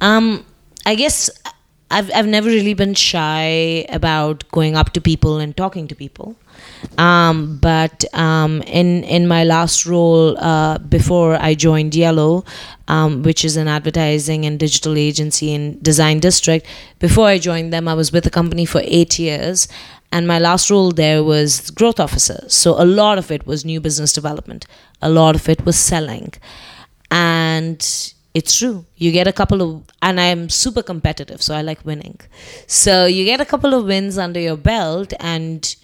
Um, 0.01 0.45
I 0.87 0.95
guess 0.95 1.31
I've 1.91 2.11
I've 2.15 2.27
never 2.27 2.49
really 2.49 2.75
been 2.75 2.95
shy 2.95 3.87
about 3.89 4.45
going 4.53 4.77
up 4.77 4.93
to 4.93 5.01
people 5.01 5.39
and 5.39 5.57
talking 5.57 5.89
to 5.89 5.95
people. 5.95 6.37
Um, 6.99 7.59
but 7.63 8.05
um, 8.15 8.63
in 8.63 9.05
in 9.05 9.27
my 9.27 9.45
last 9.45 9.87
role 9.87 10.37
uh, 10.39 10.79
before 10.79 11.37
I 11.37 11.55
joined 11.55 11.95
Yellow, 11.95 12.45
um, 12.89 13.23
which 13.23 13.45
is 13.45 13.57
an 13.57 13.69
advertising 13.69 14.45
and 14.45 14.59
digital 14.59 14.99
agency 14.99 15.55
in 15.55 15.79
Design 15.81 16.21
District, 16.21 16.67
before 16.99 17.27
I 17.27 17.39
joined 17.39 17.73
them, 17.73 17.89
I 17.89 17.95
was 17.95 18.13
with 18.13 18.25
the 18.25 18.31
company 18.31 18.67
for 18.67 18.83
eight 18.85 19.19
years, 19.19 19.67
and 20.13 20.29
my 20.29 20.39
last 20.39 20.71
role 20.71 20.91
there 20.91 21.25
was 21.25 21.71
growth 21.71 22.01
officer. 22.01 22.45
So 22.49 22.81
a 22.81 22.85
lot 22.85 23.17
of 23.17 23.31
it 23.31 23.47
was 23.47 23.65
new 23.65 23.81
business 23.81 24.13
development. 24.13 24.67
A 25.03 25.09
lot 25.09 25.35
of 25.35 25.49
it 25.49 25.65
was 25.65 25.77
selling. 25.77 26.33
And 27.11 27.81
it's 28.35 28.57
true 28.59 28.85
you 28.97 29.11
get 29.11 29.27
a 29.27 29.33
couple 29.33 29.61
of 29.63 29.83
and 30.03 30.21
i'm 30.21 30.49
super 30.49 30.83
competitive 30.83 31.41
so 31.43 31.55
i 31.55 31.63
like 31.63 31.85
winning. 31.85 32.19
So 32.67 33.07
you 33.07 33.25
get 33.25 33.41
a 33.41 33.45
couple 33.45 33.75
of 33.75 33.87
wins 33.87 34.19
under 34.19 34.41
your 34.41 34.57
belt 34.57 35.13
and 35.19 35.75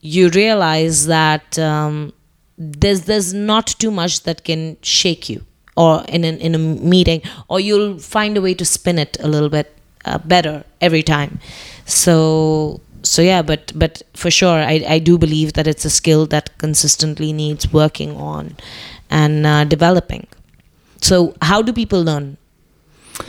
you 0.00 0.28
realize 0.30 1.06
that 1.06 1.58
um, 1.58 2.12
there's 2.58 3.02
there's 3.02 3.32
not 3.32 3.66
too 3.66 3.90
much 3.90 4.24
that 4.24 4.44
can 4.44 4.76
shake 4.82 5.28
you 5.28 5.44
or 5.76 6.04
in 6.08 6.24
an, 6.24 6.38
in 6.38 6.54
a 6.54 6.58
meeting 6.58 7.22
or 7.48 7.58
you'll 7.60 7.98
find 7.98 8.36
a 8.36 8.42
way 8.42 8.54
to 8.54 8.64
spin 8.64 8.98
it 8.98 9.16
a 9.20 9.28
little 9.28 9.48
bit 9.48 9.74
uh, 10.04 10.18
better 10.18 10.64
every 10.80 11.02
time. 11.02 11.40
So 11.86 12.80
so 13.04 13.22
yeah 13.22 13.42
but 13.42 13.72
but 13.74 14.02
for 14.14 14.30
sure 14.30 14.58
I, 14.58 14.84
I 14.88 14.98
do 14.98 15.18
believe 15.18 15.52
that 15.52 15.66
it's 15.66 15.84
a 15.84 15.90
skill 15.90 16.26
that 16.26 16.56
consistently 16.58 17.32
needs 17.32 17.72
working 17.72 18.16
on 18.16 18.56
and 19.10 19.46
uh, 19.46 19.64
developing 19.64 20.26
so 21.00 21.34
how 21.42 21.62
do 21.62 21.72
people 21.72 22.02
learn 22.02 22.36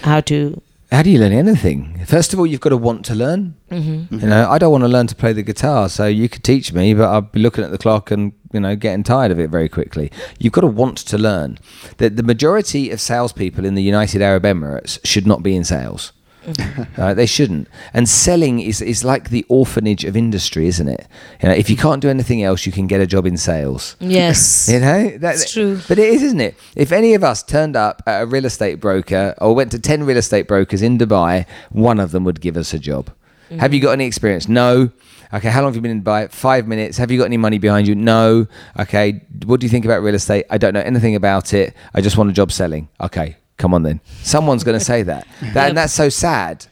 how 0.03 0.21
to 0.21 0.61
How 0.91 1.01
do 1.01 1.09
you 1.09 1.19
learn 1.19 1.33
anything? 1.33 2.05
First 2.05 2.31
of 2.31 2.39
all, 2.39 2.45
you've 2.45 2.61
got 2.61 2.69
to 2.69 2.77
want 2.77 3.05
to 3.05 3.15
learn. 3.15 3.55
Mm-hmm. 3.71 4.19
You 4.19 4.27
know, 4.27 4.49
I 4.49 4.57
don't 4.59 4.71
want 4.71 4.83
to 4.83 4.88
learn 4.88 5.07
to 5.07 5.15
play 5.15 5.33
the 5.33 5.43
guitar, 5.43 5.89
so 5.89 6.05
you 6.05 6.29
could 6.29 6.43
teach 6.43 6.71
me, 6.73 6.93
but 6.93 7.09
I'll 7.09 7.21
be 7.21 7.39
looking 7.39 7.63
at 7.63 7.71
the 7.71 7.77
clock 7.77 8.11
and 8.11 8.33
you 8.53 8.59
know 8.59 8.75
getting 8.75 9.03
tired 9.03 9.31
of 9.31 9.39
it 9.39 9.49
very 9.49 9.67
quickly. 9.67 10.11
You've 10.39 10.53
got 10.53 10.61
to 10.61 10.67
want 10.67 10.97
to 10.99 11.17
learn. 11.17 11.57
That 11.97 12.15
the 12.15 12.23
majority 12.23 12.91
of 12.91 13.01
salespeople 13.01 13.65
in 13.65 13.75
the 13.75 13.83
United 13.83 14.21
Arab 14.21 14.43
Emirates 14.43 14.99
should 15.03 15.27
not 15.27 15.43
be 15.43 15.55
in 15.55 15.63
sales. 15.63 16.13
Uh, 16.97 17.13
they 17.13 17.25
shouldn't. 17.25 17.67
And 17.93 18.08
selling 18.08 18.60
is, 18.62 18.81
is 18.81 19.03
like 19.03 19.29
the 19.29 19.45
orphanage 19.49 20.05
of 20.05 20.15
industry, 20.15 20.67
isn't 20.67 20.88
it? 20.88 21.08
You 21.41 21.49
know, 21.49 21.55
if 21.55 21.69
you 21.69 21.75
can't 21.75 22.01
do 22.01 22.10
anything 22.10 22.41
else, 22.41 22.65
you 22.65 22.71
can 22.71 22.88
get 22.88 23.01
a 23.01 23.08
job 23.08 23.25
in 23.25 23.38
sales. 23.38 23.95
yes 23.99 24.69
You 24.71 24.79
know, 24.79 25.17
that, 25.17 25.36
It's 25.36 25.51
true. 25.51 25.79
But 25.88 25.99
it 25.99 26.08
is, 26.13 26.23
isn't 26.23 26.39
it? 26.39 26.55
If 26.75 26.91
any 26.91 27.13
of 27.15 27.23
us 27.23 27.43
turned 27.43 27.75
up 27.75 28.01
at 28.08 28.21
a 28.21 28.25
real 28.25 28.45
estate 28.45 28.79
broker 28.79 29.34
or 29.39 29.53
went 29.53 29.71
to 29.71 29.79
10 29.79 30.03
real 30.03 30.17
estate 30.17 30.47
brokers 30.47 30.81
in 30.81 30.97
Dubai, 30.97 31.45
one 31.71 31.99
of 31.99 32.12
them 32.12 32.23
would 32.23 32.39
give 32.39 32.55
us 32.55 32.73
a 32.73 32.79
job. 32.79 33.12
Have 33.60 33.73
you 33.73 33.79
got 33.81 33.91
any 33.91 34.05
experience? 34.05 34.47
No. 34.47 34.89
Okay, 35.34 35.49
how 35.49 35.62
long 35.62 35.69
have 35.69 35.75
you 35.75 35.81
been 35.81 35.91
in 35.91 36.01
Dubai? 36.03 36.31
Five 36.31 36.67
minutes. 36.67 36.97
Have 36.97 37.12
you 37.12 37.17
got 37.19 37.25
any 37.25 37.38
money 37.38 37.58
behind 37.60 37.88
you? 37.88 37.95
No. 37.95 38.47
Okay, 38.79 39.21
what 39.45 39.60
do 39.60 39.65
you 39.65 39.69
think 39.69 39.86
about 39.86 40.01
real 40.01 40.15
estate? 40.15 40.45
I 40.49 40.58
don't 40.58 40.73
know 40.73 40.79
anything 40.81 41.15
about 41.15 41.53
it. 41.53 41.73
I 41.93 42.01
just 42.01 42.17
want 42.17 42.29
a 42.29 42.34
job 42.34 42.51
selling. 42.51 42.89
Okay, 43.01 43.36
come 43.57 43.73
on 43.73 43.83
then. 43.83 44.01
Someone's 44.23 44.63
going 44.63 44.77
to 44.77 44.83
say 44.83 45.03
that. 45.03 45.27
that 45.53 45.69
and 45.69 45.77
that's 45.77 45.93
so 45.93 46.09
sad 46.09 46.65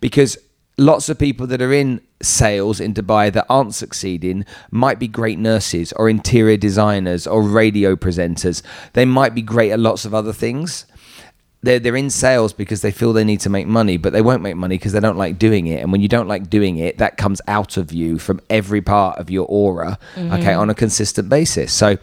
because 0.00 0.38
lots 0.78 1.08
of 1.08 1.18
people 1.18 1.46
that 1.46 1.60
are 1.60 1.72
in 1.72 2.00
sales 2.22 2.80
in 2.80 2.94
Dubai 2.94 3.32
that 3.32 3.46
aren't 3.48 3.74
succeeding 3.74 4.44
might 4.70 4.98
be 4.98 5.08
great 5.08 5.38
nurses 5.38 5.92
or 5.94 6.08
interior 6.08 6.56
designers 6.56 7.26
or 7.26 7.42
radio 7.42 7.96
presenters. 7.96 8.62
They 8.92 9.04
might 9.04 9.34
be 9.34 9.42
great 9.42 9.72
at 9.72 9.80
lots 9.80 10.04
of 10.04 10.14
other 10.14 10.32
things. 10.32 10.86
They're, 11.62 11.78
they're 11.78 11.96
in 11.96 12.08
sales 12.08 12.54
because 12.54 12.80
they 12.80 12.90
feel 12.90 13.12
they 13.12 13.24
need 13.24 13.40
to 13.40 13.50
make 13.50 13.66
money, 13.66 13.98
but 13.98 14.14
they 14.14 14.22
won't 14.22 14.42
make 14.42 14.56
money 14.56 14.78
because 14.78 14.92
they 14.92 15.00
don't 15.00 15.18
like 15.18 15.38
doing 15.38 15.66
it. 15.66 15.82
And 15.82 15.92
when 15.92 16.00
you 16.00 16.08
don't 16.08 16.26
like 16.26 16.48
doing 16.48 16.78
it, 16.78 16.96
that 16.98 17.18
comes 17.18 17.42
out 17.46 17.76
of 17.76 17.92
you 17.92 18.18
from 18.18 18.40
every 18.48 18.80
part 18.80 19.18
of 19.18 19.28
your 19.28 19.44
aura, 19.46 19.98
mm-hmm. 20.14 20.32
okay, 20.32 20.54
on 20.54 20.70
a 20.70 20.74
consistent 20.74 21.28
basis. 21.28 21.70
So 21.70 21.98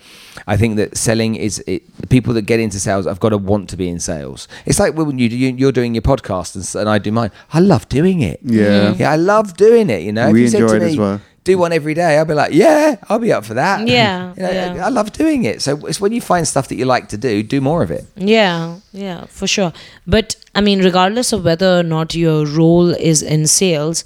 I 0.45 0.57
think 0.57 0.75
that 0.75 0.95
selling 0.95 1.35
is 1.35 1.57
it, 1.65 1.81
people 2.09 2.35
that 2.35 2.43
get 2.43 2.59
into 2.59 2.79
sales 2.79 3.07
have 3.07 3.19
got 3.19 3.29
to 3.29 3.39
want 3.39 3.67
to 3.69 3.77
be 3.77 3.89
in 3.89 3.99
sales. 3.99 4.47
It's 4.67 4.79
like 4.79 4.93
when 4.93 5.17
you, 5.17 5.27
do- 5.27 5.35
you 5.35 5.55
you're 5.55 5.71
doing 5.71 5.95
your 5.95 6.03
podcast 6.03 6.55
and, 6.55 6.81
and 6.81 6.87
I 6.87 6.99
do 6.99 7.11
mine. 7.11 7.31
I 7.51 7.59
love 7.59 7.89
doing 7.89 8.21
it. 8.21 8.39
Yeah. 8.43 8.93
Yeah, 8.95 9.11
I 9.11 9.15
love 9.15 9.57
doing 9.57 9.89
it. 9.89 10.03
You 10.03 10.11
know, 10.11 10.29
We 10.29 10.41
if 10.41 10.43
you 10.43 10.49
said 10.49 10.61
enjoy 10.61 10.79
to 10.79 10.85
it 10.85 10.89
as 10.89 10.97
well. 10.97 11.21
Do 11.47 11.57
one 11.57 11.71
every 11.71 11.93
day. 11.93 12.17
I'll 12.17 12.25
be 12.25 12.33
like, 12.33 12.53
yeah, 12.53 12.97
I'll 13.07 13.19
be 13.19 13.31
up 13.31 13.45
for 13.45 13.53
that. 13.53 13.88
Yeah, 13.88 14.33
You 14.38 14.43
know, 14.43 14.51
yeah. 14.51 14.86
I 14.86 14.89
love 14.89 15.13
doing 15.13 15.45
it. 15.45 15.62
So 15.62 15.86
it's 15.88 16.01
when 16.01 16.12
you 16.12 16.19
find 16.19 16.45
stuff 16.45 16.67
that 16.67 16.75
you 16.75 16.83
like 16.83 17.07
to 17.10 17.17
do, 17.17 17.41
do 17.41 17.62
more 17.62 17.83
of 17.83 17.89
it. 17.89 18.05
Yeah, 18.17 18.79
yeah, 18.91 19.25
for 19.27 19.47
sure. 19.47 19.71
But 20.05 20.36
I 20.55 20.60
mean, 20.60 20.83
regardless 20.83 21.31
of 21.31 21.45
whether 21.45 21.79
or 21.79 21.83
not 21.83 22.13
your 22.15 22.45
role 22.45 22.89
is 23.12 23.23
in 23.23 23.47
sales, 23.47 24.03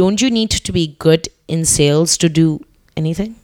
don't 0.00 0.20
you 0.20 0.30
need 0.30 0.50
to 0.50 0.72
be 0.72 0.94
good 0.98 1.28
in 1.48 1.64
sales 1.64 2.18
to 2.18 2.28
do 2.28 2.60
anything? 2.94 3.36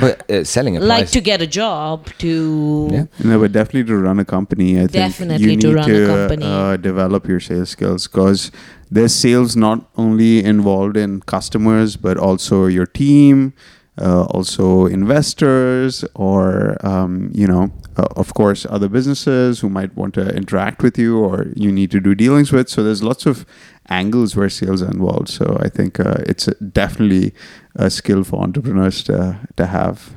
But 0.00 0.30
uh, 0.30 0.44
selling 0.44 0.76
applies. 0.76 0.88
Like 0.88 1.10
to 1.10 1.20
get 1.20 1.42
a 1.42 1.46
job, 1.48 2.06
to 2.18 2.88
Yeah. 2.92 3.04
No, 3.24 3.40
but 3.40 3.50
definitely 3.52 3.84
to 3.92 3.96
run 3.96 4.20
a 4.20 4.24
company, 4.24 4.76
I 4.76 4.86
think 4.86 4.92
Definitely 4.92 5.52
you 5.54 5.60
to 5.60 5.66
need 5.68 5.74
run 5.74 5.90
a 5.90 5.94
to 5.94 6.06
company. 6.06 6.46
Uh, 6.46 6.76
develop 6.76 7.26
your 7.26 7.40
sales 7.40 7.70
skills 7.70 8.06
because 8.06 8.50
there's 8.90 9.14
sales 9.14 9.56
not 9.56 9.88
only 9.96 10.44
involved 10.44 10.96
in 10.96 11.20
customers 11.22 11.96
but 11.96 12.16
also 12.16 12.66
your 12.66 12.86
team, 12.86 13.54
uh, 14.00 14.24
also 14.24 14.86
investors, 14.86 16.04
or 16.14 16.76
um, 16.86 17.30
you 17.34 17.46
know, 17.46 17.70
uh, 17.96 18.06
of 18.16 18.32
course, 18.34 18.66
other 18.70 18.88
businesses 18.88 19.60
who 19.60 19.68
might 19.68 19.94
want 19.94 20.14
to 20.14 20.34
interact 20.34 20.82
with 20.82 20.98
you 20.98 21.18
or 21.18 21.48
you 21.54 21.70
need 21.70 21.90
to 21.90 22.00
do 22.00 22.14
dealings 22.14 22.50
with. 22.50 22.68
So 22.68 22.82
there's 22.82 23.02
lots 23.02 23.26
of 23.26 23.44
angles 23.90 24.36
where 24.36 24.48
sales 24.48 24.82
are 24.82 24.90
involved. 24.90 25.28
So 25.28 25.58
I 25.60 25.68
think 25.68 26.00
uh, 26.00 26.14
it's 26.26 26.46
definitely 26.72 27.34
a 27.74 27.90
skill 27.90 28.24
for 28.24 28.42
entrepreneurs 28.42 29.04
to 29.04 29.38
to 29.56 29.66
have. 29.66 30.12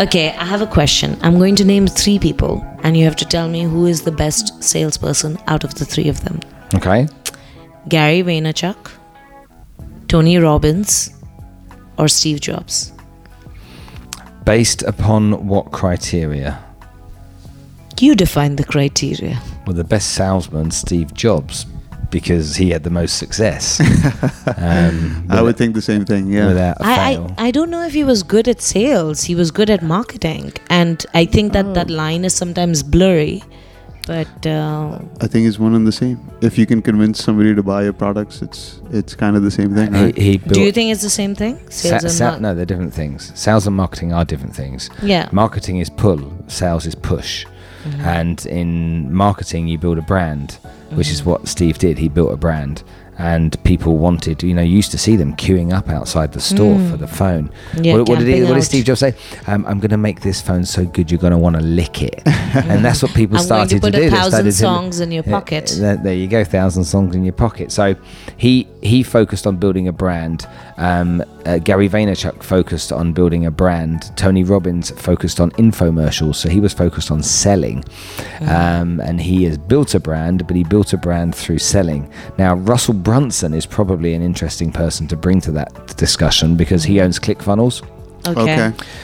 Okay, 0.00 0.30
I 0.30 0.44
have 0.44 0.62
a 0.62 0.66
question. 0.66 1.18
I'm 1.22 1.38
going 1.38 1.56
to 1.56 1.64
name 1.64 1.86
three 1.86 2.18
people, 2.18 2.64
and 2.82 2.96
you 2.96 3.04
have 3.04 3.16
to 3.16 3.26
tell 3.26 3.48
me 3.48 3.64
who 3.64 3.86
is 3.86 4.02
the 4.02 4.12
best 4.12 4.62
salesperson 4.62 5.38
out 5.46 5.64
of 5.64 5.74
the 5.74 5.84
three 5.84 6.08
of 6.08 6.24
them. 6.24 6.40
okay. 6.74 7.06
Gary 7.88 8.22
Vaynerchuk, 8.22 8.90
Tony 10.08 10.38
Robbins, 10.38 11.10
or 11.98 12.08
Steve 12.08 12.40
Jobs. 12.40 12.92
Based 14.44 14.82
upon 14.82 15.46
what 15.46 15.72
criteria? 15.72 16.62
You 18.00 18.14
define 18.14 18.56
the 18.56 18.64
criteria. 18.64 19.40
Well, 19.66 19.74
the 19.74 19.84
best 19.84 20.14
salesman, 20.14 20.70
Steve 20.70 21.14
Jobs, 21.14 21.64
because 22.10 22.56
he 22.56 22.70
had 22.70 22.82
the 22.82 22.90
most 22.90 23.18
success. 23.18 23.80
um, 24.56 25.26
I 25.30 25.42
would 25.42 25.56
think 25.56 25.74
the 25.74 25.82
same 25.82 26.04
thing. 26.04 26.30
Yeah. 26.30 26.48
Without 26.48 26.76
a 26.80 26.84
I, 26.84 27.14
fail. 27.14 27.34
I 27.38 27.46
I 27.46 27.50
don't 27.50 27.70
know 27.70 27.82
if 27.82 27.94
he 27.94 28.04
was 28.04 28.22
good 28.22 28.48
at 28.48 28.60
sales. 28.60 29.24
He 29.24 29.34
was 29.34 29.50
good 29.50 29.70
at 29.70 29.82
marketing, 29.82 30.52
and 30.70 31.04
I 31.14 31.24
think 31.24 31.52
that 31.52 31.74
that 31.74 31.90
line 31.90 32.24
is 32.24 32.34
sometimes 32.34 32.82
blurry. 32.82 33.42
But 34.06 34.46
uh, 34.46 35.00
I 35.20 35.26
think 35.26 35.48
it's 35.48 35.58
one 35.58 35.74
and 35.74 35.84
the 35.86 35.92
same. 35.92 36.18
If 36.40 36.56
you 36.58 36.64
can 36.64 36.80
convince 36.80 37.22
somebody 37.22 37.54
to 37.56 37.62
buy 37.62 37.82
your 37.82 37.92
products, 37.92 38.40
it's 38.40 38.80
it's 38.92 39.16
kind 39.16 39.36
of 39.36 39.42
the 39.42 39.50
same 39.50 39.74
thing, 39.74 39.92
right? 39.92 40.16
he, 40.16 40.32
he 40.32 40.38
do 40.38 40.60
you 40.60 40.70
think 40.70 40.92
it's 40.92 41.02
the 41.02 41.10
same 41.10 41.34
thing? 41.34 41.58
Sa- 41.70 41.88
Sales 41.88 42.04
and 42.04 42.12
sa- 42.12 42.30
mar- 42.30 42.40
no, 42.40 42.54
they're 42.54 42.64
different 42.64 42.94
things. 42.94 43.32
Sales 43.38 43.66
and 43.66 43.76
marketing 43.76 44.12
are 44.12 44.24
different 44.24 44.54
things. 44.54 44.90
Yeah. 45.02 45.28
Marketing 45.32 45.78
is 45.78 45.90
pull, 45.90 46.32
sales 46.46 46.86
is 46.86 46.94
push. 46.94 47.44
Mm-hmm. 47.84 48.00
And 48.00 48.46
in 48.46 49.12
marketing, 49.12 49.68
you 49.68 49.78
build 49.78 49.98
a 49.98 50.02
brand, 50.02 50.58
which 50.90 51.08
is 51.08 51.24
what 51.24 51.46
Steve 51.48 51.78
did. 51.78 51.98
He 51.98 52.08
built 52.08 52.32
a 52.32 52.36
brand. 52.36 52.82
And 53.18 53.62
people 53.64 53.96
wanted, 53.96 54.42
you 54.42 54.52
know, 54.54 54.62
you 54.62 54.76
used 54.76 54.90
to 54.90 54.98
see 54.98 55.16
them 55.16 55.34
queuing 55.36 55.72
up 55.72 55.88
outside 55.88 56.32
the 56.32 56.40
store 56.40 56.78
for 56.90 56.96
the 56.96 57.06
phone. 57.06 57.50
Mm. 57.72 57.84
Yeah, 57.84 57.92
what, 57.94 58.08
what 58.10 58.18
did 58.18 58.28
he, 58.28 58.42
what 58.44 58.54
did. 58.54 58.62
Steve 58.62 58.84
Jobs 58.84 59.00
say? 59.00 59.14
Um, 59.46 59.64
I'm 59.66 59.78
going 59.80 59.90
to 59.90 59.96
make 59.96 60.20
this 60.20 60.40
phone 60.42 60.64
so 60.64 60.84
good 60.84 61.10
you're 61.10 61.20
going 61.20 61.30
to 61.32 61.38
want 61.38 61.56
to 61.56 61.62
lick 61.62 62.02
it, 62.02 62.22
and 62.26 62.84
that's 62.84 63.02
what 63.02 63.14
people 63.14 63.38
started 63.38 63.76
to 63.76 63.80
put 63.80 63.92
do. 63.94 63.98
a 63.98 64.00
They 64.02 64.10
thousand 64.10 64.30
started 64.32 64.50
to- 64.50 64.52
songs 64.52 65.00
in 65.00 65.10
your 65.12 65.22
pocket. 65.22 65.74
there, 65.78 65.96
there 65.96 66.14
you 66.14 66.28
go, 66.28 66.44
thousand 66.44 66.84
songs 66.84 67.14
in 67.14 67.24
your 67.24 67.32
pocket. 67.32 67.72
So 67.72 67.94
he 68.36 68.68
he 68.82 69.02
focused 69.02 69.46
on 69.46 69.56
building 69.56 69.88
a 69.88 69.92
brand. 69.92 70.46
Um, 70.78 71.22
uh, 71.44 71.58
Gary 71.58 71.88
Vaynerchuk 71.88 72.42
focused 72.42 72.92
on 72.92 73.12
building 73.12 73.46
a 73.46 73.50
brand. 73.50 74.16
Tony 74.16 74.44
Robbins 74.44 74.90
focused 74.90 75.40
on 75.40 75.50
infomercials. 75.52 76.36
So 76.36 76.48
he 76.48 76.60
was 76.60 76.72
focused 76.72 77.10
on 77.10 77.22
selling, 77.22 77.84
um, 78.42 79.00
and 79.00 79.20
he 79.20 79.44
has 79.44 79.58
built 79.58 79.94
a 79.94 80.00
brand, 80.00 80.46
but 80.46 80.56
he 80.56 80.64
built 80.64 80.92
a 80.92 80.98
brand 80.98 81.34
through 81.34 81.58
selling. 81.58 82.10
Now 82.38 82.54
Russell 82.54 82.94
Brunson 82.94 83.54
is 83.54 83.66
probably 83.66 84.14
an 84.14 84.22
interesting 84.22 84.72
person 84.72 85.06
to 85.08 85.16
bring 85.16 85.40
to 85.42 85.52
that 85.52 85.96
discussion 85.96 86.56
because 86.56 86.84
he 86.84 87.00
owns 87.00 87.18
ClickFunnels. 87.18 87.82
Okay. 88.28 88.56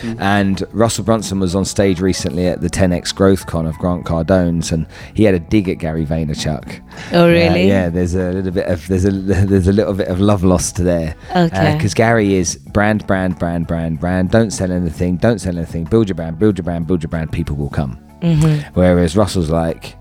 Mm-hmm. 0.03 0.21
And 0.21 0.63
Russell 0.73 1.05
Brunson 1.05 1.41
was 1.41 1.55
on 1.55 1.65
stage 1.65 2.01
recently 2.01 2.47
at 2.47 2.61
the 2.61 2.69
10x 2.71 3.15
Growth 3.15 3.47
Con 3.47 3.67
of 3.67 3.77
Grant 3.79 4.05
Cardone's, 4.05 4.73
and 4.73 4.87
he 5.15 5.25
had 5.25 5.35
a 5.35 5.41
dig 5.41 5.69
at 5.69 5.79
Gary 5.79 6.05
Vaynerchuk. 6.07 6.81
Oh, 7.13 7.27
Yeah, 7.29 7.49
really? 7.49 7.69
yeah, 7.69 7.89
there's 7.89 8.15
a 8.15 8.31
little 8.33 8.51
bit 8.53 8.67
of 8.67 8.87
there's 8.89 9.05
a 9.05 9.11
there's 9.13 9.69
a 9.69 9.73
little 9.73 9.95
bit 9.95 10.09
of 10.09 10.21
love 10.21 10.45
lost 10.45 10.77
there. 10.77 11.15
Okay. 11.31 11.73
Uh, 11.73 11.75
because 11.77 11.95
Gary 11.95 12.35
is 12.35 12.57
brand, 12.57 13.07
brand, 13.07 13.39
brand, 13.39 13.67
brand, 13.67 14.01
brand. 14.01 14.31
Don't 14.31 14.51
sell 14.51 14.71
anything. 14.73 15.17
Don't 15.17 15.39
sell 15.41 15.57
anything. 15.57 15.85
Build 15.85 16.09
your 16.09 16.15
brand. 16.17 16.39
Build 16.39 16.59
your 16.59 16.65
brand. 16.65 16.87
Build 16.87 17.03
your 17.03 17.11
brand. 17.11 17.33
People 17.33 17.57
will 17.57 17.71
come. 17.71 17.99
Mm-hmm. 18.21 18.73
Whereas 18.75 19.17
Russell's 19.17 19.51
like, 19.51 19.97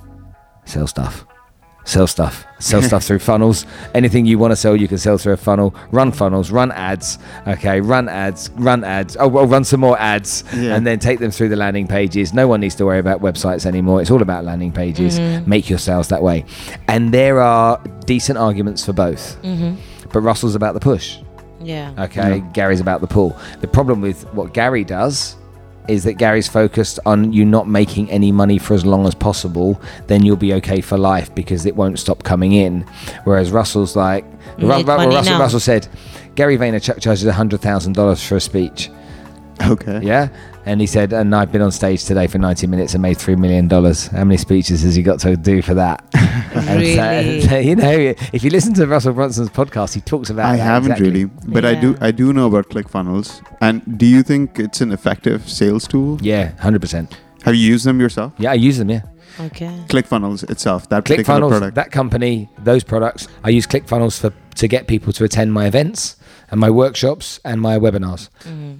sell 0.66 0.88
stuff. 0.88 1.26
Sell 1.84 2.08
stuff. 2.08 2.46
Sell 2.60 2.82
stuff 2.82 3.04
through 3.04 3.20
funnels. 3.20 3.66
Anything 3.96 4.26
you 4.26 4.38
want 4.38 4.52
to 4.52 4.56
sell, 4.56 4.76
you 4.76 4.88
can 4.88 5.00
sell 5.00 5.18
through 5.18 5.34
a 5.34 5.38
funnel. 5.38 5.76
Run 5.92 6.12
funnels. 6.12 6.52
Run 6.52 6.72
ads. 6.72 7.18
Okay. 7.48 7.82
Run 7.82 8.08
ads. 8.08 8.52
Run 8.52 8.84
ads. 8.84 9.18
Oh, 9.20 9.28
well, 9.28 9.48
run 9.48 9.64
some 9.64 9.80
more 9.80 10.00
ads. 10.00 10.44
Yeah. 10.54 10.76
And 10.76 10.86
then 10.86 11.00
take 11.00 11.20
them 11.20 11.32
through 11.32 11.50
the 11.50 11.56
landing 11.56 11.88
pages. 11.88 12.34
No 12.34 12.48
one 12.48 12.60
needs 12.62 12.76
to 12.76 12.86
worry 12.86 13.00
about 13.00 13.22
websites 13.22 13.66
anymore. 13.66 14.00
It's 14.02 14.12
all 14.12 14.22
about 14.22 14.46
landing 14.46 14.72
pages. 14.72 15.20
Mm-hmm. 15.20 15.50
Make 15.50 15.70
your 15.70 15.80
sales 15.80 16.08
that 16.10 16.22
way. 16.22 16.46
And 16.88 17.12
there 17.12 17.42
are 17.42 17.82
decent 18.06 18.38
arguments 18.38 18.86
for 18.86 18.94
both. 18.94 19.42
Mm-hmm. 19.42 20.10
But 20.14 20.22
Russell's 20.22 20.56
about 20.56 20.76
the 20.76 20.80
push. 20.80 21.18
Yeah. 21.64 21.94
Okay, 21.98 22.44
Gary's 22.54 22.80
about 22.80 23.02
the 23.02 23.08
pull. 23.08 23.38
The 23.60 23.68
problem 23.68 24.02
with 24.02 24.24
what 24.34 24.54
Gary 24.54 24.84
does 24.84 25.36
is 25.88 26.04
that 26.04 26.14
Gary's 26.14 26.48
focused 26.48 27.00
on 27.06 27.34
you 27.34 27.46
not 27.46 27.68
making 27.68 28.10
any 28.12 28.32
money 28.32 28.58
for 28.58 28.74
as 28.74 28.86
long 28.86 29.06
as 29.08 29.16
possible, 29.16 29.82
then 30.08 30.24
you'll 30.24 30.36
be 30.38 30.54
okay 30.56 30.82
for 30.82 30.98
life 30.98 31.34
because 31.36 31.66
it 31.66 31.76
won't 31.76 32.00
stop 32.00 32.24
coming 32.24 32.54
in. 32.54 32.82
Whereas 33.24 33.52
Russell's 33.52 33.96
like, 33.96 34.24
Ru- 34.58 34.68
Ru- 35.10 35.16
Russell. 35.16 35.40
Russell 35.40 35.60
said, 35.60 35.88
Gary 36.36 36.58
Vaynerchuk 36.58 37.02
charges 37.02 37.26
$100,000 37.28 38.28
for 38.28 38.36
a 38.36 38.42
speech. 38.42 38.90
Okay. 39.68 40.02
Yeah. 40.04 40.30
And 40.66 40.80
he 40.80 40.86
said, 40.88 41.12
and 41.12 41.36
I've 41.36 41.52
been 41.52 41.62
on 41.62 41.72
stage 41.72 42.06
today 42.06 42.28
for 42.28 42.38
90 42.38 42.68
minutes 42.68 42.94
and 42.94 43.02
made 43.02 43.18
$3 43.18 43.38
million. 43.38 43.68
How 43.70 44.24
many 44.24 44.38
speeches 44.38 44.84
has 44.84 44.94
he 44.96 45.02
got 45.02 45.20
to 45.22 45.36
do 45.36 45.62
for 45.62 45.74
that? 45.76 46.04
And 46.54 46.66
so- 46.68 46.76
Really? 46.76 47.42
so, 47.50 47.58
you 47.58 47.76
know, 47.76 48.14
if 48.34 48.44
you 48.44 48.50
listen 48.50 48.74
to 48.76 48.86
Russell 48.86 49.14
Brunson's 49.14 49.50
podcast, 49.50 49.94
he 49.96 50.02
talks 50.02 50.30
about 50.30 50.46
I 50.54 50.58
that 50.58 50.64
haven't 50.64 50.92
exactly. 50.92 51.26
really, 51.26 51.32
but 51.48 51.64
I 51.66 51.76
do. 51.76 51.96
I 52.02 52.12
do 52.12 52.34
know 52.34 52.48
about 52.48 52.70
ClickFunnels. 52.70 53.42
And 53.62 53.98
do 53.98 54.06
you 54.06 54.22
think 54.22 54.60
it's 54.60 54.82
an 54.82 54.92
effective 54.92 55.50
sales 55.50 55.88
tool? 55.88 56.20
Yeah, 56.22 56.52
100%. 56.60 57.12
Have 57.44 57.56
you 57.56 57.62
used 57.74 57.86
them 57.86 58.00
yourself? 58.02 58.34
Yeah, 58.38 58.52
I 58.52 58.56
use 58.56 58.78
them, 58.78 58.90
yeah. 58.90 59.02
Okay. 59.40 59.72
ClickFunnels 59.88 60.48
itself, 60.50 60.90
that 60.90 61.06
particular 61.06 61.24
ClickFunnels, 61.40 61.50
product. 61.50 61.76
that 61.76 61.92
company, 61.92 62.50
those 62.60 62.84
products, 62.84 63.28
I 63.44 63.50
use 63.50 63.66
ClickFunnels 63.66 64.20
for 64.20 64.34
to 64.56 64.68
get 64.68 64.88
people 64.88 65.14
to 65.14 65.24
attend 65.24 65.54
my 65.54 65.66
events 65.66 66.18
and 66.52 66.60
my 66.60 66.70
workshops 66.70 67.40
and 67.44 67.62
my 67.62 67.80
webinars. 67.80 68.30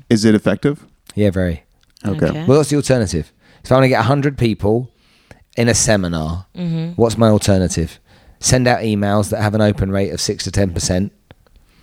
Is 0.10 0.26
it 0.26 0.36
effective? 0.36 0.86
Yeah, 1.16 1.32
very. 1.32 1.64
Okay. 2.06 2.28
Okay. 2.28 2.46
Well, 2.46 2.58
what's 2.58 2.70
the 2.70 2.76
alternative? 2.76 3.32
If 3.64 3.72
I 3.72 3.76
want 3.76 3.86
to 3.86 3.90
get 3.90 4.00
100 4.00 4.38
people 4.38 4.92
in 5.58 5.68
a 5.70 5.74
seminar, 5.74 6.46
what's 6.96 7.18
my 7.18 7.30
alternative? 7.30 8.00
Send 8.40 8.68
out 8.68 8.80
emails 8.82 9.30
that 9.30 9.42
have 9.42 9.54
an 9.56 9.62
open 9.62 9.92
rate 9.92 10.12
of 10.12 10.20
6 10.20 10.44
to 10.46 10.52
10%. 10.52 11.12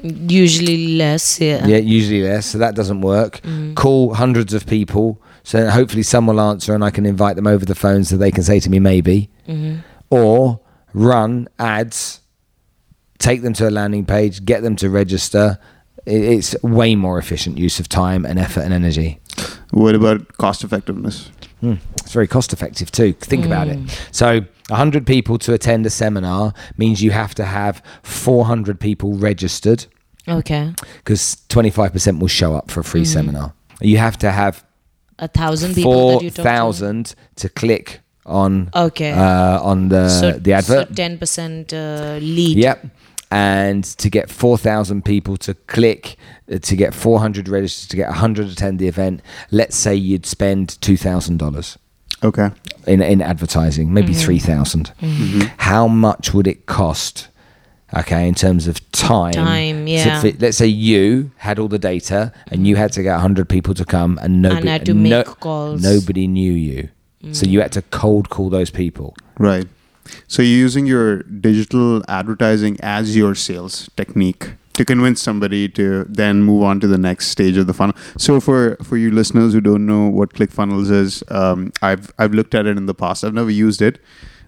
Usually 0.03 0.97
less. 0.97 1.41
Yeah. 1.41 1.67
Yeah, 1.67 1.79
usually 1.79 2.23
less. 2.23 2.47
So 2.47 2.59
that 2.59 2.75
doesn't 2.75 3.01
work. 3.01 3.41
Mm. 3.43 3.75
Call 3.75 4.15
hundreds 4.15 4.55
of 4.55 4.67
people. 4.67 5.21
So 5.43 5.71
hopefully 5.71 6.03
some 6.03 6.27
will 6.27 6.41
answer 6.41 6.75
and 6.75 6.85
I 6.85 6.91
can 6.91 7.07
invite 7.07 7.37
them 7.37 7.47
over 7.47 7.65
the 7.65 7.75
phone 7.75 8.05
so 8.05 8.17
they 8.17 8.31
can 8.31 8.43
say 8.43 8.61
to 8.61 8.71
me 8.71 8.79
maybe. 8.79 9.31
Mm-hmm. 9.49 9.81
Or 10.11 10.61
run 10.95 11.49
ads, 11.59 12.21
take 13.19 13.43
them 13.43 13.53
to 13.55 13.69
a 13.69 13.71
landing 13.71 14.05
page, 14.05 14.45
get 14.45 14.63
them 14.63 14.77
to 14.77 14.91
register. 14.91 15.59
I- 16.09 16.37
It's 16.39 16.57
way 16.63 16.95
more 16.97 17.19
efficient 17.19 17.59
use 17.59 17.79
of 17.81 17.89
time 17.89 18.25
and 18.29 18.39
effort 18.39 18.65
and 18.65 18.73
energy. 18.73 19.19
What 19.71 19.95
about 19.95 20.21
cost 20.39 20.65
effectiveness? 20.65 21.31
Hmm. 21.61 21.75
It's 22.03 22.13
very 22.13 22.27
cost 22.27 22.53
effective 22.53 22.91
too. 22.91 23.13
Think 23.21 23.45
about 23.47 23.69
it. 23.69 23.79
So, 24.13 24.41
100 24.71 25.05
people 25.07 25.39
to 25.39 25.53
attend 25.53 25.87
a 25.87 25.91
seminar 25.91 26.53
means 26.77 27.01
you 27.03 27.11
have 27.11 27.35
to 27.35 27.45
have 27.45 27.83
400 28.03 28.79
people 28.79 29.15
registered 29.15 29.87
Okay. 30.29 30.73
because 31.05 31.37
25% 31.49 32.21
will 32.21 32.29
show 32.29 32.55
up 32.55 32.71
for 32.71 32.81
a 32.81 32.85
free 32.85 33.05
seminar. 33.05 33.53
You 33.81 33.99
have 33.99 34.17
to 34.19 34.31
have 34.31 34.65
A 35.19 35.29
thousand 35.29 35.75
people 35.75 35.93
that 36.19 36.23
you 36.25 36.31
talk 36.31 36.77
to. 36.77 37.15
to 37.37 37.49
click 37.49 38.01
on 38.27 38.71
Okay. 38.75 39.13
uh, 39.13 39.61
on 39.71 39.89
the 39.89 40.09
so, 40.09 40.33
the 40.33 40.53
advert. 40.53 40.89
So 40.89 40.95
ten 40.95 41.19
percent 41.19 41.73
uh, 41.73 42.19
lead. 42.21 42.57
Yep. 42.59 42.87
And 43.31 43.85
to 43.85 44.09
get 44.09 44.31
4,000 44.31 45.05
people 45.05 45.37
to 45.39 45.55
click, 45.55 46.17
uh, 46.51 46.59
to 46.59 46.77
get 46.77 46.95
400 46.95 47.49
registered, 47.49 47.91
to 47.91 47.97
get 47.97 48.09
100 48.09 48.49
attend 48.49 48.79
the 48.79 48.89
event, 48.89 49.21
let's 49.51 49.77
say 49.77 49.95
you'd 49.95 50.25
spend 50.25 50.79
$2,000 50.81 51.77
Okay. 52.25 52.51
in, 52.87 53.03
in 53.03 53.21
advertising, 53.21 53.93
maybe 53.93 54.13
Mm-hmm. 54.13 54.21
3,000. 54.23 54.93
How 55.59 55.87
much 55.89 56.33
would 56.33 56.47
it 56.47 56.65
cost? 56.67 57.29
Okay, 57.97 58.29
in 58.29 58.35
terms 58.35 58.67
of 58.67 58.77
time. 58.93 59.33
Time, 59.33 59.87
yeah. 59.87 60.19
if 60.19 60.25
it- 60.25 60.41
let's 60.43 60.59
say 60.59 60.67
you 60.67 61.31
had 61.39 61.59
all 61.59 61.69
the 61.69 61.79
data 61.79 62.33
and 62.51 62.67
you 62.67 62.77
had 62.77 62.93
to 62.93 63.03
get 63.03 63.13
100 63.15 63.49
people 63.49 63.73
to 63.75 63.85
come 63.85 64.19
and 64.23 64.43
nobody, 64.43 64.69
had 64.69 64.85
to 64.87 64.95
no- 64.95 65.23
calls. 65.23 65.83
nobody 65.83 66.27
knew 66.27 66.53
you. 66.53 66.89
So 67.33 67.47
you 67.47 67.61
had 67.61 67.73
to 67.73 67.83
cold 67.83 68.29
call 68.31 68.49
those 68.51 68.71
people. 68.71 69.17
Right. 69.39 69.67
So 70.27 70.43
you're 70.43 70.59
using 70.59 70.87
your 70.87 71.23
digital 71.23 72.03
advertising 72.09 72.79
as 72.81 73.17
your 73.17 73.35
sales 73.35 73.91
technique 73.97 74.51
to 74.75 74.85
convince 74.85 75.21
somebody 75.21 75.69
to 75.69 76.05
then 76.05 76.43
move 76.45 76.63
on 76.63 76.79
to 76.81 76.87
the 76.87 76.99
next 76.99 77.29
stage 77.29 77.57
of 77.57 77.67
the 77.67 77.75
funnel. 77.75 77.97
So 78.17 78.41
for 78.41 78.77
for 78.83 78.97
you 78.97 79.11
listeners 79.11 79.53
who 79.53 79.61
don't 79.61 79.87
know 79.87 80.07
what 80.09 80.35
ClickFunnels 80.35 80.91
is, 80.91 81.23
um, 81.29 81.73
I've 81.83 82.13
I've 82.19 82.33
looked 82.33 82.55
at 82.55 82.67
it 82.67 82.77
in 82.77 82.87
the 82.87 82.95
past. 82.95 83.25
I've 83.25 83.35
never 83.35 83.51
used 83.51 83.83
it, 83.83 83.99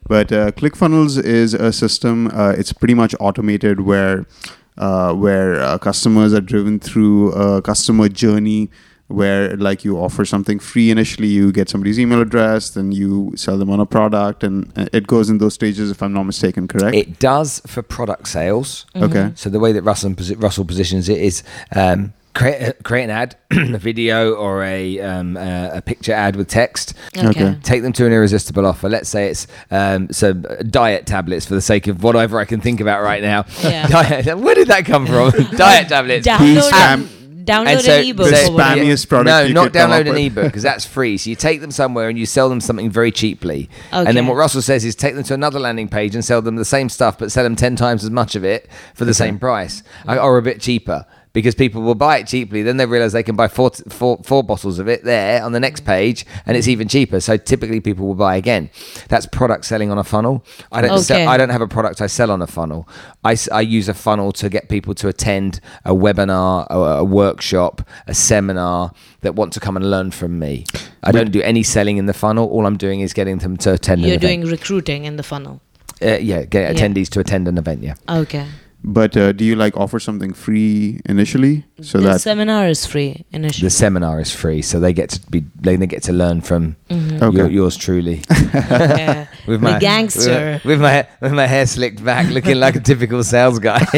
but 0.09 0.33
uh, 0.33 0.53
ClickFunnels 0.53 1.23
is 1.23 1.53
a 1.55 1.73
system. 1.73 2.29
Uh, 2.29 2.55
it's 2.57 2.73
pretty 2.73 2.95
much 2.95 3.15
automated 3.19 3.81
where 3.81 4.25
uh, 4.79 5.13
where 5.15 5.61
uh, 5.61 5.79
customers 5.79 6.33
are 6.33 6.41
driven 6.41 6.79
through 6.79 7.33
a 7.33 7.61
customer 7.61 8.09
journey 8.09 8.71
where 9.11 9.57
like 9.57 9.85
you 9.85 9.97
offer 9.99 10.25
something 10.25 10.59
free 10.59 10.91
initially 10.91 11.29
you 11.29 11.51
get 11.53 11.69
somebody's 11.69 11.99
email 11.99 12.21
address 12.21 12.71
then 12.71 12.93
you 12.93 13.33
sell 13.37 13.59
them 13.59 13.69
on 13.71 13.81
a 13.81 13.87
product 13.87 14.45
and 14.45 14.71
uh, 14.79 14.87
it 14.93 15.07
goes 15.07 15.29
in 15.29 15.39
those 15.39 15.55
stages 15.55 15.91
if 15.91 16.03
i'm 16.03 16.13
not 16.13 16.23
mistaken 16.25 16.69
correct 16.69 16.95
It 16.97 17.19
does 17.19 17.61
for 17.67 17.83
product 17.83 18.29
sales. 18.29 18.87
okay 18.95 19.33
So 19.35 19.51
the 19.51 19.59
way 19.61 19.73
that 19.73 19.83
Russell, 19.83 20.11
posi- 20.11 20.41
Russell 20.43 20.65
positions 20.65 21.09
it 21.09 21.19
is 21.19 21.43
um, 21.75 22.13
create, 22.35 22.75
create 22.85 23.05
an 23.05 23.11
ad, 23.11 23.37
a 23.51 23.79
video 23.79 24.35
or 24.35 24.63
a, 24.63 25.01
um, 25.01 25.37
uh, 25.37 25.71
a 25.75 25.83
picture 25.83 26.13
ad 26.13 26.37
with 26.37 26.49
text. 26.49 26.95
Okay. 27.17 27.29
Okay. 27.29 27.59
Take 27.63 27.83
them 27.83 27.93
to 27.95 28.07
an 28.07 28.13
irresistible 28.13 28.65
offer. 28.67 28.89
Let's 28.89 29.09
say 29.09 29.29
it's 29.31 29.47
um, 29.73 30.09
so 30.13 30.33
diet 30.35 31.07
tablets 31.07 31.45
for 31.47 31.55
the 31.55 31.61
sake 31.61 31.89
of 31.89 32.03
whatever 32.05 32.39
I 32.39 32.45
can 32.45 32.61
think 32.61 32.81
about 32.81 33.03
right 33.03 33.23
now. 33.23 33.45
Yeah. 33.63 33.87
Diet, 33.97 34.39
where 34.39 34.55
did 34.55 34.69
that 34.69 34.85
come 34.87 35.07
from? 35.07 35.31
diet 35.57 35.89
tablets. 35.89 36.25
Download, 36.27 36.71
spam- 36.71 37.09
download 37.45 37.67
And 37.67 37.81
so- 37.81 37.93
an 37.99 38.05
ebook. 38.05 38.29
The 38.31 38.37
spammiest 38.37 39.09
product 39.09 39.27
No, 39.27 39.41
you 39.43 39.55
not 39.55 39.65
could 39.65 39.73
come 39.75 39.91
download 39.91 40.01
up 40.01 40.07
an 40.07 40.13
with. 40.15 40.19
ebook 40.27 40.45
because 40.45 40.63
that's 40.63 40.85
free. 40.85 41.17
So 41.19 41.31
you 41.31 41.37
take 41.37 41.61
them 41.61 41.71
somewhere 41.71 42.09
and 42.09 42.19
you 42.19 42.27
sell 42.27 42.49
them 42.49 42.61
something 42.61 42.91
very 42.91 43.11
cheaply. 43.13 43.69
And 43.93 44.17
then 44.17 44.27
what 44.27 44.35
Russell 44.35 44.63
says 44.63 44.85
is 44.85 44.95
take 44.95 45.15
them 45.15 45.25
to 45.25 45.35
another 45.35 45.59
landing 45.59 45.89
page 45.89 46.15
and 46.15 46.25
sell 46.25 46.43
them 46.43 46.57
the 46.57 46.65
same 46.65 46.89
stuff, 46.89 47.19
but 47.19 47.33
sell 47.33 47.45
them 47.45 47.57
10 47.57 47.77
times 47.77 48.05
as 48.05 48.11
much 48.11 48.35
of 48.37 48.45
it 48.45 48.69
for 48.95 49.05
the 49.05 49.15
same 49.15 49.39
price 49.39 49.83
uh, 50.09 50.17
or 50.17 50.39
a 50.39 50.43
bit 50.43 50.61
cheaper. 50.61 51.07
Because 51.33 51.55
people 51.55 51.83
will 51.83 51.95
buy 51.95 52.19
it 52.19 52.27
cheaply, 52.27 52.63
then 52.63 52.77
they 52.77 52.87
realize 52.87 53.13
they 53.13 53.23
can 53.23 53.37
buy 53.37 53.47
four, 53.47 53.71
four, 53.89 54.19
four 54.25 54.43
bottles 54.43 54.81
of 54.81 54.89
it 54.89 55.05
there 55.05 55.45
on 55.45 55.53
the 55.53 55.61
next 55.61 55.85
page, 55.85 56.27
and 56.45 56.57
it's 56.57 56.67
even 56.67 56.89
cheaper. 56.89 57.21
So 57.21 57.37
typically, 57.37 57.79
people 57.81 58.05
will 58.09 58.17
buy 58.17 58.35
again. 58.35 58.69
That's 59.09 59.27
product 59.27 59.65
selling 59.65 59.93
on 59.93 59.99
a 59.99 60.03
funnel. 60.03 60.45
I 60.73 60.81
don't. 60.81 60.91
Okay. 60.91 61.03
Sell, 61.03 61.29
I 61.29 61.37
don't 61.37 61.51
have 61.51 61.61
a 61.61 61.69
product 61.69 62.01
I 62.01 62.09
sell 62.09 62.33
on 62.33 62.43
a 62.43 62.49
funnel. 62.49 62.89
I, 63.23 63.37
I 63.53 63.61
use 63.61 63.89
a 63.89 63.95
funnel 63.95 64.33
to 64.33 64.49
get 64.49 64.69
people 64.69 64.93
to 64.97 65.07
attend 65.07 65.61
a 65.85 65.93
webinar, 65.95 66.67
a, 66.69 66.75
a 66.99 67.05
workshop, 67.05 67.83
a 68.09 68.15
seminar 68.15 68.93
that 69.21 69.37
want 69.37 69.53
to 69.53 69.61
come 69.61 69.77
and 69.77 69.89
learn 69.89 70.11
from 70.11 70.39
me. 70.39 70.65
I 71.05 71.13
don't 71.13 71.31
do 71.31 71.41
any 71.43 71.63
selling 71.63 71.97
in 71.97 72.07
the 72.07 72.13
funnel. 72.15 72.49
All 72.49 72.67
I'm 72.67 72.77
doing 72.77 73.01
is 73.03 73.13
getting 73.13 73.39
them 73.39 73.57
to 73.59 73.75
attend. 73.75 74.03
You're 74.03 74.15
an 74.15 74.21
doing 74.21 74.43
event. 74.43 74.53
recruiting 74.61 75.05
in 75.05 75.17
the 75.17 75.23
funnel. 75.23 75.61
uh, 76.03 76.17
yeah, 76.19 76.45
get 76.45 76.63
Yeah. 76.63 76.73
attendees 76.89 77.09
to 77.11 77.21
attend 77.21 77.47
an 77.47 77.57
event. 77.57 77.83
Yeah. 77.85 77.95
Okay. 78.09 78.47
But 78.83 79.15
uh, 79.17 79.33
do 79.33 79.45
you 79.45 79.57
like 79.57 79.77
offer 79.77 79.99
something 80.01 80.33
free 80.33 81.01
initially 81.05 81.65
so 81.83 81.99
the 81.99 82.09
that 82.09 82.21
seminar 82.23 82.67
is 82.67 82.87
free 82.87 83.27
initially. 83.31 83.67
The 83.67 83.71
seminar 83.71 84.21
is 84.21 84.33
free, 84.33 84.63
so 84.63 84.81
they 84.81 84.95
get 84.95 85.11
to 85.11 85.21
be 85.31 85.45
they 85.61 85.77
they 85.77 85.87
get 85.87 86.03
to 86.05 86.13
learn 86.15 86.41
from 86.41 86.77
Mhm. 86.89 87.21
Okay. 87.23 87.37
your, 87.37 87.51
yours 87.51 87.77
truly. 87.77 88.23
Yeah. 88.55 89.27
With 89.47 89.61
The 89.61 89.79
gangster. 89.81 90.61
with, 90.65 90.65
with 90.65 90.81
my 90.81 91.07
with 91.21 91.33
my 91.33 91.47
hair 91.47 91.67
slicked 91.67 92.03
back, 92.03 92.31
looking 92.31 92.59
like 92.59 92.75
a 92.77 92.81
typical 92.81 93.23
sales 93.23 93.59
guy. 93.59 93.85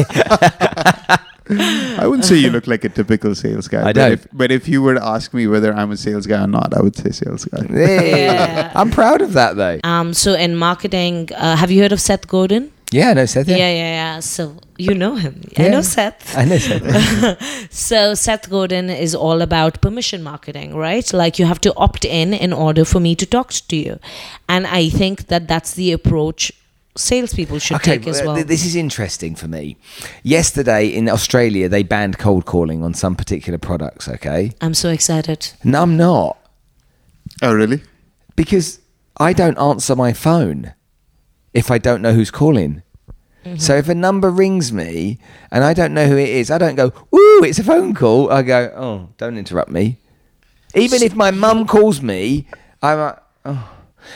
I 1.50 2.07
wouldn't 2.07 2.24
say 2.24 2.36
you 2.36 2.50
look 2.50 2.66
like 2.66 2.84
a 2.84 2.88
typical 2.88 3.34
sales 3.34 3.68
guy. 3.68 3.80
I 3.82 3.84
but 3.84 3.94
don't. 3.94 4.12
If, 4.12 4.26
but 4.32 4.50
if 4.52 4.68
you 4.68 4.80
were 4.82 4.94
to 4.94 5.04
ask 5.04 5.34
me 5.34 5.46
whether 5.46 5.72
I'm 5.74 5.90
a 5.90 5.96
sales 5.96 6.26
guy 6.26 6.42
or 6.42 6.46
not, 6.46 6.72
I 6.74 6.80
would 6.80 6.96
say 6.96 7.11
sales 7.11 7.44
guy. 7.44 7.66
Yeah. 7.70 8.72
I'm 8.74 8.90
proud 8.90 9.20
of 9.22 9.32
that 9.34 9.57
though. 9.57 9.78
Um, 9.84 10.14
so 10.14 10.34
in 10.34 10.57
marketing, 10.57 11.28
uh, 11.36 11.57
have 11.57 11.70
you 11.70 11.82
heard 11.82 11.92
of 11.92 12.00
Seth 12.00 12.26
Godin? 12.26 12.70
Yeah, 12.93 13.12
no, 13.14 13.26
Seth. 13.26 13.49
Yeah, 13.49 13.57
Yeah, 13.57 13.70
yeah, 13.70 13.93
yeah. 14.14 14.20
So 14.20 14.57
you 14.78 14.95
know 14.95 15.14
him. 15.16 15.40
I 15.59 15.68
know 15.68 15.82
Seth. 15.82 16.36
I 16.40 16.45
know 16.45 16.59
Seth. 16.59 17.68
So 17.70 18.14
Seth 18.14 18.51
Godin 18.51 18.90
is 18.90 19.14
all 19.14 19.40
about 19.43 19.80
permission 19.80 20.22
marketing, 20.22 20.74
right? 20.76 21.12
Like 21.12 21.38
you 21.38 21.47
have 21.47 21.61
to 21.61 21.74
opt 21.76 22.05
in 22.05 22.34
in 22.34 22.53
order 22.53 22.84
for 22.84 23.01
me 23.01 23.14
to 23.16 23.26
talk 23.26 23.51
to 23.68 23.76
you, 23.76 23.99
and 24.49 24.66
I 24.66 24.90
think 24.90 25.26
that 25.28 25.49
that's 25.49 25.74
the 25.74 25.93
approach 25.93 26.53
salespeople 26.97 27.59
should 27.59 27.80
take 27.82 28.07
as 28.07 28.20
well. 28.22 28.34
th- 28.34 28.47
this 28.47 28.64
is 28.66 28.76
interesting 28.76 29.34
for 29.36 29.49
me. 29.49 29.76
Yesterday 30.22 30.86
in 30.88 31.09
Australia, 31.09 31.68
they 31.68 31.82
banned 31.82 32.18
cold 32.18 32.45
calling 32.45 32.84
on 32.84 32.95
some 32.95 33.14
particular 33.16 33.59
products. 33.59 34.09
Okay, 34.09 34.53
I'm 34.61 34.74
so 34.74 34.90
excited. 34.90 35.53
no, 35.64 35.82
I'm 35.82 35.97
not 35.97 36.36
Oh, 37.40 37.55
really? 37.55 37.80
because 38.36 38.78
I 39.16 39.32
don't 39.32 39.59
answer 39.59 39.97
my 39.97 40.12
phone 40.12 40.72
if 41.55 41.70
I 41.70 41.78
don't 41.78 42.03
know 42.03 42.12
who's 42.12 42.30
calling. 42.30 42.82
Mm-hmm. 43.44 43.57
So 43.57 43.76
if 43.76 43.88
a 43.88 43.94
number 43.94 44.30
rings 44.30 44.72
me 44.72 45.18
and 45.50 45.64
I 45.64 45.74
don't 45.74 45.94
know 45.94 46.07
who 46.07 46.16
it 46.16 46.28
is, 46.28 46.50
I 46.50 46.59
don't 46.59 46.76
go, 46.76 46.92
"Ooh, 47.14 47.42
it's 47.44 47.59
a 47.59 47.64
phone 47.64 47.94
call." 47.94 48.30
I 48.30 48.42
go, 48.42 48.72
"Oh, 48.76 49.09
don't 49.18 49.36
interrupt 49.36 49.70
me." 49.70 49.98
Even 50.74 51.03
if 51.03 51.14
my 51.14 51.30
mum 51.30 51.66
calls 51.66 52.00
me, 52.00 52.46
I'm 52.82 52.98
like, 52.98 53.18
"Oh," 53.44 53.71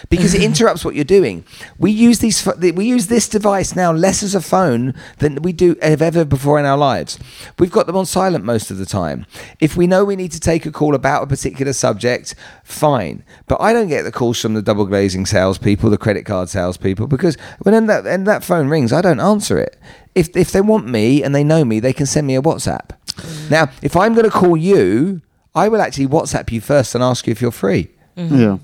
because 0.08 0.34
it 0.34 0.42
interrupts 0.50 0.84
what 0.84 0.94
you're 0.94 1.04
doing. 1.04 1.44
We 1.78 1.90
use 1.90 2.18
these, 2.18 2.46
we 2.58 2.86
use 2.86 3.06
this 3.06 3.28
device 3.28 3.74
now 3.74 3.92
less 3.92 4.22
as 4.22 4.34
a 4.34 4.40
phone 4.40 4.94
than 5.18 5.42
we 5.42 5.52
do 5.52 5.76
have 5.82 6.02
ever 6.02 6.24
before 6.24 6.58
in 6.58 6.64
our 6.64 6.78
lives. 6.78 7.18
We've 7.58 7.70
got 7.70 7.86
them 7.86 7.96
on 7.96 8.06
silent 8.06 8.44
most 8.44 8.70
of 8.70 8.78
the 8.78 8.86
time. 8.86 9.26
If 9.60 9.76
we 9.76 9.86
know 9.86 10.04
we 10.04 10.16
need 10.16 10.32
to 10.32 10.40
take 10.40 10.66
a 10.66 10.72
call 10.72 10.94
about 10.94 11.22
a 11.22 11.26
particular 11.26 11.72
subject, 11.72 12.34
fine. 12.64 13.24
But 13.46 13.60
I 13.60 13.72
don't 13.72 13.88
get 13.88 14.02
the 14.02 14.12
calls 14.12 14.40
from 14.40 14.54
the 14.54 14.62
double 14.62 14.86
glazing 14.86 15.26
salespeople, 15.26 15.90
the 15.90 15.98
credit 15.98 16.24
card 16.24 16.48
salespeople, 16.48 17.06
because 17.06 17.36
when 17.62 17.86
that 17.86 18.04
when 18.04 18.24
that 18.24 18.44
phone 18.44 18.68
rings, 18.68 18.92
I 18.92 19.00
don't 19.00 19.20
answer 19.20 19.58
it. 19.58 19.78
If 20.14 20.36
if 20.36 20.52
they 20.52 20.60
want 20.60 20.86
me 20.86 21.22
and 21.22 21.34
they 21.34 21.44
know 21.44 21.64
me, 21.64 21.80
they 21.80 21.92
can 21.92 22.06
send 22.06 22.26
me 22.26 22.36
a 22.36 22.42
WhatsApp. 22.42 22.90
Mm. 23.16 23.50
Now, 23.50 23.70
if 23.82 23.96
I'm 23.96 24.14
going 24.14 24.24
to 24.24 24.30
call 24.30 24.56
you, 24.56 25.22
I 25.54 25.68
will 25.68 25.80
actually 25.80 26.06
WhatsApp 26.06 26.52
you 26.52 26.60
first 26.60 26.94
and 26.94 27.02
ask 27.02 27.26
you 27.26 27.30
if 27.32 27.40
you're 27.40 27.50
free. 27.50 27.88
Yeah. 28.16 28.58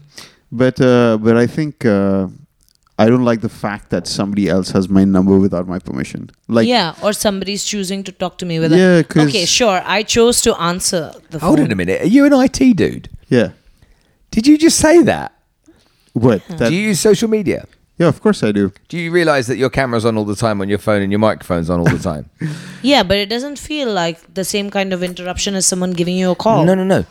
But 0.53 0.81
uh, 0.81 1.17
but 1.19 1.37
I 1.37 1.47
think 1.47 1.85
uh, 1.87 2.29
I 2.99 3.07
don't 3.07 3.25
like 3.25 3.41
the 3.41 3.49
fact 3.49 3.89
that 3.91 4.07
somebody 4.07 4.49
else 4.49 4.71
has 4.73 4.89
my 4.89 5.05
number 5.05 5.39
without 5.39 5.67
my 5.67 5.79
permission. 5.79 6.31
Like 6.47 6.69
yeah, 6.69 6.95
or 7.03 7.13
somebody's 7.15 7.65
choosing 7.65 8.05
to 8.05 8.13
talk 8.13 8.37
to 8.39 8.47
me 8.47 8.61
with 8.61 8.73
Yeah, 8.73 8.99
a 8.99 9.05
'cause- 9.05 9.29
Okay, 9.29 9.47
sure. 9.47 9.81
I 9.85 10.03
chose 10.03 10.43
to 10.43 10.55
answer 10.61 11.13
the 11.31 11.41
phone. 11.41 11.49
Hold 11.49 11.61
on 11.61 11.73
a 11.73 11.75
minute. 11.75 12.03
Are 12.03 12.07
you 12.17 12.25
an 12.27 12.33
IT 12.35 12.75
dude? 12.77 13.09
yeah. 13.29 13.49
Did 14.31 14.47
you 14.47 14.57
just 14.57 14.79
say 14.79 15.03
that? 15.03 15.33
What? 16.15 16.43
That, 16.49 16.69
do 16.71 16.75
you 16.75 16.89
use 16.89 17.01
social 17.01 17.29
media? 17.29 17.67
yeah, 17.99 18.09
of 18.09 18.21
course 18.23 18.43
I 18.43 18.51
do. 18.53 18.73
Do 18.89 18.97
you 18.99 19.11
realize 19.11 19.47
that 19.47 19.57
your 19.57 19.71
camera's 19.71 20.05
on 20.05 20.17
all 20.19 20.25
the 20.25 20.37
time 20.37 20.61
on 20.63 20.69
your 20.69 20.79
phone 20.79 21.03
and 21.03 21.13
your 21.13 21.19
microphone's 21.19 21.69
on 21.71 21.79
all 21.81 21.87
the 21.99 21.99
time? 22.13 22.29
Yeah, 22.83 23.03
but 23.05 23.17
it 23.17 23.29
doesn't 23.29 23.59
feel 23.59 23.93
like 23.93 24.35
the 24.35 24.45
same 24.45 24.69
kind 24.71 24.93
of 24.93 25.03
interruption 25.03 25.55
as 25.55 25.65
someone 25.67 25.93
giving 25.93 26.17
you 26.17 26.31
a 26.31 26.35
call. 26.35 26.65
No, 26.65 26.75
no, 26.75 26.83
no. 26.85 27.05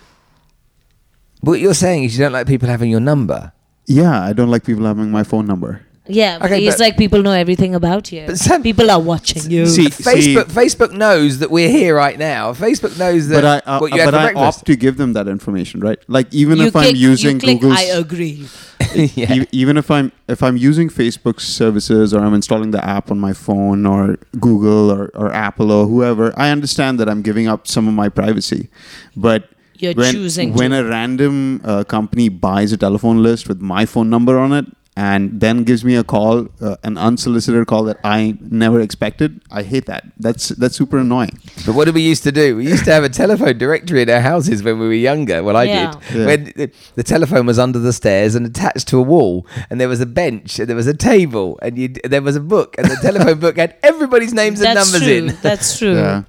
What 1.42 1.60
you're 1.60 1.74
saying 1.74 2.04
is 2.06 2.18
you 2.18 2.24
don't 2.24 2.34
like 2.34 2.48
people 2.48 2.70
having 2.70 2.89
your 2.92 3.00
number. 3.00 3.52
Yeah, 3.88 4.22
I 4.22 4.34
don't 4.34 4.50
like 4.50 4.64
people 4.64 4.86
having 4.86 5.12
my 5.12 5.24
phone 5.24 5.48
number. 5.48 5.82
Yeah, 6.08 6.39
but 6.39 6.46
Okay, 6.52 6.66
it's 6.66 6.78
but- 6.78 6.84
like 6.84 6.98
people 6.98 7.22
know 7.22 7.32
everything 7.32 7.74
about 7.76 8.12
you. 8.12 8.24
But 8.26 8.38
Sam- 8.39 8.64
people 8.64 8.89
are 8.92 9.00
watching 9.00 9.50
you. 9.50 9.66
See- 9.68 9.86
Facebook 9.86 10.46
Facebook 10.52 10.92
knows 10.94 11.39
that 11.39 11.52
we're 11.52 11.70
here 11.70 11.96
right 11.96 12.18
now. 12.18 12.54
Facebook 12.54 12.98
knows 12.98 13.28
that 13.30 13.42
But 13.44 13.68
I 13.68 13.72
uh, 13.76 13.80
what 13.80 13.94
you 13.94 14.00
had 14.00 14.06
but 14.08 14.14
for 14.14 14.18
I 14.20 14.24
breakfast. 14.34 14.60
opt 14.60 14.66
to 14.68 14.76
give 14.76 14.98
them 14.98 15.14
that 15.14 15.28
information, 15.28 15.80
right? 15.80 16.00
Like 16.08 16.34
even 16.34 16.58
you 16.58 16.66
if 16.66 16.76
I'm 16.76 16.96
using 16.96 17.38
Google, 17.38 17.70
click, 17.70 17.80
I 17.80 17.84
agree. 17.84 18.48
yeah. 18.96 19.34
E- 19.36 19.48
even 19.52 19.78
if 19.78 19.89
I'm 19.92 20.12
if 20.28 20.42
I'm 20.44 20.58
using 20.58 20.89
Facebook's 20.89 21.48
services 21.48 22.14
or 22.14 22.20
I'm 22.22 22.34
installing 22.34 22.72
the 22.72 22.84
app 22.84 23.10
on 23.12 23.20
my 23.20 23.32
phone 23.34 23.86
or 23.86 24.18
Google 24.39 24.92
or, 24.92 25.12
or 25.14 25.32
Apple 25.32 25.72
or 25.72 25.86
whoever, 25.88 26.34
I 26.36 26.50
understand 26.50 27.00
that 27.00 27.08
I'm 27.10 27.22
giving 27.22 27.48
up 27.48 27.68
some 27.68 27.88
of 27.88 27.94
my 27.94 28.10
privacy. 28.10 28.70
But 29.16 29.50
You're 29.82 29.93
when, 29.93 30.13
choosing 30.13 30.53
when 30.53 30.71
to. 30.71 30.79
a 30.79 30.84
random 30.89 31.61
uh, 31.63 31.84
company 31.84 32.29
buys 32.29 32.71
a 32.71 32.77
telephone 32.77 33.23
list 33.23 33.47
with 33.49 33.61
my 33.61 33.86
phone 33.86 34.09
number 34.09 34.38
on 34.38 34.53
it 34.53 34.65
and 34.97 35.39
then 35.39 35.63
gives 35.63 35.86
me 35.86 35.95
a 35.95 36.03
call, 36.03 36.49
uh, 36.59 36.75
an 36.84 36.97
unsolicited 36.97 37.65
call 37.65 37.86
that 37.86 37.97
I 38.03 38.38
never 38.41 38.82
expected, 38.82 39.41
I 39.49 39.63
hate 39.63 39.86
that. 39.86 40.03
That's 40.19 40.49
that's 40.49 40.75
super 40.75 40.97
annoying. 40.99 41.39
But 41.65 41.75
what 41.75 41.86
did 41.86 41.95
we 41.95 42.01
used 42.01 42.23
to 42.23 42.32
do? 42.34 42.57
We 42.57 42.67
used 42.67 42.84
to 42.86 42.91
have 42.91 43.05
a 43.05 43.09
telephone 43.09 43.57
directory 43.57 44.01
in 44.01 44.09
our 44.09 44.19
houses 44.19 44.61
when 44.63 44.79
we 44.79 44.88
were 44.88 44.93
younger. 44.93 45.43
Well, 45.43 45.55
I 45.55 45.63
Yeah. 45.63 45.91
did. 45.91 46.17
Yeah. 46.19 46.25
When 46.25 46.43
the, 46.57 46.71
the 46.95 47.03
telephone 47.03 47.45
was 47.45 47.57
under 47.57 47.79
the 47.79 47.93
stairs 47.93 48.36
and 48.36 48.45
attached 48.45 48.89
to 48.89 48.97
a 48.97 49.01
wall, 49.01 49.47
and 49.69 49.79
there 49.79 49.88
was 49.88 50.01
a 50.01 50.05
bench, 50.05 50.59
and 50.59 50.67
there 50.67 50.75
was 50.75 50.88
a 50.88 50.93
table, 50.93 51.57
and 51.61 51.77
you 51.77 51.88
there 52.03 52.21
was 52.21 52.36
a 52.36 52.41
book, 52.41 52.75
and 52.77 52.86
the 52.91 52.97
telephone 53.01 53.39
book 53.39 53.55
had 53.55 53.77
everybody's 53.84 54.34
names 54.34 54.59
and 54.59 54.75
That's 54.75 54.91
numbers 54.91 55.07
true. 55.07 55.17
in. 55.17 55.38
That's 55.41 55.77
true. 55.79 55.95
Yeah. 55.95 56.23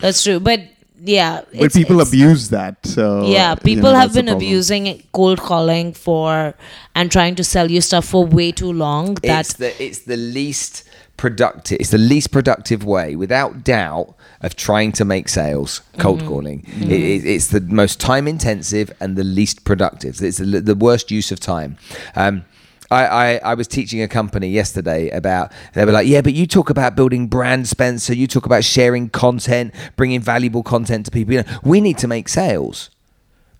That's 0.00 0.22
true. 0.24 0.40
But 0.40 0.60
yeah, 1.04 1.40
But 1.52 1.54
it's- 1.54 1.72
people 1.74 1.96
it's- 2.00 2.08
abuse 2.08 2.48
that. 2.50 2.74
So 2.84 3.26
Yeah, 3.26 3.50
you 3.52 3.56
people 3.56 3.92
know, 3.92 3.98
have 3.98 4.14
been 4.14 4.28
abusing 4.28 5.02
cold 5.12 5.38
calling 5.40 5.92
for 5.92 6.54
and 6.94 7.10
trying 7.10 7.34
to 7.36 7.44
sell 7.44 7.70
you 7.70 7.80
stuff 7.80 8.04
for 8.06 8.24
way 8.24 8.52
too 8.52 8.72
long. 8.72 9.14
That 9.22 9.40
it's 9.40 9.52
the 9.54 9.82
it's 9.82 9.98
the 10.00 10.16
least 10.16 10.84
productive 11.16 11.78
it's 11.80 11.90
the 11.90 11.98
least 12.12 12.30
productive 12.30 12.84
way 12.84 13.16
without 13.16 13.64
doubt 13.64 14.14
of 14.42 14.54
trying 14.54 14.92
to 14.92 15.02
make 15.04 15.30
sales 15.30 15.80
cold 15.98 16.18
Mm-hmm. 16.18 16.28
calling 16.28 16.58
It- 16.82 16.92
it, 16.92 17.24
it's 17.24 17.46
the 17.46 17.60
most 17.62 17.98
time 17.98 18.28
intensive 18.28 18.92
and 19.00 19.16
the 19.16 19.24
least 19.24 19.64
productive 19.64 20.20
it's 20.22 20.36
the, 20.36 20.60
the 20.60 20.74
worst 20.74 21.10
use 21.10 21.32
of 21.32 21.40
time 21.40 21.78
um, 22.16 22.44
I, 22.90 23.06
I, 23.06 23.40
I 23.44 23.54
was 23.54 23.66
teaching 23.66 24.02
a 24.02 24.08
company 24.08 24.48
yesterday 24.48 25.10
about 25.10 25.52
they 25.74 25.84
were 25.84 25.92
like 25.92 26.06
yeah 26.06 26.20
but 26.20 26.34
you 26.34 26.46
talk 26.46 26.70
about 26.70 26.94
building 26.94 27.26
brand 27.26 27.68
spencer 27.68 28.14
you 28.14 28.26
talk 28.26 28.46
about 28.46 28.64
sharing 28.64 29.08
content 29.08 29.74
bringing 29.96 30.20
valuable 30.20 30.62
content 30.62 31.06
to 31.06 31.10
people 31.10 31.34
you 31.34 31.42
know 31.42 31.58
we 31.62 31.80
need 31.80 31.98
to 31.98 32.08
make 32.08 32.28
sales 32.28 32.90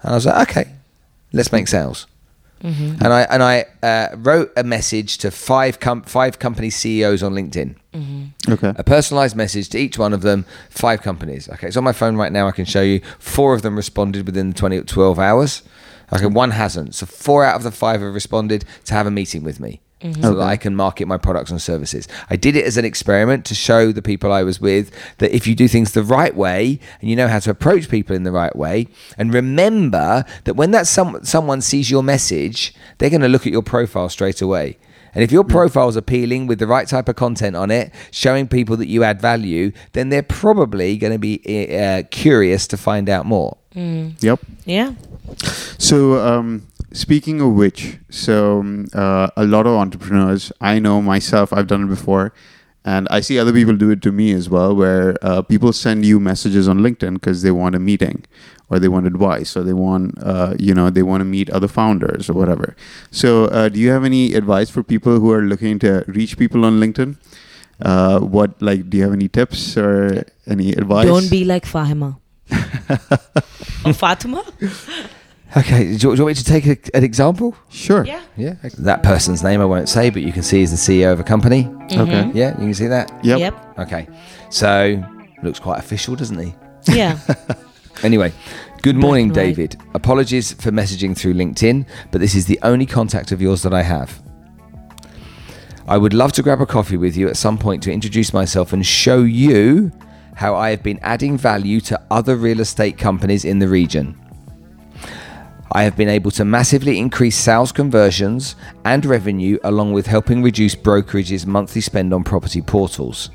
and 0.02 0.12
i 0.12 0.14
was 0.14 0.26
like 0.26 0.48
okay 0.48 0.72
let's 1.32 1.52
make 1.52 1.68
sales 1.68 2.06
and 3.02 3.12
I 3.12 3.22
and 3.22 3.42
I 3.42 3.66
uh, 3.82 4.16
wrote 4.16 4.50
a 4.56 4.64
message 4.64 5.18
to 5.18 5.30
five 5.30 5.78
com- 5.78 6.02
five 6.02 6.38
company 6.38 6.70
CEOs 6.70 7.22
on 7.22 7.34
LinkedIn. 7.34 7.76
Okay. 8.48 8.72
A 8.76 8.82
personalized 8.82 9.36
message 9.36 9.68
to 9.70 9.78
each 9.78 9.98
one 9.98 10.12
of 10.12 10.22
them, 10.22 10.46
five 10.70 11.02
companies. 11.02 11.48
Okay, 11.48 11.68
it's 11.68 11.76
on 11.76 11.84
my 11.84 11.92
phone 11.92 12.16
right 12.16 12.32
now. 12.32 12.48
I 12.48 12.52
can 12.52 12.64
show 12.64 12.82
you. 12.82 13.00
Four 13.18 13.54
of 13.54 13.62
them 13.62 13.76
responded 13.76 14.26
within 14.26 14.52
20, 14.52 14.80
12 14.82 15.18
hours. 15.18 15.62
Okay, 16.12 16.26
one 16.26 16.52
hasn't. 16.52 16.94
So 16.94 17.06
four 17.06 17.44
out 17.44 17.56
of 17.56 17.62
the 17.62 17.70
five 17.70 18.00
have 18.00 18.14
responded 18.14 18.64
to 18.84 18.94
have 18.94 19.06
a 19.06 19.10
meeting 19.10 19.42
with 19.42 19.60
me. 19.60 19.80
Mm-hmm. 20.02 20.22
So 20.22 20.34
that 20.34 20.42
I 20.46 20.58
can 20.58 20.76
market 20.76 21.08
my 21.08 21.16
products 21.16 21.50
and 21.50 21.60
services. 21.60 22.06
I 22.28 22.36
did 22.36 22.54
it 22.54 22.66
as 22.66 22.76
an 22.76 22.84
experiment 22.84 23.46
to 23.46 23.54
show 23.54 23.92
the 23.92 24.02
people 24.02 24.30
I 24.30 24.42
was 24.42 24.60
with 24.60 24.92
that 25.18 25.34
if 25.34 25.46
you 25.46 25.54
do 25.54 25.68
things 25.68 25.92
the 25.92 26.02
right 26.02 26.36
way 26.36 26.78
and 27.00 27.08
you 27.08 27.16
know 27.16 27.28
how 27.28 27.38
to 27.38 27.50
approach 27.50 27.88
people 27.88 28.14
in 28.14 28.22
the 28.22 28.30
right 28.30 28.54
way, 28.54 28.88
and 29.16 29.32
remember 29.32 30.26
that 30.44 30.54
when 30.54 30.72
that 30.72 30.86
some, 30.86 31.24
someone 31.24 31.62
sees 31.62 31.90
your 31.90 32.02
message, 32.02 32.74
they're 32.98 33.08
going 33.08 33.22
to 33.22 33.28
look 33.28 33.46
at 33.46 33.52
your 33.54 33.62
profile 33.62 34.10
straight 34.10 34.42
away. 34.42 34.76
And 35.16 35.22
if 35.22 35.32
your 35.32 35.44
profile 35.44 35.88
is 35.88 35.96
appealing 35.96 36.46
with 36.46 36.58
the 36.58 36.66
right 36.66 36.86
type 36.86 37.08
of 37.08 37.16
content 37.16 37.56
on 37.56 37.70
it, 37.70 37.90
showing 38.10 38.46
people 38.48 38.76
that 38.76 38.86
you 38.86 39.02
add 39.02 39.18
value, 39.18 39.72
then 39.92 40.10
they're 40.10 40.22
probably 40.22 40.98
going 40.98 41.14
to 41.14 41.18
be 41.18 41.40
uh, 41.74 42.02
curious 42.10 42.66
to 42.66 42.76
find 42.76 43.08
out 43.08 43.24
more. 43.24 43.56
Yep. 44.20 44.40
yeah. 44.66 44.92
So, 45.78 46.18
um, 46.18 46.66
speaking 46.92 47.40
of 47.40 47.54
which, 47.54 47.98
so 48.10 48.60
um, 48.60 48.88
uh, 48.92 49.28
a 49.38 49.46
lot 49.46 49.66
of 49.66 49.72
entrepreneurs, 49.72 50.52
I 50.60 50.80
know 50.80 51.00
myself, 51.00 51.50
I've 51.50 51.66
done 51.66 51.84
it 51.84 51.88
before, 51.88 52.34
and 52.86 53.08
I 53.10 53.18
see 53.18 53.36
other 53.36 53.52
people 53.52 53.76
do 53.76 53.90
it 53.90 54.00
to 54.02 54.12
me 54.12 54.30
as 54.32 54.48
well, 54.48 54.74
where 54.74 55.16
uh, 55.20 55.42
people 55.42 55.72
send 55.72 56.06
you 56.06 56.20
messages 56.20 56.68
on 56.68 56.78
LinkedIn 56.78 57.14
because 57.14 57.42
they 57.42 57.50
want 57.50 57.74
a 57.74 57.80
meeting, 57.80 58.24
or 58.70 58.78
they 58.78 58.86
want 58.86 59.08
advice, 59.08 59.56
or 59.56 59.64
they 59.64 59.72
want, 59.72 60.14
uh, 60.22 60.54
you 60.56 60.72
know, 60.72 60.88
they 60.88 61.02
want 61.02 61.20
to 61.20 61.24
meet 61.24 61.50
other 61.50 61.66
founders 61.66 62.30
or 62.30 62.34
whatever. 62.34 62.76
So, 63.10 63.46
uh, 63.46 63.68
do 63.70 63.80
you 63.80 63.90
have 63.90 64.04
any 64.04 64.34
advice 64.34 64.70
for 64.70 64.84
people 64.84 65.18
who 65.18 65.32
are 65.32 65.42
looking 65.42 65.80
to 65.80 66.04
reach 66.06 66.38
people 66.38 66.64
on 66.64 66.78
LinkedIn? 66.78 67.16
Uh, 67.82 68.20
what 68.20 68.62
like? 68.62 68.88
Do 68.88 68.98
you 68.98 69.02
have 69.02 69.12
any 69.12 69.28
tips 69.28 69.76
or 69.76 70.24
any 70.46 70.70
advice? 70.70 71.06
Don't 71.06 71.28
be 71.28 71.44
like 71.44 71.64
Fahima. 71.64 72.20
or 73.84 73.92
Fatima. 73.92 74.44
Okay, 75.56 75.84
do 75.84 75.90
you, 75.92 75.98
do 75.98 76.06
you 76.08 76.10
want 76.10 76.26
me 76.26 76.34
to 76.34 76.44
take 76.44 76.66
a, 76.66 76.76
an 76.96 77.02
example? 77.02 77.56
Sure. 77.70 78.04
Yeah. 78.04 78.22
Yeah. 78.36 78.54
That 78.78 79.02
person's 79.02 79.42
name 79.42 79.60
I 79.60 79.64
won't 79.64 79.88
say, 79.88 80.10
but 80.10 80.20
you 80.22 80.32
can 80.32 80.42
see 80.42 80.60
is 80.60 80.70
the 80.70 80.76
CEO 80.76 81.12
of 81.12 81.20
a 81.20 81.24
company. 81.24 81.64
Mm-hmm. 81.64 82.00
Okay. 82.00 82.30
Yeah, 82.34 82.50
you 82.58 82.66
can 82.66 82.74
see 82.74 82.88
that. 82.88 83.10
Yep. 83.24 83.38
Yep. 83.38 83.78
Okay. 83.78 84.06
So 84.50 85.02
looks 85.42 85.58
quite 85.58 85.78
official, 85.78 86.14
doesn't 86.14 86.38
he? 86.38 86.54
Yeah. 86.92 87.18
Anyway, 88.02 88.30
good 88.82 88.94
morning, 88.94 89.28
Black 89.28 89.46
and 89.46 89.56
white. 89.56 89.70
David. 89.70 89.82
Apologies 89.94 90.52
for 90.52 90.70
messaging 90.70 91.16
through 91.16 91.32
LinkedIn, 91.32 91.86
but 92.10 92.20
this 92.20 92.34
is 92.34 92.44
the 92.44 92.58
only 92.62 92.84
contact 92.84 93.32
of 93.32 93.40
yours 93.40 93.62
that 93.62 93.72
I 93.72 93.82
have. 93.82 94.20
I 95.88 95.96
would 95.96 96.12
love 96.12 96.32
to 96.32 96.42
grab 96.42 96.60
a 96.60 96.66
coffee 96.66 96.98
with 96.98 97.16
you 97.16 97.26
at 97.28 97.36
some 97.38 97.56
point 97.56 97.82
to 97.84 97.90
introduce 97.92 98.34
myself 98.34 98.72
and 98.74 98.84
show 98.84 99.22
you 99.22 99.92
how 100.34 100.54
I 100.54 100.70
have 100.70 100.82
been 100.82 100.98
adding 101.00 101.38
value 101.38 101.80
to 101.82 102.00
other 102.10 102.36
real 102.36 102.60
estate 102.60 102.98
companies 102.98 103.46
in 103.46 103.60
the 103.60 103.68
region. 103.68 104.14
I 105.72 105.82
have 105.82 105.96
been 105.96 106.08
able 106.08 106.30
to 106.32 106.44
massively 106.44 106.98
increase 106.98 107.36
sales 107.36 107.72
conversions 107.72 108.56
and 108.84 109.04
revenue, 109.04 109.58
along 109.64 109.92
with 109.92 110.06
helping 110.06 110.42
reduce 110.42 110.74
brokerage's 110.74 111.46
monthly 111.46 111.80
spend 111.80 112.14
on 112.14 112.24
property 112.24 112.62
portals 112.62 113.30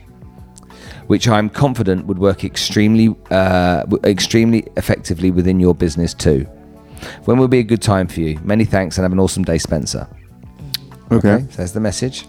which 1.11 1.27
I 1.27 1.39
am 1.39 1.49
confident 1.49 2.05
would 2.05 2.19
work 2.19 2.45
extremely, 2.45 3.13
uh, 3.31 3.83
extremely 4.05 4.65
effectively 4.77 5.29
within 5.29 5.59
your 5.59 5.75
business 5.75 6.13
too. 6.13 6.47
When 7.25 7.37
will 7.37 7.49
be 7.49 7.59
a 7.59 7.63
good 7.63 7.81
time 7.81 8.07
for 8.07 8.21
you? 8.21 8.39
Many 8.45 8.63
thanks 8.63 8.97
and 8.97 9.03
have 9.03 9.11
an 9.11 9.19
awesome 9.19 9.43
day, 9.43 9.57
Spencer. 9.57 10.07
Okay. 11.11 11.45
so 11.49 11.57
there's 11.57 11.73
the 11.73 11.81
message. 11.81 12.25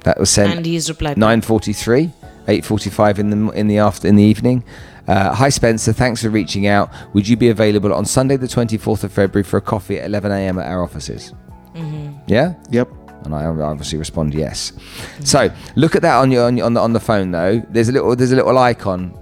That 0.00 0.20
was 0.20 0.28
sent 0.28 0.54
and 0.56 0.66
he's 0.66 0.90
replied. 0.90 1.16
9:43, 1.16 2.12
8:45 2.46 3.18
in 3.18 3.30
the 3.30 3.52
in 3.52 3.66
the 3.68 3.78
after 3.78 4.06
in 4.06 4.16
the 4.16 4.22
evening. 4.22 4.62
Uh, 5.08 5.34
Hi 5.34 5.48
Spencer, 5.48 5.92
thanks 5.94 6.22
for 6.22 6.28
reaching 6.28 6.66
out. 6.66 6.90
Would 7.14 7.26
you 7.26 7.36
be 7.36 7.48
available 7.48 7.94
on 7.94 8.04
Sunday, 8.04 8.36
the 8.36 8.46
24th 8.46 9.04
of 9.04 9.12
February, 9.12 9.42
for 9.42 9.56
a 9.56 9.60
coffee 9.62 9.98
at 9.98 10.04
11 10.06 10.30
a.m. 10.32 10.58
at 10.58 10.66
our 10.66 10.82
offices? 10.82 11.32
Mm-hmm. 11.74 12.18
Yeah. 12.26 12.54
Yep. 12.70 12.90
And 13.24 13.34
I 13.34 13.44
obviously 13.46 13.98
respond 13.98 14.34
yes. 14.34 14.70
Mm-hmm. 14.72 15.24
So 15.24 15.50
look 15.76 15.96
at 15.96 16.02
that 16.02 16.16
on 16.18 16.30
your 16.30 16.44
on, 16.44 16.56
your, 16.56 16.66
on 16.66 16.74
the 16.74 16.80
on 16.80 16.92
the 16.92 17.00
phone 17.00 17.30
though. 17.30 17.60
There's 17.70 17.88
a 17.88 17.92
little 17.92 18.14
there's 18.14 18.32
a 18.32 18.36
little 18.36 18.56
icon 18.58 19.14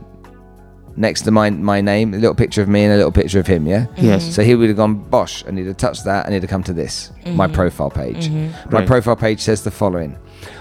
next 0.96 1.22
to 1.22 1.30
my 1.30 1.50
my 1.50 1.80
name, 1.80 2.14
a 2.14 2.18
little 2.18 2.34
picture 2.34 2.62
of 2.62 2.68
me 2.68 2.82
and 2.84 2.92
a 2.92 2.96
little 2.96 3.12
picture 3.12 3.38
of 3.38 3.46
him. 3.46 3.66
Yeah. 3.66 3.86
Mm-hmm. 3.86 4.04
Yes. 4.04 4.34
So 4.34 4.42
he 4.42 4.54
would 4.56 4.68
have 4.68 4.76
gone 4.76 4.96
bosh, 4.96 5.44
and 5.44 5.56
he'd 5.56 5.66
have 5.68 5.76
touched 5.76 6.04
that, 6.04 6.26
and 6.26 6.34
he'd 6.34 6.42
have 6.42 6.50
come 6.50 6.64
to 6.64 6.72
this 6.72 7.12
my 7.26 7.46
profile 7.46 7.90
page. 7.90 8.28
My 8.28 8.50
Right. 8.70 8.86
profile 8.86 9.16
page 9.16 9.40
says 9.40 9.62
the 9.62 9.70
following: 9.70 10.18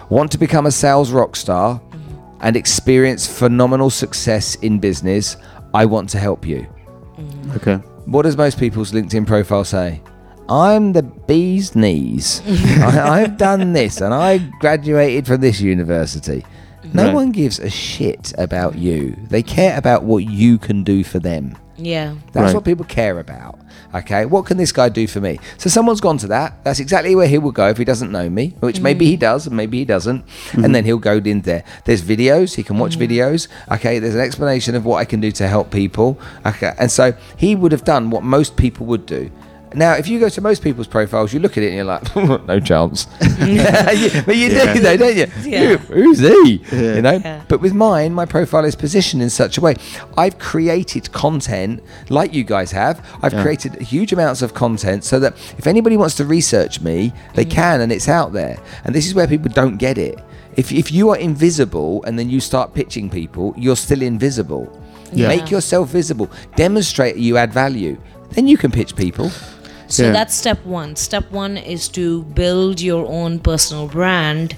Want 0.10 0.32
to 0.32 0.38
become 0.38 0.66
a 0.68 0.72
sales 0.72 1.12
rock 1.12 1.36
star 1.36 1.82
and 2.42 2.56
experience 2.56 3.28
phenomenal 3.28 3.90
success 3.90 4.56
in 4.56 4.80
business? 4.80 5.38
I 5.74 5.86
want 5.86 6.10
to 6.10 6.20
help 6.20 6.46
you. 6.46 6.66
Mm. 7.18 7.56
Okay. 7.58 7.76
What 8.06 8.24
does 8.24 8.38
most 8.38 8.60
people's 8.60 8.92
LinkedIn 8.92 9.26
profile 9.28 9.64
say? 9.66 10.02
I'm 10.48 10.94
the 10.94 11.02
bee's 11.04 11.76
knees. 11.76 12.42
I, 12.80 13.22
I've 13.24 13.38
done 13.38 13.74
this 13.74 14.00
and 14.02 14.14
I 14.14 14.38
graduated 14.60 15.26
from 15.26 15.42
this 15.42 15.60
university. 15.60 16.46
No 16.94 17.06
Right. 17.06 17.14
one 17.16 17.32
gives 17.32 17.58
a 17.60 17.70
shit 17.70 18.32
about 18.38 18.76
you. 18.78 19.16
They 19.30 19.42
care 19.42 19.76
about 19.78 20.04
what 20.04 20.26
you 20.26 20.60
can 20.60 20.84
do 20.84 21.04
for 21.04 21.18
them. 21.18 21.58
Yeah. 21.78 22.14
That's 22.32 22.46
Right. 22.48 22.54
what 22.56 22.64
people 22.64 22.86
care 22.86 23.20
about. 23.20 23.60
Okay, 23.94 24.26
what 24.26 24.46
can 24.46 24.58
this 24.58 24.72
guy 24.72 24.90
do 24.90 25.08
for 25.08 25.22
me? 25.22 25.40
So 25.58 25.70
someone's 25.70 26.02
gone 26.02 26.18
to 26.20 26.28
that. 26.28 26.64
That's 26.64 26.80
exactly 26.80 27.16
where 27.16 27.28
he 27.28 27.38
will 27.38 27.52
go 27.52 27.70
if 27.70 27.78
he 27.78 27.86
doesn't 27.86 28.12
know 28.12 28.30
me, 28.30 28.56
which 28.60 28.80
maybe 28.80 29.06
he 29.06 29.16
mm. 29.16 29.20
does 29.20 29.48
and 29.48 29.56
maybe 29.56 29.80
he 29.80 29.86
doesn't. 29.86 30.22
And 30.22 30.64
mm-hmm. 30.64 30.72
then 30.72 30.86
he'll 30.86 30.98
go 30.98 31.18
in 31.18 31.42
there. 31.42 31.64
There's 31.86 32.02
videos, 32.02 32.56
he 32.56 32.64
can 32.64 32.78
watch 32.78 32.98
mm. 32.98 33.08
videos. 33.08 33.48
Okay, 33.72 34.00
there's 34.00 34.16
an 34.16 34.22
explanation 34.22 34.76
of 34.76 34.86
what 34.86 34.98
I 34.98 35.06
can 35.06 35.22
do 35.22 35.32
to 35.34 35.48
help 35.48 35.72
people. 35.72 36.20
Okay, 36.46 36.74
and 36.78 36.92
so 36.92 37.14
he 37.38 37.56
would 37.56 37.72
have 37.72 37.84
done 37.84 38.10
what 38.10 38.24
most 38.24 38.58
people 38.58 38.86
would 38.88 39.06
do. 39.06 39.32
Now, 39.76 39.94
if 39.94 40.08
you 40.08 40.20
go 40.20 40.30
to 40.30 40.42
most 40.42 40.64
people's 40.64 40.88
profiles, 40.88 41.34
you 41.34 41.40
look 41.40 41.58
at 41.58 41.64
it 41.64 41.68
and 41.68 41.76
you're 41.76 41.86
like, 41.86 42.16
no 42.48 42.60
chance. 42.60 43.08
You- 43.46 44.22
but 44.26 44.36
you 44.36 44.48
Yeah. 44.50 44.74
do, 44.74 44.80
though, 44.80 44.98
don't 44.98 45.16
you? 45.16 45.28
Yeah. 45.44 45.76
Who- 45.76 45.94
who's 45.94 46.20
he? 46.20 46.64
Yeah. 46.72 46.96
You 46.96 47.02
know. 47.02 47.12
Yeah. 47.14 47.42
But 47.48 47.62
with 47.62 47.74
mine, 47.74 48.14
my 48.14 48.26
profile 48.26 48.66
is 48.66 48.76
positioned 48.76 49.22
in 49.22 49.30
such 49.30 49.58
a 49.58 49.62
way. 49.62 49.76
I've 50.18 50.40
created 50.40 51.12
content 51.12 51.84
like 52.10 52.34
you 52.34 52.44
guys 52.44 52.72
have. 52.72 53.06
I've 53.22 53.34
Yeah. 53.34 53.44
created 53.44 53.76
huge 53.82 54.14
amounts 54.14 54.42
of 54.42 54.54
content 54.54 55.04
so 55.04 55.20
that 55.20 55.34
if 55.58 55.68
anybody 55.68 55.98
wants 55.98 56.16
to 56.16 56.26
research 56.26 56.82
me, 56.82 57.12
they 57.34 57.46
mm. 57.46 57.52
can, 57.52 57.82
and 57.82 57.92
it's 57.92 58.08
out 58.08 58.34
there. 58.34 58.58
And 58.86 58.96
this 58.96 59.06
is 59.06 59.14
where 59.14 59.28
people 59.28 59.52
don't 59.52 59.78
get 59.78 59.98
it. 59.98 60.20
If, 60.56 60.72
if 60.72 60.92
you 60.92 61.10
are 61.10 61.18
invisible 61.18 62.02
and 62.06 62.18
then 62.18 62.30
you 62.30 62.40
start 62.40 62.74
pitching 62.74 63.10
people, 63.10 63.54
you're 63.58 63.76
still 63.76 64.02
invisible. 64.02 64.72
Yeah. 65.12 65.28
Make 65.28 65.52
yourself 65.52 65.90
visible. 65.90 66.30
Demonstrate 66.56 67.18
you 67.18 67.38
add 67.38 67.54
value. 67.54 67.98
Then 68.32 68.48
you 68.48 68.58
can 68.58 68.72
pitch 68.72 68.96
people. 68.96 69.32
So 69.88 70.04
Yeah. 70.06 70.12
that's 70.12 70.36
step 70.36 70.66
one. 70.66 70.96
Step 70.96 71.32
one 71.32 71.58
is 71.58 71.88
to 71.90 72.24
build 72.24 72.82
your 72.82 73.08
own 73.08 73.40
personal 73.40 73.88
brand 73.88 74.56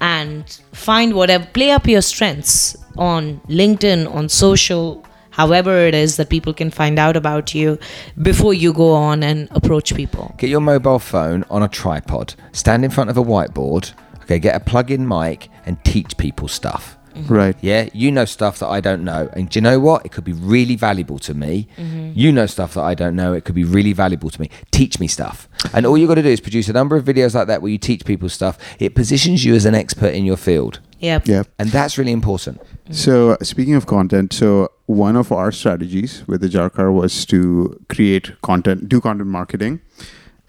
and 0.00 0.44
find 0.72 1.14
whatever, 1.14 1.46
play 1.52 1.70
up 1.70 1.86
your 1.86 2.02
strengths 2.02 2.76
on 2.96 3.40
LinkedIn, 3.48 4.12
on 4.12 4.28
social, 4.28 5.04
however 5.30 5.86
it 5.86 5.94
is 5.94 6.16
that 6.16 6.28
people 6.28 6.52
can 6.52 6.70
find 6.70 6.98
out 6.98 7.16
about 7.16 7.54
you 7.54 7.78
before 8.20 8.52
you 8.52 8.72
go 8.72 8.92
on 8.92 9.22
and 9.22 9.48
approach 9.52 9.94
people. 9.94 10.34
Get 10.38 10.50
your 10.50 10.60
mobile 10.60 10.98
phone 10.98 11.44
on 11.50 11.62
a 11.62 11.68
tripod, 11.68 12.34
stand 12.52 12.84
in 12.84 12.90
front 12.90 13.10
of 13.10 13.16
a 13.16 13.22
whiteboard, 13.22 13.92
okay, 14.22 14.38
get 14.38 14.54
a 14.56 14.60
plug 14.60 14.90
in 14.90 15.06
mic 15.06 15.48
and 15.64 15.82
teach 15.84 16.16
people 16.16 16.48
stuff. 16.48 16.98
Right. 17.14 17.56
Yeah, 17.60 17.88
you 17.92 18.10
know 18.10 18.24
stuff 18.24 18.58
that 18.60 18.68
I 18.68 18.80
don't 18.80 19.04
know. 19.04 19.28
And 19.32 19.48
do 19.48 19.58
you 19.58 19.62
know 19.62 19.80
what? 19.80 20.04
It 20.06 20.12
could 20.12 20.24
be 20.24 20.32
really 20.32 20.76
valuable 20.76 21.18
to 21.20 21.34
me. 21.34 21.68
You 22.14 22.32
know 22.32 22.46
stuff 22.46 22.74
that 22.74 22.82
I 22.82 22.94
don't 22.94 23.16
know. 23.16 23.32
It 23.32 23.44
could 23.44 23.54
be 23.54 23.64
really 23.64 23.92
valuable 23.92 24.30
to 24.30 24.40
me. 24.40 24.50
Teach 24.70 25.00
me 25.00 25.08
stuff. 25.08 25.48
And 25.72 25.86
all 25.86 25.96
you 25.96 26.06
got 26.06 26.16
to 26.16 26.22
do 26.22 26.28
is 26.28 26.40
produce 26.40 26.68
a 26.68 26.72
number 26.72 26.96
of 26.96 27.04
videos 27.04 27.34
like 27.34 27.46
that 27.46 27.62
where 27.62 27.70
you 27.70 27.78
teach 27.78 28.04
people 28.04 28.28
stuff. 28.28 28.58
It 28.78 28.94
positions 28.94 29.44
you 29.44 29.54
as 29.54 29.64
an 29.64 29.74
expert 29.74 30.14
in 30.14 30.24
your 30.24 30.36
field. 30.36 30.80
Yep. 31.00 31.26
Yeah. 31.26 31.42
And 31.58 31.70
that's 31.70 31.98
really 31.98 32.12
important. 32.12 32.60
So 32.90 33.32
uh, 33.32 33.36
speaking 33.42 33.74
of 33.74 33.86
content, 33.86 34.32
so 34.32 34.70
one 34.86 35.16
of 35.16 35.32
our 35.32 35.50
strategies 35.50 36.22
with 36.28 36.40
the 36.42 36.48
Jarkar 36.48 36.92
was 36.92 37.24
to 37.26 37.80
create 37.88 38.40
content, 38.42 38.88
do 38.88 39.00
content 39.00 39.28
marketing, 39.28 39.80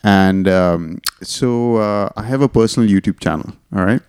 and 0.04 0.48
um, 0.48 1.02
so 1.22 1.78
uh, 1.78 2.10
I 2.18 2.24
have 2.24 2.42
a 2.42 2.50
personal 2.50 2.90
YouTube 2.90 3.20
channel. 3.20 3.54
All 3.74 3.86
right, 3.86 4.02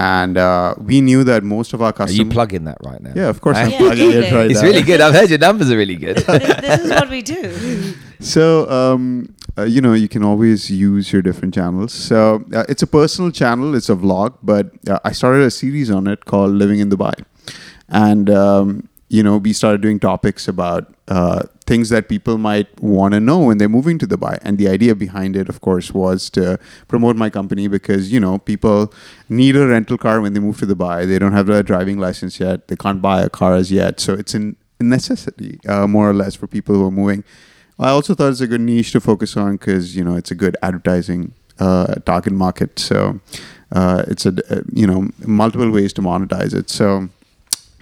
and 0.00 0.38
uh, 0.38 0.74
we 0.90 1.00
knew 1.00 1.22
that 1.24 1.42
most 1.44 1.72
of 1.74 1.82
our 1.82 1.92
customers. 1.92 2.10
Are 2.10 2.22
you 2.22 2.24
customers. 2.24 2.34
plugging 2.34 2.64
that 2.64 2.78
right 2.90 3.00
now? 3.06 3.12
yeah, 3.14 3.28
of 3.28 3.40
course, 3.40 3.56
I'm 3.58 3.70
Yeah, 3.70 3.78
plugging 3.78 4.10
it 4.12 4.32
right 4.38 4.50
It's 4.50 4.62
now. 4.62 4.68
really 4.68 4.82
good. 4.82 5.00
I've 5.00 5.14
heard 5.14 5.28
your 5.30 5.38
numbers 5.38 5.70
are 5.70 5.76
really 5.76 5.96
good. 5.96 6.16
this, 6.26 6.60
this 6.66 6.80
is 6.84 6.90
what 6.90 7.08
we 7.10 7.20
do. 7.22 7.42
So, 8.20 8.44
um, 8.70 9.34
uh, 9.58 9.64
you 9.64 9.80
know, 9.80 9.92
you 9.94 10.08
can 10.08 10.22
always 10.24 10.70
use 10.70 11.12
your 11.12 11.22
different 11.22 11.52
channels. 11.54 11.92
So, 11.92 12.44
uh, 12.54 12.64
it's 12.68 12.82
a 12.82 12.86
personal 12.86 13.30
channel, 13.30 13.74
it's 13.74 13.88
a 13.88 13.96
vlog, 13.96 14.34
but 14.42 14.70
uh, 14.88 14.98
I 15.04 15.12
started 15.12 15.42
a 15.42 15.50
series 15.50 15.90
on 15.90 16.06
it 16.06 16.24
called 16.24 16.52
Living 16.52 16.78
in 16.80 16.88
Dubai. 16.90 17.14
And, 17.88 18.30
um, 18.30 18.88
you 19.10 19.24
know, 19.24 19.36
we 19.38 19.52
started 19.52 19.80
doing 19.80 19.98
topics 19.98 20.46
about 20.46 20.94
uh, 21.08 21.42
things 21.66 21.88
that 21.88 22.08
people 22.08 22.38
might 22.38 22.68
want 22.80 23.12
to 23.12 23.18
know 23.18 23.40
when 23.40 23.58
they're 23.58 23.68
moving 23.68 23.98
to 23.98 24.06
Dubai. 24.06 24.38
And 24.42 24.56
the 24.56 24.68
idea 24.68 24.94
behind 24.94 25.36
it, 25.36 25.48
of 25.48 25.60
course, 25.60 25.92
was 25.92 26.30
to 26.30 26.58
promote 26.86 27.16
my 27.16 27.28
company 27.28 27.66
because, 27.66 28.12
you 28.12 28.20
know, 28.20 28.38
people 28.38 28.94
need 29.28 29.56
a 29.56 29.66
rental 29.66 29.98
car 29.98 30.20
when 30.20 30.32
they 30.32 30.40
move 30.40 30.58
to 30.60 30.66
Dubai. 30.66 31.08
They 31.08 31.18
don't 31.18 31.32
have 31.32 31.48
a 31.48 31.64
driving 31.64 31.98
license 31.98 32.38
yet, 32.38 32.68
they 32.68 32.76
can't 32.76 33.02
buy 33.02 33.22
a 33.22 33.28
car 33.28 33.54
as 33.56 33.72
yet. 33.72 33.98
So, 33.98 34.14
it's 34.14 34.34
a 34.34 34.54
necessity, 34.78 35.58
uh, 35.68 35.88
more 35.88 36.08
or 36.08 36.14
less, 36.14 36.36
for 36.36 36.46
people 36.46 36.76
who 36.76 36.86
are 36.86 36.92
moving. 36.92 37.24
I 37.80 37.90
also 37.90 38.14
thought 38.14 38.30
it's 38.30 38.40
a 38.42 38.46
good 38.46 38.60
niche 38.60 38.92
to 38.92 39.00
focus 39.00 39.36
on 39.36 39.52
because 39.52 39.96
you 39.96 40.04
know 40.04 40.14
it's 40.14 40.30
a 40.30 40.34
good 40.34 40.56
advertising 40.62 41.32
uh, 41.58 41.94
target 42.04 42.34
market. 42.34 42.78
So 42.78 43.20
uh, 43.72 44.04
it's 44.06 44.26
a 44.26 44.34
uh, 44.50 44.62
you 44.72 44.86
know 44.86 45.08
multiple 45.26 45.70
ways 45.70 45.94
to 45.94 46.02
monetize 46.02 46.54
it. 46.54 46.68
So 46.68 47.08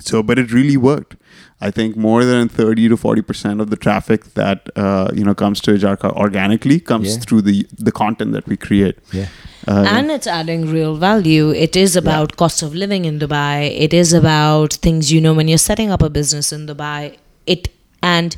so 0.00 0.22
but 0.22 0.38
it 0.38 0.52
really 0.52 0.76
worked. 0.76 1.16
I 1.60 1.70
think 1.72 1.96
more 1.96 2.24
than 2.24 2.48
thirty 2.48 2.88
to 2.88 2.96
forty 2.96 3.22
percent 3.22 3.60
of 3.60 3.70
the 3.70 3.76
traffic 3.76 4.26
that 4.34 4.68
uh, 4.76 5.08
you 5.12 5.24
know 5.24 5.34
comes 5.34 5.60
to 5.62 5.72
Ijarkar 5.72 6.10
organically 6.24 6.78
comes 6.90 7.14
Yeah. 7.14 7.20
through 7.24 7.42
the 7.42 7.66
the 7.88 7.92
content 7.92 8.32
that 8.32 8.46
we 8.46 8.56
create. 8.56 8.98
yeah. 9.12 9.26
Uh, 9.66 9.84
and 9.94 10.10
it's 10.16 10.26
adding 10.26 10.62
real 10.74 10.94
value. 10.96 11.50
It 11.50 11.74
is 11.76 11.96
about 11.96 12.36
cost 12.42 12.62
of 12.62 12.74
living 12.74 13.04
in 13.04 13.18
Dubai. 13.18 13.56
It 13.86 13.92
is 14.02 14.12
about 14.20 14.74
things 14.86 15.10
you 15.12 15.20
know 15.20 15.34
when 15.34 15.48
you're 15.48 15.64
setting 15.72 15.90
up 15.90 16.00
a 16.00 16.08
business 16.20 16.52
in 16.52 16.66
Dubai. 16.70 17.16
It 17.46 17.68
and 18.02 18.36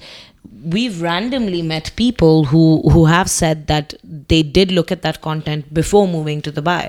we've 0.75 1.01
randomly 1.03 1.63
met 1.63 1.93
people 1.97 2.45
who 2.47 2.65
who 2.97 3.05
have 3.13 3.29
said 3.37 3.67
that 3.67 3.95
they 4.35 4.43
did 4.43 4.73
look 4.81 4.91
at 4.91 5.03
that 5.03 5.21
content 5.21 5.73
before 5.83 6.09
moving 6.09 6.41
to 6.49 6.51
Dubai. 6.61 6.83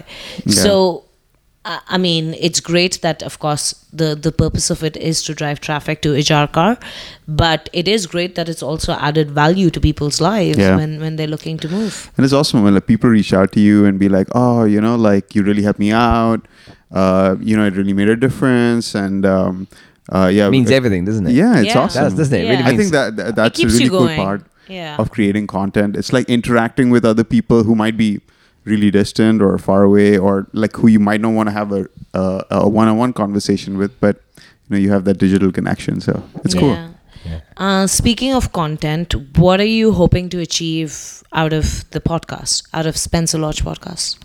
So 0.63 1.03
I 1.63 1.79
I 1.87 1.97
mean, 1.97 2.33
it's 2.39 2.59
great 2.59 3.01
that, 3.01 3.21
of 3.23 3.37
course, 3.39 3.73
the, 3.93 4.15
the 4.15 4.31
purpose 4.31 4.69
of 4.71 4.83
it 4.83 4.97
is 4.97 5.21
to 5.23 5.33
drive 5.35 5.59
traffic 5.61 6.01
to 6.01 6.09
Ijarkar, 6.13 6.81
but 7.27 7.69
it 7.73 7.87
is 7.87 8.07
great 8.07 8.35
that 8.35 8.49
it's 8.49 8.63
also 8.63 8.93
added 8.93 9.29
value 9.31 9.69
to 9.69 9.79
people's 9.79 10.19
lives 10.21 10.57
Yeah. 10.57 10.75
when, 10.75 10.99
when 10.99 11.15
they're 11.17 11.27
looking 11.27 11.57
to 11.59 11.69
move. 11.69 12.09
And 12.17 12.23
it's 12.25 12.33
awesome 12.33 12.63
when 12.63 12.73
like, 12.73 12.87
people 12.87 13.09
reach 13.11 13.33
out 13.33 13.51
to 13.53 13.59
you 13.59 13.85
and 13.85 13.99
be 13.99 14.09
like, 14.09 14.27
"Oh, 14.33 14.63
you 14.63 14.81
know, 14.81 14.95
like 14.95 15.35
you 15.35 15.43
really 15.43 15.61
helped 15.63 15.79
me 15.79 15.91
out. 15.91 16.47
Uh, 16.91 17.35
you 17.39 17.55
know, 17.55 17.65
it 17.65 17.75
really 17.75 17.93
made 17.93 18.09
a 18.09 18.15
difference." 18.15 18.95
And 18.95 19.25
um, 19.25 19.67
uh, 20.11 20.29
yeah, 20.33 20.47
It 20.47 20.51
means 20.51 20.71
everything, 20.71 21.05
doesn't 21.05 21.27
it? 21.27 21.33
Yeah, 21.33 21.59
it's 21.59 21.67
Yeah. 21.75 21.79
awesome. 21.81 22.03
Does, 22.05 22.15
doesn't 22.15 22.33
it? 22.39 22.45
It 22.45 22.49
really 22.49 22.63
Yeah. 22.63 22.67
I 22.69 22.77
think 22.77 22.91
that, 22.91 23.15
that 23.17 23.35
that's 23.35 23.59
a 23.61 23.67
really 23.67 23.83
you 23.83 23.89
cool 23.91 24.07
part 24.07 24.45
Yeah. 24.67 24.95
of 24.97 25.11
creating 25.11 25.45
content. 25.47 25.95
It's 25.95 26.11
like 26.11 26.27
interacting 26.29 26.89
with 26.89 27.05
other 27.05 27.23
people 27.23 27.63
who 27.63 27.75
might 27.75 27.97
be 27.97 28.19
really 28.63 28.91
distant 28.91 29.41
or 29.41 29.57
far 29.57 29.83
away, 29.83 30.17
or 30.17 30.47
like 30.53 30.75
who 30.75 30.87
you 30.87 30.99
might 30.99 31.21
not 31.21 31.33
want 31.33 31.49
to 31.49 31.53
have 31.53 31.71
a 31.71 31.87
a, 32.13 32.45
a 32.51 32.69
one-on-one 32.69 33.13
conversation 33.13 33.77
with, 33.77 33.99
but 33.99 34.21
you 34.37 34.69
know 34.69 34.77
you 34.77 34.91
have 34.91 35.05
that 35.05 35.17
digital 35.17 35.51
connection. 35.51 36.01
So 36.01 36.23
it's 36.43 36.53
cool. 36.53 36.77
Yeah. 37.25 37.41
Uh, 37.57 37.87
speaking 37.87 38.33
of 38.33 38.51
content, 38.51 39.13
what 39.37 39.59
are 39.59 39.71
you 39.79 39.91
hoping 39.91 40.29
to 40.29 40.39
achieve 40.39 41.23
out 41.33 41.53
of 41.53 41.89
the 41.91 42.01
podcast, 42.01 42.67
out 42.73 42.85
of 42.85 42.97
Spencer 42.97 43.37
Lodge 43.37 43.63
podcast? 43.63 44.17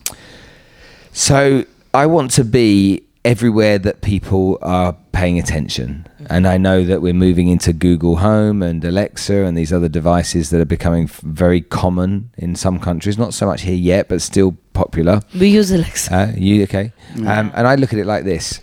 So 1.12 1.64
I 1.92 2.06
want 2.06 2.30
to 2.32 2.44
be 2.44 3.05
everywhere 3.26 3.76
that 3.76 4.02
people 4.02 4.56
are 4.62 4.96
paying 5.10 5.36
attention. 5.36 6.06
And 6.30 6.46
I 6.46 6.58
know 6.58 6.84
that 6.84 7.02
we're 7.02 7.12
moving 7.12 7.48
into 7.48 7.72
Google 7.72 8.16
Home 8.16 8.62
and 8.62 8.84
Alexa 8.84 9.34
and 9.34 9.58
these 9.58 9.72
other 9.72 9.88
devices 9.88 10.50
that 10.50 10.60
are 10.60 10.64
becoming 10.64 11.08
very 11.08 11.60
common 11.60 12.30
in 12.38 12.54
some 12.54 12.78
countries. 12.78 13.18
Not 13.18 13.34
so 13.34 13.46
much 13.46 13.62
here 13.62 13.74
yet, 13.74 14.08
but 14.08 14.22
still 14.22 14.56
popular. 14.74 15.22
We 15.38 15.48
use 15.48 15.72
Alexa. 15.72 16.14
Uh, 16.14 16.32
you 16.36 16.62
okay? 16.62 16.92
Um, 17.16 17.50
and 17.54 17.66
I 17.66 17.74
look 17.74 17.92
at 17.92 17.98
it 17.98 18.06
like 18.06 18.24
this. 18.24 18.60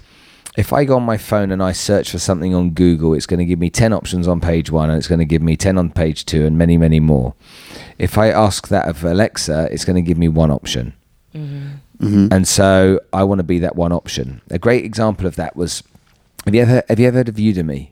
If 0.55 0.72
I 0.72 0.86
go 0.86 0.95
on 0.95 1.03
my 1.03 1.18
phone 1.18 1.51
and 1.51 1.61
I 1.61 1.74
search 1.74 2.11
for 2.11 2.20
something 2.20 2.55
on 2.55 2.70
Google, 2.70 3.16
it's 3.16 3.26
going 3.26 3.39
to 3.39 3.45
give 3.45 3.59
me 3.59 3.70
10 3.70 3.91
options 3.91 4.30
on 4.30 4.39
page 4.39 4.72
one 4.72 4.89
and 4.89 4.97
it's 4.97 5.07
going 5.07 5.20
to 5.20 5.26
give 5.26 5.41
me 5.41 5.57
10 5.57 5.78
on 5.78 5.89
page 5.91 6.26
two 6.26 6.45
and 6.45 6.57
many, 6.57 6.78
many 6.78 7.01
more. 7.01 7.34
If 7.97 8.18
I 8.18 8.30
ask 8.30 8.70
that 8.70 8.88
of 8.88 9.03
Alexa, 9.03 9.68
it's 9.72 9.84
going 9.84 9.97
to 9.97 10.01
give 10.01 10.18
me 10.18 10.30
one 10.30 10.51
option. 10.51 10.93
Mm-hmm. 11.36 11.78
And 12.32 12.47
so 12.47 12.99
I 13.14 13.24
want 13.24 13.39
to 13.39 13.43
be 13.43 13.60
that 13.60 13.76
one 13.76 13.91
option. 13.91 14.41
A 14.49 14.60
great 14.60 14.84
example 14.86 15.26
of 15.26 15.36
that 15.36 15.56
was 15.56 15.84
have 16.45 16.54
you 16.54 16.62
ever 16.62 16.84
have 16.89 16.99
you 16.99 17.08
ever 17.08 17.18
heard 17.18 17.30
of 17.30 17.36
Udemy? 17.36 17.89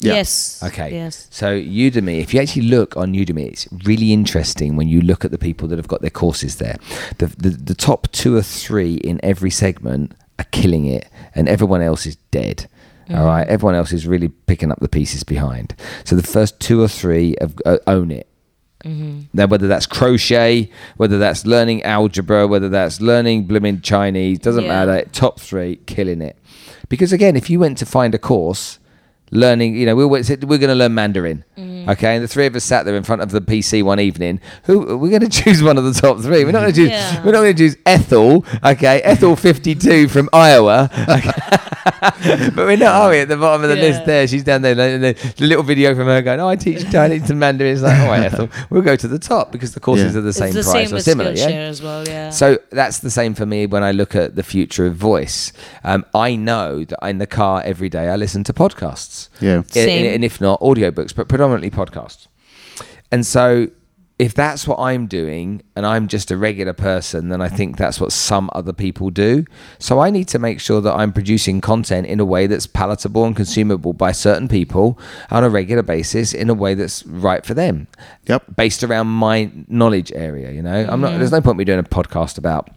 Yeah. 0.00 0.14
Yes. 0.14 0.62
Okay. 0.62 0.92
Yes. 0.92 1.28
So 1.30 1.58
Udemy, 1.58 2.20
if 2.20 2.34
you 2.34 2.40
actually 2.40 2.66
look 2.66 2.96
on 2.96 3.14
Udemy, 3.14 3.46
it's 3.46 3.66
really 3.84 4.12
interesting 4.12 4.76
when 4.76 4.88
you 4.88 5.00
look 5.00 5.24
at 5.24 5.30
the 5.30 5.38
people 5.38 5.66
that 5.68 5.78
have 5.78 5.88
got 5.88 6.02
their 6.02 6.10
courses 6.10 6.56
there. 6.56 6.76
The 7.18 7.26
the, 7.26 7.50
the 7.50 7.74
top 7.74 8.08
two 8.12 8.36
or 8.36 8.42
three 8.42 8.96
in 8.96 9.18
every 9.22 9.50
segment 9.50 10.12
are 10.38 10.46
killing 10.50 10.84
it, 10.86 11.08
and 11.34 11.48
everyone 11.48 11.80
else 11.80 12.06
is 12.06 12.16
dead. 12.30 12.66
All 13.10 13.26
right, 13.26 13.46
everyone 13.46 13.74
else 13.74 13.92
is 13.92 14.06
really 14.06 14.28
picking 14.28 14.72
up 14.72 14.80
the 14.80 14.88
pieces 14.88 15.24
behind. 15.24 15.74
So 16.04 16.16
the 16.16 16.22
first 16.22 16.58
two 16.58 16.82
or 16.82 16.88
three 16.88 17.36
have, 17.38 17.54
uh, 17.66 17.76
own 17.86 18.10
it. 18.10 18.26
Mm-hmm. 18.84 19.20
Now, 19.32 19.46
whether 19.46 19.66
that's 19.66 19.86
crochet, 19.86 20.70
whether 20.96 21.18
that's 21.18 21.46
learning 21.46 21.82
algebra, 21.84 22.46
whether 22.46 22.68
that's 22.68 23.00
learning 23.00 23.44
blooming 23.44 23.80
Chinese, 23.80 24.38
doesn't 24.38 24.64
Yeah. 24.64 24.84
matter. 24.84 25.08
Top 25.12 25.40
three, 25.40 25.76
killing 25.86 26.20
it. 26.20 26.36
Because 26.88 27.12
again, 27.12 27.34
if 27.36 27.48
you 27.48 27.58
went 27.58 27.78
to 27.78 27.86
find 27.86 28.14
a 28.14 28.18
course, 28.18 28.78
learning, 29.30 29.76
you 29.76 29.86
know, 29.86 29.96
we 29.96 30.04
were, 30.04 30.20
we're 30.20 30.58
going 30.58 30.68
to 30.68 30.74
learn 30.74 30.94
Mandarin, 30.94 31.44
okay, 31.58 32.14
and 32.14 32.22
the 32.24 32.28
three 32.28 32.46
of 32.46 32.54
us 32.54 32.64
sat 32.64 32.84
there 32.84 32.94
in 32.96 33.02
front 33.02 33.22
of 33.22 33.30
the 33.30 33.40
PC 33.40 33.82
one 33.82 33.98
evening. 34.00 34.40
Who 34.64 34.96
we're 34.98 35.10
going 35.18 35.20
to 35.28 35.42
choose 35.42 35.62
one 35.62 35.78
of 35.78 35.84
the 35.84 35.92
top 35.92 36.20
three? 36.20 36.44
We're 36.44 36.52
not 36.52 36.60
going 36.60 36.72
to 36.72 36.80
choose. 36.80 36.90
Yeah. 36.90 37.24
We're 37.24 37.32
not 37.32 37.40
going 37.40 37.56
to 37.56 37.62
choose 37.62 37.76
Ethel, 37.86 38.44
okay, 38.64 39.00
Ethel 39.04 39.36
fifty 39.36 39.74
two 39.74 40.08
from 40.08 40.28
Iowa. 40.32 40.90
Okay. 41.08 41.30
but 42.54 42.56
we're 42.56 42.76
not, 42.76 42.94
are 42.94 43.10
we? 43.10 43.18
At 43.20 43.28
the 43.28 43.36
bottom 43.36 43.62
of 43.62 43.68
the 43.70 43.76
Yeah. 43.76 43.82
list 43.82 44.06
there, 44.06 44.26
she's 44.26 44.44
down 44.44 44.62
there. 44.62 44.72
and 44.78 45.02
The, 45.04 45.34
the 45.36 45.46
little 45.46 45.62
video 45.64 45.94
from 45.94 46.06
her 46.06 46.22
going, 46.22 46.40
"Oh, 46.40 46.48
I 46.48 46.56
teach 46.56 46.90
Chinese 46.90 47.28
and 47.30 47.38
Mandarin." 47.40 47.72
It's 47.74 47.82
like, 47.82 47.98
"All 48.00 48.06
right, 48.08 48.22
Ethel, 48.24 48.48
we'll 48.70 48.82
go 48.82 48.96
to 48.96 49.08
the 49.08 49.18
top 49.18 49.52
because 49.52 49.74
the 49.74 49.80
courses 49.80 50.12
Yeah. 50.14 50.18
are 50.18 50.22
the 50.22 50.32
same 50.32 50.54
the 50.54 50.62
price 50.62 50.88
same 50.88 50.96
or 50.96 51.00
similar." 51.00 51.32
Yeah. 51.32 51.48
As 51.48 51.82
well. 51.82 52.06
Yeah. 52.06 52.30
So 52.30 52.58
that's 52.70 52.98
the 53.00 53.10
same 53.10 53.34
for 53.34 53.46
me 53.46 53.66
when 53.66 53.82
I 53.82 53.92
look 53.92 54.14
at 54.14 54.34
the 54.36 54.42
future 54.42 54.86
of 54.86 54.96
voice. 54.96 55.52
Um, 55.82 56.04
I 56.14 56.36
know 56.36 56.84
that 56.84 56.98
in 57.06 57.18
the 57.18 57.26
car 57.26 57.62
every 57.64 57.88
day 57.88 58.08
I 58.08 58.16
listen 58.16 58.44
to 58.44 58.52
podcasts. 58.52 59.13
Yeah. 59.40 59.56
And- 59.56 59.70
Same. 59.70 60.06
And, 60.14 60.24
if 60.24 60.40
not, 60.40 60.60
audiobooks, 60.60 61.14
but 61.14 61.28
predominantly 61.28 61.70
podcasts. 61.70 62.26
And 63.12 63.24
so 63.26 63.68
if 64.16 64.32
that's 64.32 64.66
what 64.68 64.78
I'm 64.78 65.06
doing 65.08 65.60
and 65.74 65.84
I'm 65.84 66.06
just 66.06 66.30
a 66.30 66.36
regular 66.36 66.72
person, 66.72 67.30
then 67.30 67.40
I 67.42 67.48
think 67.48 67.76
that's 67.76 67.98
what 68.00 68.12
some 68.12 68.48
other 68.52 68.72
people 68.72 69.10
do. 69.10 69.44
So 69.80 69.98
I 69.98 70.10
need 70.10 70.28
to 70.28 70.38
make 70.38 70.60
sure 70.60 70.80
that 70.80 70.94
I'm 70.94 71.12
producing 71.12 71.60
content 71.60 72.06
in 72.06 72.20
a 72.20 72.24
way 72.24 72.46
that's 72.46 72.66
palatable 72.68 73.24
and 73.24 73.34
consumable 73.34 73.92
by 73.92 74.12
certain 74.12 74.46
people 74.46 74.98
on 75.32 75.42
a 75.42 75.50
regular 75.50 75.82
basis 75.82 76.32
in 76.32 76.48
a 76.48 76.54
way 76.54 76.74
that's 76.74 77.04
right 77.06 77.44
for 77.44 77.54
them. 77.54 77.88
Yep. 78.28 78.54
Based 78.56 78.84
around 78.84 79.08
my 79.08 79.50
knowledge 79.66 80.12
area, 80.14 80.52
you 80.52 80.62
know. 80.62 80.86
I'm 80.88 81.00
not 81.00 81.18
there's 81.18 81.32
no 81.32 81.40
point 81.40 81.58
me 81.58 81.64
doing 81.64 81.80
a 81.80 81.82
podcast 81.82 82.38
about 82.38 82.70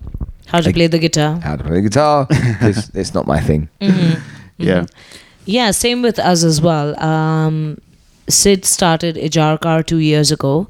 How 0.48 0.60
to 0.62 0.74
play 0.74 0.88
the 0.88 1.00
guitar. 1.00 1.40
how 1.40 1.56
to 1.56 1.64
play 1.64 1.76
the 1.76 1.82
guitar 1.90 2.26
because 2.30 2.90
it's 2.96 3.14
not 3.14 3.28
my 3.28 3.40
thing. 3.40 3.70
Mm-hmm. 3.80 4.22
Yeah. 4.58 4.82
Mm-hmm. 4.86 5.27
Yeah, 5.48 5.72
same 5.72 6.02
with 6.02 6.20
us 6.20 6.44
as 6.44 6.62
well. 6.62 7.00
Um, 7.04 7.78
Sid 8.30 8.66
started 8.66 9.16
Ijarkar 9.16 9.86
two 9.86 10.00
years 10.00 10.30
ago, 10.32 10.68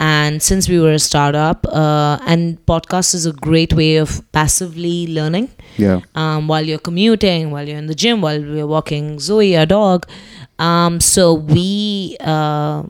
and 0.00 0.42
since 0.42 0.68
we 0.68 0.80
were 0.80 0.92
a 0.92 0.98
startup, 0.98 1.64
uh, 1.68 2.18
and 2.26 2.58
podcast 2.66 3.14
is 3.14 3.24
a 3.24 3.32
great 3.32 3.72
way 3.72 3.96
of 3.96 4.20
passively 4.32 5.06
learning. 5.06 5.48
Yeah. 5.76 6.00
Um, 6.16 6.48
while 6.48 6.62
you're 6.66 6.80
commuting, 6.80 7.52
while 7.52 7.68
you're 7.68 7.78
in 7.78 7.86
the 7.86 7.94
gym, 7.94 8.20
while 8.20 8.40
we're 8.40 8.66
walking 8.66 9.20
Zoe, 9.20 9.56
our 9.56 9.64
dog. 9.66 10.08
Um, 10.58 11.00
so 11.00 11.32
we 11.34 12.16
uh, 12.20 12.82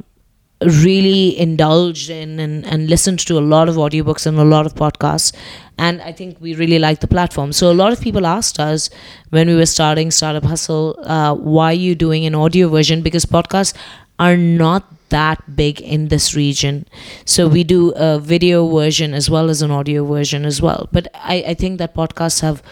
really 0.66 1.38
indulged 1.38 2.10
in 2.10 2.40
and, 2.40 2.66
and 2.66 2.88
listened 2.88 3.20
to 3.20 3.38
a 3.38 3.40
lot 3.40 3.68
of 3.68 3.76
audiobooks 3.76 4.26
and 4.26 4.38
a 4.38 4.44
lot 4.44 4.66
of 4.66 4.74
podcasts. 4.74 5.34
And 5.78 6.00
I 6.02 6.12
think 6.12 6.40
we 6.40 6.54
really 6.54 6.78
like 6.78 7.00
the 7.00 7.06
platform. 7.06 7.52
So 7.52 7.70
a 7.70 7.74
lot 7.74 7.92
of 7.92 8.00
people 8.00 8.26
asked 8.26 8.58
us 8.58 8.90
when 9.30 9.48
we 9.48 9.56
were 9.56 9.66
starting 9.66 10.10
Startup 10.10 10.44
Hustle, 10.44 10.98
uh, 11.02 11.34
why 11.34 11.70
are 11.70 11.74
you 11.74 11.94
doing 11.94 12.24
an 12.26 12.34
audio 12.34 12.68
version? 12.68 13.02
Because 13.02 13.26
podcasts 13.26 13.74
are 14.18 14.36
not 14.36 14.92
that 15.10 15.54
big 15.54 15.80
in 15.80 16.08
this 16.08 16.34
region. 16.34 16.86
So 17.24 17.46
we 17.48 17.62
do 17.62 17.92
a 17.94 18.18
video 18.18 18.66
version 18.68 19.14
as 19.14 19.30
well 19.30 19.50
as 19.50 19.62
an 19.62 19.70
audio 19.70 20.04
version 20.04 20.44
as 20.44 20.60
well. 20.60 20.88
But 20.90 21.08
I, 21.14 21.44
I 21.48 21.54
think 21.54 21.78
that 21.78 21.94
podcasts 21.94 22.40
have 22.40 22.62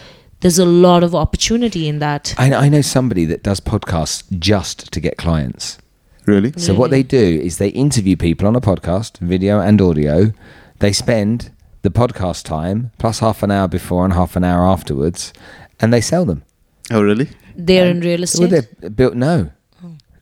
there's 0.41 0.59
a 0.59 0.65
lot 0.65 1.01
of 1.03 1.15
opportunity 1.15 1.87
in 1.87 1.99
that. 1.99 2.35
I 2.37 2.53
I 2.53 2.69
know 2.69 2.81
somebody 2.81 3.25
that 3.25 3.41
does 3.41 3.59
podcasts 3.59 4.23
just 4.37 4.91
to 4.91 4.99
get 4.99 5.17
clients. 5.17 5.77
Really? 6.25 6.53
So 6.57 6.73
what 6.73 6.89
they 6.91 7.03
do 7.03 7.17
is 7.17 7.57
they 7.57 7.69
interview 7.69 8.15
people 8.15 8.47
on 8.47 8.55
a 8.55 8.61
podcast, 8.61 9.19
video 9.19 9.59
and 9.59 9.79
audio. 9.79 10.33
They 10.79 10.91
spend 10.91 11.51
the 11.83 11.91
podcast 11.91 12.43
time 12.45 12.91
plus 12.97 13.19
half 13.19 13.43
an 13.43 13.51
hour 13.51 13.67
before 13.67 14.03
and 14.05 14.13
half 14.13 14.35
an 14.35 14.43
hour 14.43 14.65
afterwards, 14.65 15.33
and 15.79 15.93
they 15.93 16.01
sell 16.01 16.25
them. 16.25 16.43
Oh, 16.91 17.01
really? 17.01 17.29
They're 17.55 17.89
in 17.89 18.01
real 18.01 18.23
estate. 18.23 18.51
Well, 18.51 18.61
they're 18.79 18.89
built 18.89 19.15
no. 19.15 19.51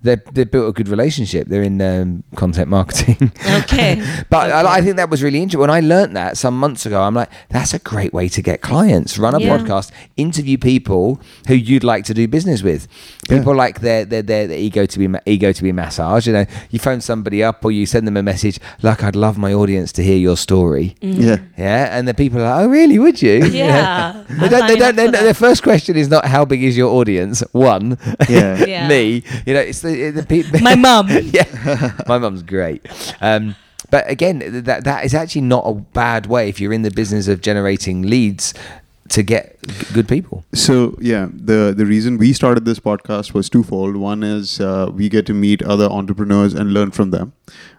They 0.03 0.17
they 0.33 0.43
built 0.43 0.67
a 0.69 0.71
good 0.73 0.89
relationship. 0.89 1.47
They're 1.47 1.63
in 1.63 1.81
um, 1.81 2.23
content 2.35 2.69
marketing. 2.69 3.31
Okay. 3.63 3.95
but 4.29 4.49
Okay. 4.49 4.53
I, 4.53 4.75
I 4.77 4.81
think 4.81 4.97
that 4.97 5.09
was 5.09 5.23
really 5.23 5.37
interesting. 5.41 5.61
When 5.61 5.69
I 5.69 5.79
learnt 5.79 6.13
that 6.13 6.37
some 6.37 6.57
months 6.59 6.85
ago, 6.85 7.01
I'm 7.01 7.13
like, 7.15 7.29
that's 7.49 7.73
a 7.73 7.79
great 7.79 8.13
way 8.13 8.27
to 8.29 8.41
get 8.41 8.61
clients. 8.61 9.17
Run 9.17 9.33
a 9.35 9.39
Yeah. 9.39 9.57
podcast, 9.57 9.91
interview 10.17 10.57
people 10.57 11.19
who 11.47 11.53
you'd 11.55 11.83
like 11.83 12.03
to 12.05 12.13
do 12.13 12.27
business 12.27 12.61
with. 12.63 12.87
Yeah. 13.29 13.37
People 13.37 13.55
like 13.55 13.79
their 13.79 14.05
their, 14.05 14.21
their 14.21 14.47
their 14.47 14.57
ego 14.57 14.85
to 14.85 14.99
be 14.99 15.07
ma- 15.07 15.19
ego 15.25 15.51
to 15.53 15.63
be 15.63 15.71
massaged. 15.71 16.27
You 16.27 16.33
know, 16.33 16.45
you 16.71 16.79
phone 16.79 17.01
somebody 17.01 17.41
up 17.43 17.63
or 17.65 17.71
you 17.71 17.85
send 17.85 18.05
them 18.07 18.17
a 18.17 18.23
message 18.23 18.59
like, 18.81 19.03
"I'd 19.03 19.15
love 19.15 19.37
my 19.37 19.53
audience 19.53 19.91
to 19.93 20.03
hear 20.03 20.17
your 20.17 20.37
story." 20.37 20.95
Yeah. 21.01 21.37
Yeah, 21.57 21.97
and 21.97 22.07
the 22.07 22.13
people 22.13 22.39
are 22.41 22.49
like, 22.49 22.65
"Oh, 22.65 22.69
really? 22.69 22.99
Would 22.99 23.21
you?" 23.21 23.45
Yeah. 23.45 24.23
They 24.43 24.49
don't, 24.49 24.67
they 24.67 24.75
don't, 24.75 24.95
they, 24.95 25.07
their 25.07 25.33
first 25.33 25.63
question 25.63 25.95
is 25.95 26.09
not 26.09 26.25
how 26.25 26.43
big 26.43 26.63
is 26.63 26.75
your 26.75 26.91
audience. 26.91 27.41
One, 27.53 27.97
Yeah. 28.29 28.65
Yeah. 28.65 28.87
me. 28.87 29.23
You 29.45 29.53
know, 29.53 29.59
it's 29.61 29.81
the, 29.81 29.92
the 30.11 30.25
people. 30.27 30.59
My 30.61 30.75
mum. 30.75 31.07
yeah, 31.21 31.93
my 32.07 32.17
mum's 32.17 32.43
great. 32.43 32.85
Um, 33.21 33.55
but 33.89 34.09
again, 34.09 34.63
that 34.63 34.83
that 34.85 35.05
is 35.05 35.13
actually 35.13 35.41
not 35.41 35.63
a 35.65 35.73
bad 35.73 36.25
way 36.25 36.49
if 36.49 36.59
you're 36.59 36.73
in 36.73 36.81
the 36.81 36.91
business 36.91 37.27
of 37.27 37.41
generating 37.41 38.03
leads 38.03 38.53
to 39.09 39.21
get 39.21 39.61
g- 39.67 39.85
good 39.93 40.07
people. 40.07 40.43
So 40.53 40.97
yeah, 40.99 41.27
the 41.31 41.73
the 41.75 41.85
reason 41.85 42.17
we 42.17 42.33
started 42.33 42.65
this 42.65 42.79
podcast 42.79 43.33
was 43.33 43.49
twofold. 43.49 43.95
One 43.95 44.23
is 44.23 44.59
uh, 44.59 44.89
we 44.91 45.09
get 45.09 45.25
to 45.27 45.33
meet 45.33 45.61
other 45.61 45.85
entrepreneurs 45.85 46.53
and 46.53 46.73
learn 46.73 46.91
from 46.91 47.11
them, 47.11 47.33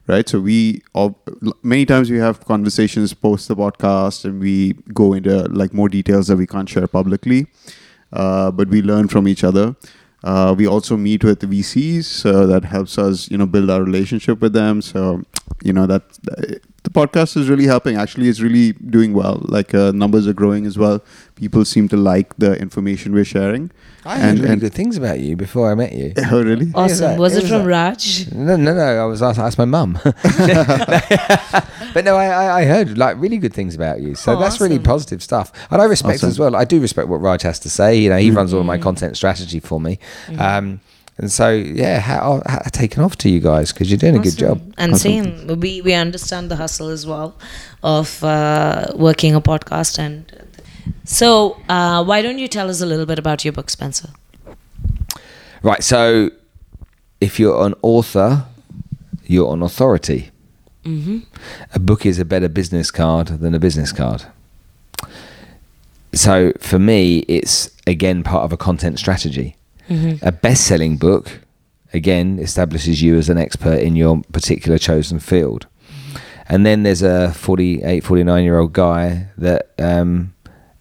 right? 0.06 0.28
So 0.28 0.40
we 0.40 0.82
all, 0.92 1.18
many 1.62 1.86
times 1.86 2.10
we 2.10 2.18
have 2.18 2.44
conversations 2.44 3.14
post 3.14 3.48
the 3.48 3.56
podcast 3.56 4.24
and 4.24 4.40
we 4.40 4.74
go 4.92 5.12
into 5.14 5.48
like 5.48 5.72
more 5.72 5.88
details 5.88 6.28
that 6.28 6.36
we 6.36 6.46
can't 6.46 6.68
share 6.68 6.86
publicly, 6.86 7.46
uh, 8.12 8.50
but 8.50 8.68
we 8.68 8.82
learn 8.82 9.08
from 9.08 9.26
each 9.26 9.42
other. 9.42 9.74
Uh, 10.24 10.54
we 10.56 10.66
also 10.66 10.96
meet 10.96 11.22
with 11.22 11.40
the 11.40 11.46
VCs, 11.46 12.04
so 12.04 12.46
that 12.46 12.64
helps 12.64 12.98
us, 12.98 13.30
you 13.30 13.36
know, 13.36 13.46
build 13.46 13.70
our 13.70 13.82
relationship 13.84 14.40
with 14.40 14.54
them. 14.54 14.80
So, 14.80 15.22
you 15.62 15.72
know, 15.74 15.86
that 15.86 16.02
the 16.84 16.90
podcast 16.90 17.36
is 17.36 17.50
really 17.50 17.66
helping. 17.66 17.96
Actually, 17.96 18.28
it's 18.28 18.40
really 18.40 18.72
doing 18.72 19.12
well. 19.12 19.40
Like 19.42 19.74
uh, 19.74 19.92
numbers 19.92 20.26
are 20.26 20.32
growing 20.32 20.64
as 20.64 20.78
well. 20.78 21.02
People 21.36 21.64
seem 21.64 21.88
to 21.88 21.96
like 21.96 22.32
the 22.38 22.52
information 22.60 23.12
we're 23.12 23.24
sharing. 23.24 23.70
I 24.04 24.18
heard 24.18 24.28
And- 24.30 24.38
really 24.38 24.52
and- 24.52 24.60
good 24.60 24.72
things 24.74 24.96
about 24.96 25.18
you 25.20 25.34
before 25.36 25.70
I 25.72 25.74
met 25.74 25.92
you. 25.92 26.12
Oh, 26.30 26.42
really? 26.42 26.70
Awesome. 26.74 27.00
that- 27.10 27.18
Was 27.18 27.32
it 27.34 27.38
it 27.38 27.42
was 27.42 27.50
from 27.50 27.62
that- 27.62 27.68
Raj? 27.68 28.32
No, 28.32 28.56
no, 28.56 28.72
no. 28.74 28.80
I 29.02 29.04
was 29.06 29.20
asked, 29.22 29.38
asked 29.40 29.58
my 29.58 29.64
mum. 29.64 29.98
but 31.94 32.04
no, 32.04 32.16
I, 32.16 32.26
I- 32.26 32.60
I 32.60 32.64
heard 32.64 32.96
like 32.98 33.16
really 33.18 33.38
good 33.38 33.52
things 33.54 33.74
about 33.74 34.00
you. 34.00 34.14
So 34.14 34.36
Oh, 34.36 34.40
that's 34.40 34.60
really 34.60 34.78
positive 34.78 35.22
stuff. 35.22 35.52
And 35.70 35.80
I 35.82 35.84
respect 35.86 36.16
Awesome. 36.18 36.28
as 36.28 36.38
well. 36.38 36.54
I 36.56 36.64
do 36.64 36.80
respect 36.80 37.08
what 37.08 37.20
Raj 37.20 37.42
has 37.42 37.58
to 37.60 37.70
say. 37.70 37.96
You 37.98 38.10
know, 38.10 38.18
he 38.18 38.30
runs 38.30 38.52
all 38.52 38.60
Mm-hmm. 38.60 38.66
my 38.68 38.78
content 38.78 39.16
strategy 39.16 39.60
for 39.60 39.80
me. 39.80 39.98
Um, 40.38 40.80
And 41.16 41.30
so, 41.30 41.48
yeah, 41.50 42.00
how, 42.00 42.42
how 42.44 42.58
taken 42.72 43.00
off 43.04 43.14
to 43.18 43.28
you 43.28 43.38
guys 43.38 43.72
because 43.72 43.88
you're 43.88 43.98
doing 44.06 44.16
a 44.16 44.18
good 44.18 44.36
job. 44.36 44.58
Awesome. 44.58 44.74
And 44.78 44.98
same, 44.98 45.46
we 45.60 45.80
we 45.80 45.94
understand 45.94 46.50
the 46.50 46.56
hustle 46.56 46.88
as 46.88 47.06
well 47.06 47.36
of 47.84 48.22
uh, 48.24 48.86
working 48.96 49.32
a 49.36 49.40
podcast. 49.40 49.98
And 50.00 50.24
so, 51.04 51.60
uh, 51.68 52.04
why 52.04 52.22
don't 52.22 52.38
you 52.38 52.48
tell 52.48 52.70
us 52.70 52.80
a 52.80 52.86
little 52.86 53.06
bit 53.06 53.18
about 53.18 53.44
your 53.44 53.52
book, 53.52 53.70
Spencer? 53.70 54.10
Right. 55.62 55.82
So, 55.82 56.30
if 57.20 57.38
you're 57.38 57.64
an 57.66 57.74
author, 57.82 58.44
you're 59.26 59.52
an 59.52 59.62
authority. 59.62 60.30
Mm-hmm. 60.84 61.20
A 61.74 61.78
book 61.78 62.04
is 62.04 62.18
a 62.18 62.24
better 62.24 62.48
business 62.48 62.90
card 62.90 63.28
than 63.28 63.54
a 63.54 63.58
business 63.58 63.92
card. 63.92 64.24
So, 66.12 66.52
for 66.60 66.78
me, 66.78 67.20
it's 67.20 67.70
again 67.86 68.22
part 68.22 68.44
of 68.44 68.52
a 68.52 68.56
content 68.56 68.98
strategy. 68.98 69.56
Mm-hmm. 69.88 70.26
A 70.26 70.32
best 70.32 70.66
selling 70.66 70.96
book, 70.96 71.40
again, 71.92 72.38
establishes 72.38 73.02
you 73.02 73.16
as 73.16 73.28
an 73.28 73.38
expert 73.38 73.80
in 73.80 73.96
your 73.96 74.22
particular 74.32 74.78
chosen 74.78 75.18
field. 75.18 75.66
And 76.46 76.66
then 76.66 76.82
there's 76.82 77.02
a 77.02 77.32
48, 77.32 78.04
49 78.04 78.44
year 78.44 78.58
old 78.58 78.72
guy 78.72 79.28
that 79.38 79.72
um, 79.78 80.33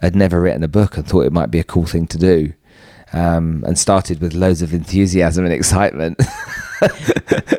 had 0.03 0.15
never 0.15 0.41
written 0.41 0.63
a 0.63 0.67
book 0.67 0.97
and 0.97 1.07
thought 1.07 1.21
it 1.21 1.31
might 1.31 1.49
be 1.49 1.59
a 1.59 1.63
cool 1.63 1.85
thing 1.85 2.07
to 2.07 2.17
do. 2.17 2.53
Um, 3.13 3.63
and 3.65 3.77
started 3.77 4.19
with 4.21 4.33
loads 4.33 4.61
of 4.61 4.73
enthusiasm 4.73 5.45
and 5.45 5.53
excitement. 5.53 6.19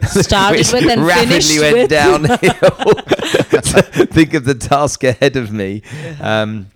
Started 0.03 0.59
Which 0.59 0.73
with 0.73 0.91
and 0.91 1.07
rapidly 1.07 1.41
finished 1.41 1.61
went 1.61 1.77
with. 1.77 1.91
downhill. 1.91 2.35
Think 4.13 4.35
of 4.35 4.45
the 4.45 4.55
task 4.55 5.05
ahead 5.05 5.37
of 5.37 5.53
me. 5.53 5.83
Um, 6.21 6.67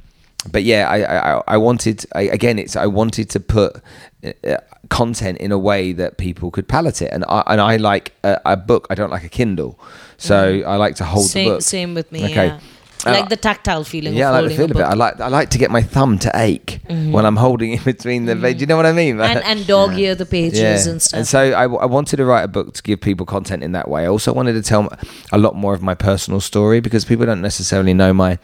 but 0.50 0.62
yeah, 0.62 0.88
I, 0.88 1.36
I, 1.36 1.42
I 1.48 1.56
wanted 1.56 2.06
I, 2.14 2.22
again. 2.22 2.58
It's 2.58 2.76
I 2.76 2.86
wanted 2.86 3.28
to 3.30 3.40
put 3.40 3.82
uh, 4.24 4.56
content 4.88 5.38
in 5.38 5.52
a 5.52 5.58
way 5.58 5.92
that 5.92 6.16
people 6.16 6.50
could 6.52 6.68
palate 6.68 7.02
it, 7.02 7.12
and 7.12 7.24
I 7.28 7.42
and 7.48 7.60
I 7.60 7.76
like 7.76 8.14
a, 8.22 8.40
a 8.44 8.56
book. 8.56 8.86
I 8.88 8.94
don't 8.94 9.10
like 9.10 9.24
a 9.24 9.28
Kindle, 9.28 9.78
so 10.16 10.62
I 10.66 10.76
like 10.76 10.94
to 10.96 11.04
hold 11.04 11.26
same, 11.26 11.48
the 11.48 11.54
book. 11.56 11.62
same 11.62 11.94
with 11.94 12.10
me. 12.12 12.24
Okay. 12.24 12.46
Yeah. 12.46 12.60
Uh, 13.08 13.20
like 13.20 13.28
the 13.28 13.36
tactile 13.36 13.84
feeling. 13.84 14.14
Yeah, 14.14 14.30
of 14.30 14.34
I 14.34 14.40
like 14.40 14.50
the 14.50 14.56
feel 14.56 14.66
a 14.66 14.70
of 14.70 14.76
it. 14.76 14.82
I. 14.82 14.90
Mm-hmm. 14.90 14.98
like 14.98 15.20
I 15.20 15.28
like 15.28 15.50
to 15.50 15.58
get 15.58 15.70
my 15.70 15.82
thumb 15.82 16.18
to 16.20 16.30
ache 16.34 16.80
when 16.88 17.24
I'm 17.24 17.36
holding 17.36 17.72
in 17.72 17.82
between 17.84 18.26
the. 18.26 18.34
Do 18.34 18.48
you 18.50 18.66
know 18.66 18.76
what 18.76 18.86
I 18.86 18.92
mean? 18.92 19.20
and 19.20 19.40
and 19.44 19.66
dog 19.66 19.98
ear 19.98 20.14
the 20.14 20.26
pages 20.26 20.86
and 20.86 21.00
stuff. 21.02 21.18
And 21.18 21.26
so 21.26 21.52
I 21.52 21.66
wanted 21.66 22.16
to 22.16 22.24
write 22.24 22.42
a 22.42 22.48
book 22.48 22.74
to 22.74 22.82
give 22.82 23.00
people 23.00 23.26
content 23.26 23.62
in 23.62 23.72
that 23.72 23.88
way. 23.88 24.04
I 24.04 24.08
also 24.08 24.32
wanted 24.32 24.54
to 24.54 24.62
tell 24.62 24.88
a 25.32 25.38
lot 25.38 25.54
more 25.54 25.74
of 25.74 25.82
my 25.82 25.94
personal 25.94 26.40
story 26.40 26.80
because 26.80 27.04
people 27.04 27.26
don't 27.26 27.42
necessarily 27.42 27.94
know 27.94 28.12
my 28.12 28.38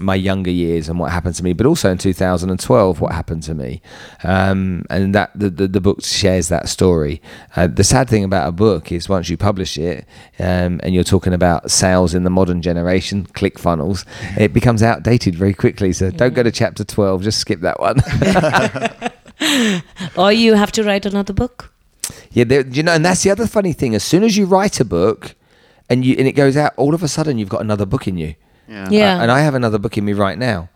my 0.00 0.14
younger 0.14 0.50
years 0.50 0.88
and 0.88 0.98
what 0.98 1.12
happened 1.12 1.34
to 1.36 1.44
me, 1.44 1.52
but 1.52 1.66
also 1.66 1.90
in 1.90 1.98
2012 1.98 3.00
what 3.00 3.12
happened 3.12 3.42
to 3.44 3.54
me, 3.54 3.80
um, 4.24 4.84
and 4.90 5.14
that 5.14 5.30
the, 5.34 5.48
the 5.50 5.68
the 5.68 5.80
book 5.80 6.04
shares 6.04 6.48
that 6.48 6.68
story. 6.68 7.22
Uh, 7.54 7.66
the 7.66 7.84
sad 7.84 8.08
thing 8.08 8.24
about 8.24 8.48
a 8.48 8.52
book 8.52 8.90
is 8.90 9.08
once 9.08 9.28
you 9.28 9.36
publish 9.36 9.78
it, 9.78 10.04
um, 10.38 10.80
and 10.82 10.94
you're 10.94 11.04
talking 11.04 11.32
about 11.32 11.70
sales 11.70 12.14
in 12.14 12.24
the 12.24 12.30
modern 12.30 12.60
generation, 12.60 13.24
click 13.24 13.58
funnels, 13.58 14.04
it 14.36 14.52
becomes 14.52 14.82
outdated 14.82 15.34
very 15.36 15.54
quickly. 15.54 15.92
So 15.92 16.10
don't 16.10 16.34
go 16.34 16.42
to 16.42 16.50
chapter 16.50 16.84
12, 16.84 17.22
just 17.22 17.38
skip 17.38 17.60
that 17.60 17.78
one. 17.78 18.00
or 20.16 20.32
you 20.32 20.54
have 20.54 20.72
to 20.72 20.82
write 20.82 21.06
another 21.06 21.32
book. 21.32 21.72
Yeah, 22.32 22.44
there, 22.44 22.66
you 22.66 22.82
know, 22.82 22.92
and 22.92 23.04
that's 23.04 23.22
the 23.22 23.30
other 23.30 23.46
funny 23.46 23.72
thing. 23.72 23.94
As 23.94 24.02
soon 24.02 24.24
as 24.24 24.36
you 24.36 24.46
write 24.46 24.80
a 24.80 24.84
book, 24.84 25.36
and 25.88 26.04
you 26.04 26.16
and 26.18 26.26
it 26.26 26.32
goes 26.32 26.56
out, 26.56 26.72
all 26.76 26.94
of 26.94 27.02
a 27.02 27.08
sudden 27.08 27.38
you've 27.38 27.48
got 27.48 27.60
another 27.60 27.86
book 27.86 28.08
in 28.08 28.16
you. 28.16 28.34
Yeah. 28.68 28.88
Yeah. 28.90 29.16
Uh, 29.18 29.22
and 29.22 29.30
I 29.30 29.40
have 29.40 29.54
another 29.54 29.78
book 29.78 29.96
in 29.98 30.04
me 30.04 30.12
right 30.12 30.38
now. 30.38 30.68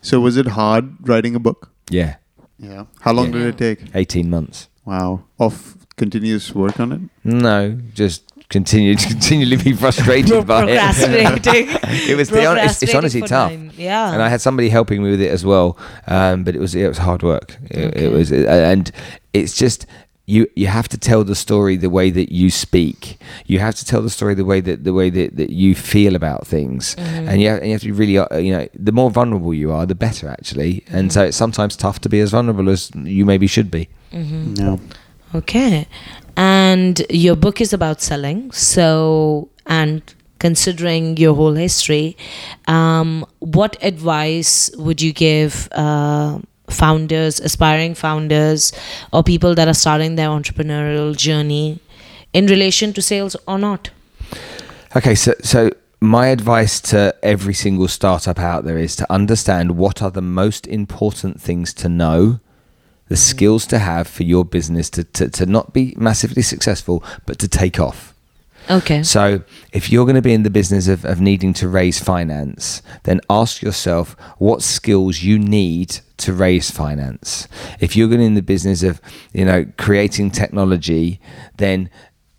So 0.00 0.20
was 0.20 0.36
it 0.36 0.46
hard 0.48 0.96
writing 1.08 1.34
a 1.34 1.38
book? 1.40 1.70
Yeah, 1.90 2.16
Yeah. 2.58 2.84
How 3.00 3.12
long 3.12 3.26
Yeah. 3.32 3.32
did 3.32 3.46
it 3.54 3.58
take? 3.78 3.90
eighteen 3.94 4.28
months. 4.30 4.68
Wow. 4.84 5.24
Of 5.38 5.76
continuous 5.96 6.54
work 6.54 6.80
on 6.80 6.92
it? 6.92 7.00
No, 7.24 7.78
just 7.94 8.22
continue 8.48 8.94
to 8.96 9.06
continually 9.14 9.56
be 9.56 9.72
frustrated 9.72 10.46
by 10.46 10.62
it. 10.64 10.78
Procrastinating. 10.78 11.68
it 12.10 12.16
was 12.16 12.28
the, 12.28 12.44
hon- 12.44 12.58
it's, 12.58 12.82
it's 12.82 12.92
Procrastinating 12.92 12.96
honestly 12.96 13.20
for 13.22 13.26
tough. 13.28 13.50
time. 13.50 13.70
Yeah. 13.76 14.12
and 14.12 14.22
I 14.22 14.28
had 14.28 14.40
somebody 14.40 14.68
helping 14.68 15.02
me 15.02 15.10
with 15.10 15.20
it 15.20 15.30
as 15.30 15.44
well. 15.44 15.78
Um, 16.06 16.44
but 16.44 16.54
it 16.56 16.60
was 16.60 16.74
it 16.74 16.88
was 16.88 16.98
hard 16.98 17.22
work. 17.22 17.56
It, 17.70 17.84
Okay. 17.94 18.04
it 18.06 18.12
was, 18.12 18.32
uh, 18.32 18.36
and 18.72 18.90
it's 19.32 19.56
just 19.56 19.86
you 20.26 20.46
you 20.54 20.68
have 20.68 20.88
to 20.88 20.98
tell 20.98 21.24
the 21.24 21.34
story 21.34 21.76
the 21.76 21.90
way 21.90 22.10
that 22.10 22.32
you 22.32 22.50
speak. 22.50 23.18
You 23.46 23.58
have 23.58 23.74
to 23.74 23.84
tell 23.84 24.02
the 24.02 24.10
story 24.10 24.34
the 24.34 24.44
way 24.44 24.60
that 24.60 24.84
the 24.84 24.92
way 24.92 25.10
that, 25.10 25.36
that 25.36 25.50
you 25.50 25.74
feel 25.74 26.14
about 26.14 26.46
things, 26.46 26.94
Mm-hmm. 26.96 27.28
and 27.28 27.40
you 27.42 27.48
have, 27.48 27.58
and 27.58 27.66
you 27.66 27.72
have 27.72 27.80
to 27.82 27.86
be 27.88 27.92
really 27.92 28.18
uh, 28.18 28.36
you 28.38 28.52
know 28.52 28.68
the 28.74 28.92
more 28.92 29.10
vulnerable 29.10 29.52
you 29.54 29.72
are, 29.72 29.84
the 29.86 29.94
better 29.94 30.28
actually. 30.28 30.84
And 30.88 31.12
so 31.12 31.24
it's 31.24 31.36
sometimes 31.36 31.76
tough 31.76 31.98
to 32.00 32.08
be 32.08 32.20
as 32.20 32.30
vulnerable 32.30 32.68
as 32.70 32.90
you 32.94 33.24
maybe 33.24 33.46
should 33.46 33.70
be. 33.70 33.88
Mm-hmm. 34.12 34.54
No. 34.54 34.80
Okay. 35.34 35.86
And 36.36 37.02
your 37.10 37.36
book 37.36 37.60
is 37.60 37.72
about 37.72 38.00
selling. 38.00 38.52
So, 38.52 39.48
and 39.66 40.02
considering 40.38 41.16
your 41.16 41.34
whole 41.34 41.54
history, 41.54 42.16
um, 42.68 43.24
what 43.38 43.76
advice 43.82 44.70
would 44.76 45.00
you 45.00 45.12
give 45.12 45.68
uh, 45.72 46.38
founders, 46.68 47.40
aspiring 47.40 47.94
founders, 47.94 48.72
or 49.12 49.22
people 49.22 49.54
that 49.54 49.68
are 49.68 49.74
starting 49.74 50.16
their 50.16 50.28
entrepreneurial 50.28 51.16
journey 51.16 51.80
in 52.32 52.46
relation 52.46 52.92
to 52.92 53.02
sales 53.02 53.36
or 53.46 53.58
not? 53.58 53.90
Okay, 54.96 55.14
so 55.14 55.34
so 55.42 55.70
my 56.02 56.26
advice 56.26 56.80
to 56.80 57.14
every 57.22 57.54
single 57.54 57.86
startup 57.86 58.38
out 58.38 58.64
there 58.64 58.76
is 58.76 58.96
to 58.96 59.10
understand 59.10 59.76
what 59.76 60.02
are 60.02 60.10
the 60.10 60.20
most 60.20 60.66
important 60.66 61.40
things 61.40 61.72
to 61.74 61.88
know, 61.88 62.40
the 63.08 63.14
mm-hmm. 63.14 63.14
skills 63.14 63.66
to 63.68 63.78
have 63.78 64.08
for 64.08 64.24
your 64.24 64.44
business 64.44 64.90
to, 64.90 65.04
to, 65.04 65.28
to 65.30 65.46
not 65.46 65.72
be 65.72 65.94
massively 65.96 66.42
successful, 66.42 67.04
but 67.24 67.38
to 67.38 67.46
take 67.46 67.78
off. 67.78 68.11
Okay. 68.70 69.02
So, 69.02 69.42
if 69.72 69.90
you're 69.90 70.04
going 70.04 70.16
to 70.16 70.22
be 70.22 70.32
in 70.32 70.42
the 70.42 70.50
business 70.50 70.88
of, 70.88 71.04
of 71.04 71.20
needing 71.20 71.52
to 71.54 71.68
raise 71.68 71.98
finance, 71.98 72.82
then 73.02 73.20
ask 73.28 73.62
yourself 73.62 74.16
what 74.38 74.62
skills 74.62 75.22
you 75.22 75.38
need 75.38 75.98
to 76.18 76.32
raise 76.32 76.70
finance. 76.70 77.48
If 77.80 77.96
you're 77.96 78.08
going 78.08 78.20
to 78.20 78.26
in 78.26 78.34
the 78.34 78.42
business 78.42 78.82
of, 78.82 79.00
you 79.32 79.44
know, 79.44 79.66
creating 79.76 80.30
technology, 80.30 81.20
then 81.56 81.90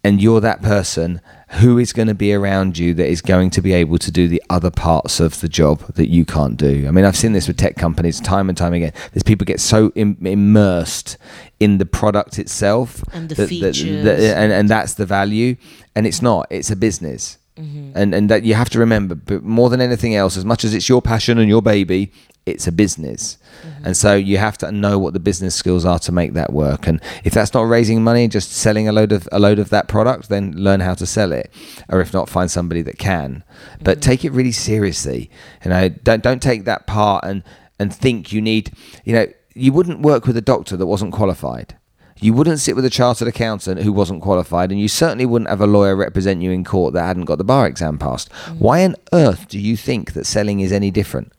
and 0.04 0.22
you're 0.22 0.42
that 0.42 0.62
person, 0.62 1.22
who 1.62 1.78
is 1.78 1.94
going 1.94 2.08
to 2.08 2.14
be 2.16 2.34
around 2.34 2.78
you 2.78 2.94
that 2.96 3.08
is 3.08 3.22
going 3.22 3.50
to 3.52 3.62
be 3.62 3.74
able 3.74 3.98
to 4.00 4.12
do 4.12 4.28
the 4.28 4.42
other 4.50 4.72
parts 4.72 5.20
of 5.20 5.40
the 5.42 5.48
job 5.50 5.80
that 5.96 6.10
you 6.10 6.26
can't 6.26 6.58
do? 6.58 6.86
I 6.88 6.92
mean, 6.92 7.06
I've 7.06 7.16
seen 7.18 7.34
this 7.34 7.48
with 7.48 7.58
tech 7.58 7.76
companies 7.76 8.20
time 8.20 8.50
and 8.50 8.58
time 8.58 8.74
again. 8.74 8.92
There's 9.12 9.24
people 9.24 9.46
get 9.46 9.60
so 9.60 9.92
Im- 9.96 10.18
immersed 10.26 11.18
in 11.60 11.78
the 11.78 11.86
product 11.86 12.40
itself 12.40 13.04
And 13.14 13.30
the 13.30 13.36
that- 13.36 13.42
that- 13.44 13.50
features. 13.50 14.04
that- 14.04 14.20
and, 14.38 14.52
and 14.52 14.70
that's 14.70 14.96
the 14.96 15.06
value 15.06 15.56
and 15.96 16.06
it's 16.08 16.22
not 16.22 16.48
it's 16.50 16.72
a 16.72 16.76
business 16.76 17.38
Mm-hmm. 17.56 17.92
and 17.96 18.16
and 18.16 18.30
that 18.32 18.42
you 18.44 18.56
have 18.56 18.72
to 18.72 18.80
remember 18.80 19.14
but 19.14 19.44
more 19.44 19.70
than 19.70 19.80
anything 19.80 20.16
else 20.16 20.36
as 20.38 20.44
much 20.44 20.66
as 20.66 20.74
it's 20.74 20.90
your 20.90 21.04
passion 21.04 21.38
and 21.38 21.48
your 21.48 21.62
baby 21.62 22.12
it's 22.46 22.68
a 22.68 22.72
business. 22.72 23.38
Mm-hmm. 23.62 23.86
and 23.86 23.98
so 23.98 24.16
you 24.16 24.38
have 24.38 24.58
to 24.58 24.72
know 24.72 25.00
what 25.00 25.14
the 25.14 25.20
business 25.20 25.56
skills 25.56 25.86
are 25.86 26.00
to 26.00 26.12
make 26.12 26.34
that 26.34 26.52
work. 26.52 26.88
And 26.88 27.02
if 27.24 27.34
that's 27.34 27.54
not 27.54 27.64
raising 27.64 28.04
money 28.04 28.28
just 28.28 28.52
selling 28.52 28.88
a 28.88 28.92
load 28.92 29.12
of 29.12 29.30
a 29.32 29.40
load 29.40 29.60
of 29.60 29.70
that 29.70 29.88
product 29.88 30.30
then 30.30 30.52
learn 30.52 30.82
how 30.82 30.94
to 30.96 31.06
sell 31.06 31.32
it. 31.32 31.52
Or 31.90 32.02
if 32.02 32.14
not 32.14 32.30
find 32.30 32.52
somebody 32.52 32.82
that 32.82 32.98
can. 32.98 33.44
But 33.82 34.02
take 34.02 34.26
it 34.26 34.32
really 34.32 34.52
seriously. 34.52 35.30
You 35.64 35.70
know 35.70 35.90
don't 35.90 36.24
don't 36.24 36.42
take 36.42 36.66
that 36.66 36.88
part 36.88 37.24
and 37.24 37.44
and 37.80 37.94
think 37.94 38.32
you 38.32 38.42
need 38.42 38.72
you 39.06 39.14
know 39.14 39.28
you 39.56 39.72
wouldn't 39.72 40.02
work 40.02 40.26
with 40.26 40.36
a 40.38 40.42
doctor 40.42 40.76
that 40.76 40.88
wasn't 40.88 41.14
qualified. 41.14 41.78
You 42.20 42.34
wouldn't 42.34 42.60
sit 42.60 42.76
with 42.76 42.86
a 42.86 42.90
chartered 42.90 43.28
accountant 43.28 43.82
who 43.82 43.92
wasn't 43.92 44.22
qualified, 44.22 44.72
and 44.72 44.80
you 44.80 44.88
certainly 44.88 45.26
wouldn't 45.26 45.50
have 45.50 45.62
a 45.62 45.68
lawyer 45.68 45.96
represent 45.96 46.42
you 46.42 46.52
in 46.52 46.64
court 46.64 46.94
that 46.94 47.06
hadn't 47.06 47.26
got 47.26 47.38
the 47.38 47.44
bar 47.44 47.68
exam 47.68 47.98
passed. 47.98 48.32
Why 48.58 48.86
on 48.86 48.96
earth 49.12 49.48
do 49.50 49.60
you 49.60 49.76
think 49.76 50.14
that 50.14 50.26
selling 50.26 50.60
is 50.62 50.72
any 50.72 50.90
different? 50.90 51.34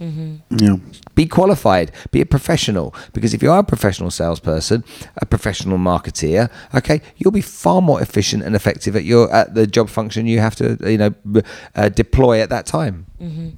Mm-hmm. 0.00 0.56
Yeah. 0.58 0.76
Be 1.14 1.26
qualified, 1.26 1.90
be 2.10 2.20
a 2.20 2.26
professional. 2.26 2.94
Because 3.14 3.32
if 3.32 3.42
you 3.42 3.50
are 3.50 3.60
a 3.60 3.64
professional 3.64 4.10
salesperson, 4.10 4.84
a 5.16 5.24
professional 5.26 5.78
marketeer, 5.78 6.50
okay, 6.74 7.00
you'll 7.16 7.32
be 7.32 7.40
far 7.40 7.80
more 7.80 8.02
efficient 8.02 8.42
and 8.42 8.54
effective 8.54 8.94
at 8.94 9.04
your 9.04 9.32
at 9.32 9.54
the 9.54 9.66
job 9.66 9.88
function 9.88 10.26
you 10.26 10.38
have 10.40 10.54
to 10.56 10.76
you 10.84 10.98
know 10.98 11.14
uh, 11.74 11.88
deploy 11.88 12.40
at 12.40 12.50
that 12.50 12.66
time. 12.66 13.06
Mm-hmm. 13.20 13.48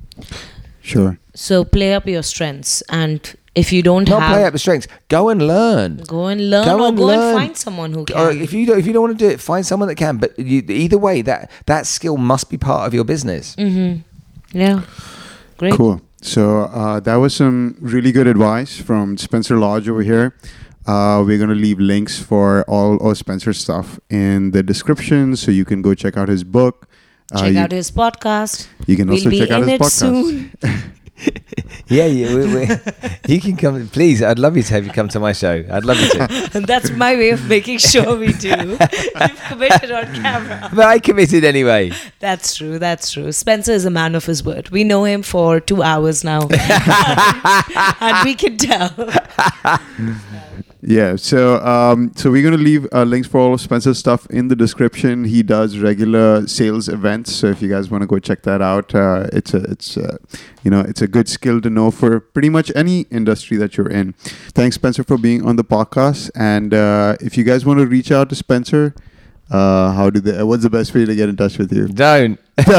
Sure. 0.80 1.18
So 1.34 1.64
play 1.64 1.94
up 1.94 2.06
your 2.06 2.22
strengths, 2.22 2.82
and 2.88 3.20
if 3.54 3.72
you 3.72 3.82
don't 3.82 4.08
Not 4.08 4.22
have, 4.22 4.32
play 4.32 4.44
up 4.44 4.52
the 4.52 4.58
strengths. 4.58 4.86
Go 5.08 5.28
and 5.28 5.46
learn. 5.46 5.98
go 6.06 6.26
and 6.26 6.50
learn, 6.50 6.64
Go 6.64 6.80
or 6.84 6.88
and 6.88 6.96
go 6.96 7.06
learn. 7.06 7.18
and 7.18 7.36
find 7.38 7.56
someone 7.56 7.92
who 7.92 8.04
can. 8.04 8.16
Or 8.16 8.30
if 8.30 8.52
you 8.52 8.64
don't, 8.64 8.78
if 8.78 8.86
you 8.86 8.92
don't 8.92 9.02
want 9.02 9.18
to 9.18 9.24
do 9.24 9.30
it, 9.30 9.40
find 9.40 9.66
someone 9.66 9.88
that 9.88 9.96
can. 9.96 10.16
But 10.18 10.38
you, 10.38 10.62
either 10.68 10.96
way, 10.98 11.20
that 11.22 11.50
that 11.66 11.86
skill 11.86 12.16
must 12.16 12.48
be 12.48 12.56
part 12.56 12.86
of 12.86 12.94
your 12.94 13.04
business. 13.04 13.56
Mm-hmm. 13.56 14.56
yeah, 14.56 14.82
great. 15.58 15.74
Cool. 15.74 16.00
So 16.20 16.62
uh, 16.64 17.00
that 17.00 17.16
was 17.16 17.34
some 17.34 17.76
really 17.80 18.12
good 18.12 18.26
advice 18.26 18.76
from 18.80 19.16
Spencer 19.16 19.56
Lodge 19.56 19.88
over 19.88 20.02
here. 20.02 20.34
Uh, 20.86 21.22
we're 21.24 21.36
going 21.38 21.50
to 21.50 21.54
leave 21.54 21.78
links 21.78 22.18
for 22.18 22.64
all 22.66 22.96
of 23.08 23.16
Spencer's 23.18 23.58
stuff 23.58 24.00
in 24.08 24.52
the 24.52 24.62
description 24.62 25.36
so 25.36 25.50
you 25.50 25.64
can 25.64 25.82
go 25.82 25.94
check 25.94 26.16
out 26.16 26.28
his 26.28 26.44
book. 26.44 26.88
Uh, 27.30 27.42
Check 27.42 27.52
you, 27.52 27.58
out 27.58 27.72
his 27.72 27.90
podcast. 27.90 28.68
you 28.86 28.96
can 28.96 29.06
We'll 29.06 29.18
also 29.18 29.30
check 29.30 29.50
out 29.50 29.62
in 29.64 29.68
his 29.68 29.80
it 29.80 29.82
podcast. 29.82 30.90
Yeah, 31.90 32.04
yeah 32.04 32.34
we, 32.34 32.54
we, 32.54 32.68
you 33.26 33.40
can 33.40 33.56
come. 33.56 33.88
Please, 33.88 34.22
I'd 34.22 34.38
love 34.38 34.56
you 34.56 34.62
to 34.62 34.74
have 34.74 34.84
you 34.84 34.92
come 34.92 35.08
to 35.08 35.20
my 35.20 35.32
show. 35.32 35.64
I'd 35.70 35.86
love 35.86 35.98
you 35.98 36.10
to. 36.10 36.50
And 36.54 36.66
that's 36.72 36.90
my 36.90 37.14
way 37.14 37.30
of 37.30 37.48
making 37.48 37.78
sure 37.78 38.16
we 38.16 38.34
do. 38.34 38.48
You've 38.50 39.42
committed 39.48 39.90
on 39.90 40.14
camera. 40.14 40.68
But 40.74 40.84
I 40.84 40.98
committed 40.98 41.44
anyway. 41.44 41.92
That's 42.20 42.56
true. 42.56 42.78
That's 42.78 43.10
true. 43.10 43.32
Spencer 43.32 43.72
is 43.72 43.86
a 43.86 43.90
man 43.90 44.14
of 44.14 44.26
his 44.26 44.44
word. 44.44 44.68
We 44.68 44.84
know 44.84 45.04
him 45.04 45.22
for 45.22 45.60
two 45.60 45.82
hours 45.82 46.24
now, 46.24 46.46
and 48.00 48.24
we 48.24 48.34
can 48.34 48.58
tell. 48.58 48.94
Yeah, 50.88 51.16
so 51.16 51.58
um, 51.58 52.12
so 52.16 52.30
we're 52.30 52.42
gonna 52.42 52.56
leave 52.56 52.86
uh, 52.94 53.02
links 53.02 53.28
for 53.28 53.38
all 53.38 53.52
of 53.52 53.60
Spencer's 53.60 53.98
stuff 53.98 54.26
in 54.30 54.48
the 54.48 54.56
description. 54.56 55.24
He 55.24 55.42
does 55.42 55.76
regular 55.76 56.46
sales 56.46 56.88
events, 56.88 57.34
so 57.34 57.48
if 57.48 57.60
you 57.60 57.68
guys 57.68 57.90
want 57.90 58.00
to 58.00 58.06
go 58.06 58.18
check 58.18 58.40
that 58.44 58.62
out, 58.62 58.94
uh, 58.94 59.26
it's 59.30 59.52
a 59.52 59.58
it's 59.64 59.98
a, 59.98 60.18
you 60.62 60.70
know 60.70 60.80
it's 60.80 61.02
a 61.02 61.06
good 61.06 61.28
skill 61.28 61.60
to 61.60 61.68
know 61.68 61.90
for 61.90 62.20
pretty 62.20 62.48
much 62.48 62.72
any 62.74 63.02
industry 63.10 63.58
that 63.58 63.76
you're 63.76 63.90
in. 63.90 64.14
Thanks, 64.54 64.76
Spencer, 64.76 65.04
for 65.04 65.18
being 65.18 65.44
on 65.44 65.56
the 65.56 65.62
podcast. 65.62 66.30
And 66.34 66.72
uh, 66.72 67.16
if 67.20 67.36
you 67.36 67.44
guys 67.44 67.66
want 67.66 67.80
to 67.80 67.86
reach 67.86 68.10
out 68.10 68.30
to 68.30 68.34
Spencer, 68.34 68.94
uh, 69.50 69.92
how 69.92 70.10
do 70.10 70.20
they? 70.20 70.42
What's 70.42 70.62
the 70.62 70.70
best 70.70 70.94
way 70.94 71.04
to 71.04 71.14
get 71.14 71.28
in 71.28 71.36
touch 71.36 71.56
with 71.58 71.72
you? 71.72 71.88
Don't. 71.88 72.38
so 72.58 72.74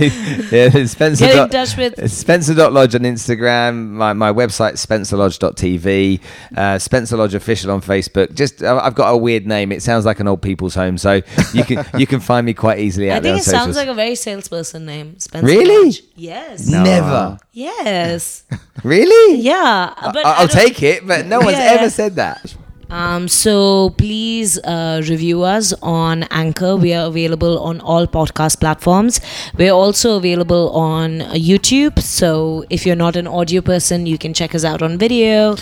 yeah, 0.00 0.70
Spencer. 0.86 1.26
Get 1.26 1.30
in 1.32 1.36
dot- 1.36 1.50
touch 1.52 1.76
with 1.76 2.10
Spencer.lodge 2.10 2.94
on 2.94 3.02
Instagram, 3.02 3.88
my, 3.90 4.14
my 4.14 4.32
website 4.32 4.74
spencerlodge.tv, 4.74 6.20
uh, 6.56 6.78
Spencer 6.78 7.16
Lodge 7.18 7.34
official 7.34 7.70
on 7.70 7.82
Facebook. 7.82 8.34
Just 8.34 8.62
uh, 8.62 8.80
I've 8.82 8.94
got 8.94 9.10
a 9.10 9.16
weird 9.16 9.46
name. 9.46 9.72
It 9.72 9.82
sounds 9.82 10.06
like 10.06 10.20
an 10.20 10.26
old 10.28 10.40
people's 10.40 10.74
home, 10.74 10.96
so 10.96 11.20
you 11.52 11.64
can 11.64 11.84
you 11.98 12.06
can 12.06 12.20
find 12.20 12.46
me 12.46 12.54
quite 12.54 12.78
easily 12.78 13.10
out 13.10 13.18
I 13.18 13.20
think 13.20 13.32
on 13.34 13.38
it 13.40 13.44
sounds 13.44 13.76
like 13.76 13.88
a 13.88 13.94
very 13.94 14.14
salesperson 14.14 14.86
name. 14.86 15.18
Spencer 15.18 15.46
Really? 15.46 15.84
Lodge. 15.86 16.02
Yes. 16.16 16.68
No. 16.68 16.82
Never. 16.82 17.38
Yes. 17.52 18.44
Really? 18.82 19.40
Yeah. 19.40 19.92
But 20.00 20.24
I- 20.24 20.30
I 20.32 20.34
I'll 20.40 20.48
take 20.48 20.82
it, 20.82 21.06
but 21.06 21.26
no 21.26 21.40
one's 21.40 21.52
Yeah. 21.52 21.76
ever 21.78 21.90
said 21.90 22.16
that. 22.16 22.54
Um, 22.92 23.26
so 23.26 23.90
please 23.96 24.58
uh, 24.58 25.02
review 25.08 25.42
us 25.44 25.72
on 25.82 26.24
Anchor. 26.24 26.76
We 26.76 26.92
are 26.92 27.06
available 27.06 27.58
on 27.58 27.80
all 27.80 28.06
podcast 28.06 28.60
platforms. 28.60 29.18
We're 29.56 29.72
also 29.72 30.18
available 30.18 30.68
on 30.70 31.20
YouTube. 31.32 31.98
So 32.00 32.66
if 32.68 32.84
you're 32.84 32.94
not 32.94 33.16
an 33.16 33.26
audio 33.26 33.62
person, 33.62 34.04
you 34.04 34.18
can 34.18 34.34
check 34.34 34.54
us 34.54 34.62
out 34.62 34.82
on 34.82 34.98
video, 34.98 35.56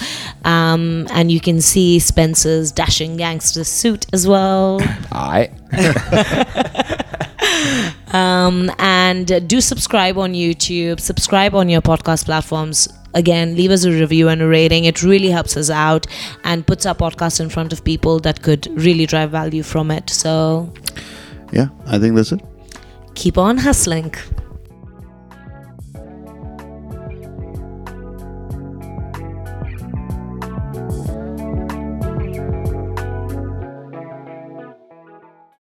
um, 0.44 1.06
and 1.12 1.30
you 1.30 1.38
can 1.40 1.60
see 1.60 2.00
Spencer's 2.00 2.72
dashing 2.72 3.16
gangster 3.16 3.62
suit 3.62 4.06
as 4.12 4.26
well. 4.26 4.80
All 5.12 5.30
right. 5.30 5.52
Um, 8.12 8.72
and 8.78 9.48
do 9.48 9.60
subscribe 9.60 10.18
on 10.18 10.32
YouTube. 10.32 10.98
Subscribe 10.98 11.54
on 11.54 11.68
your 11.68 11.80
podcast 11.80 12.24
platforms. 12.24 12.88
Again, 13.14 13.56
leave 13.56 13.70
us 13.70 13.84
a 13.84 13.90
review 13.90 14.28
and 14.28 14.40
a 14.42 14.46
rating. 14.46 14.84
It 14.84 15.02
really 15.02 15.30
helps 15.30 15.56
us 15.56 15.68
out 15.70 16.06
and 16.44 16.66
puts 16.66 16.86
our 16.86 16.94
podcast 16.94 17.40
in 17.40 17.48
front 17.48 17.72
of 17.72 17.82
people 17.84 18.20
that 18.20 18.42
could 18.42 18.68
really 18.72 19.06
drive 19.06 19.30
value 19.30 19.62
from 19.62 19.90
it. 19.90 20.10
So 20.10 20.72
Yeah, 21.52 21.68
I 21.86 21.98
think 21.98 22.14
that's 22.16 22.32
it. 22.32 22.40
keep 23.14 23.36
on 23.38 23.56
hustling. 23.58 24.14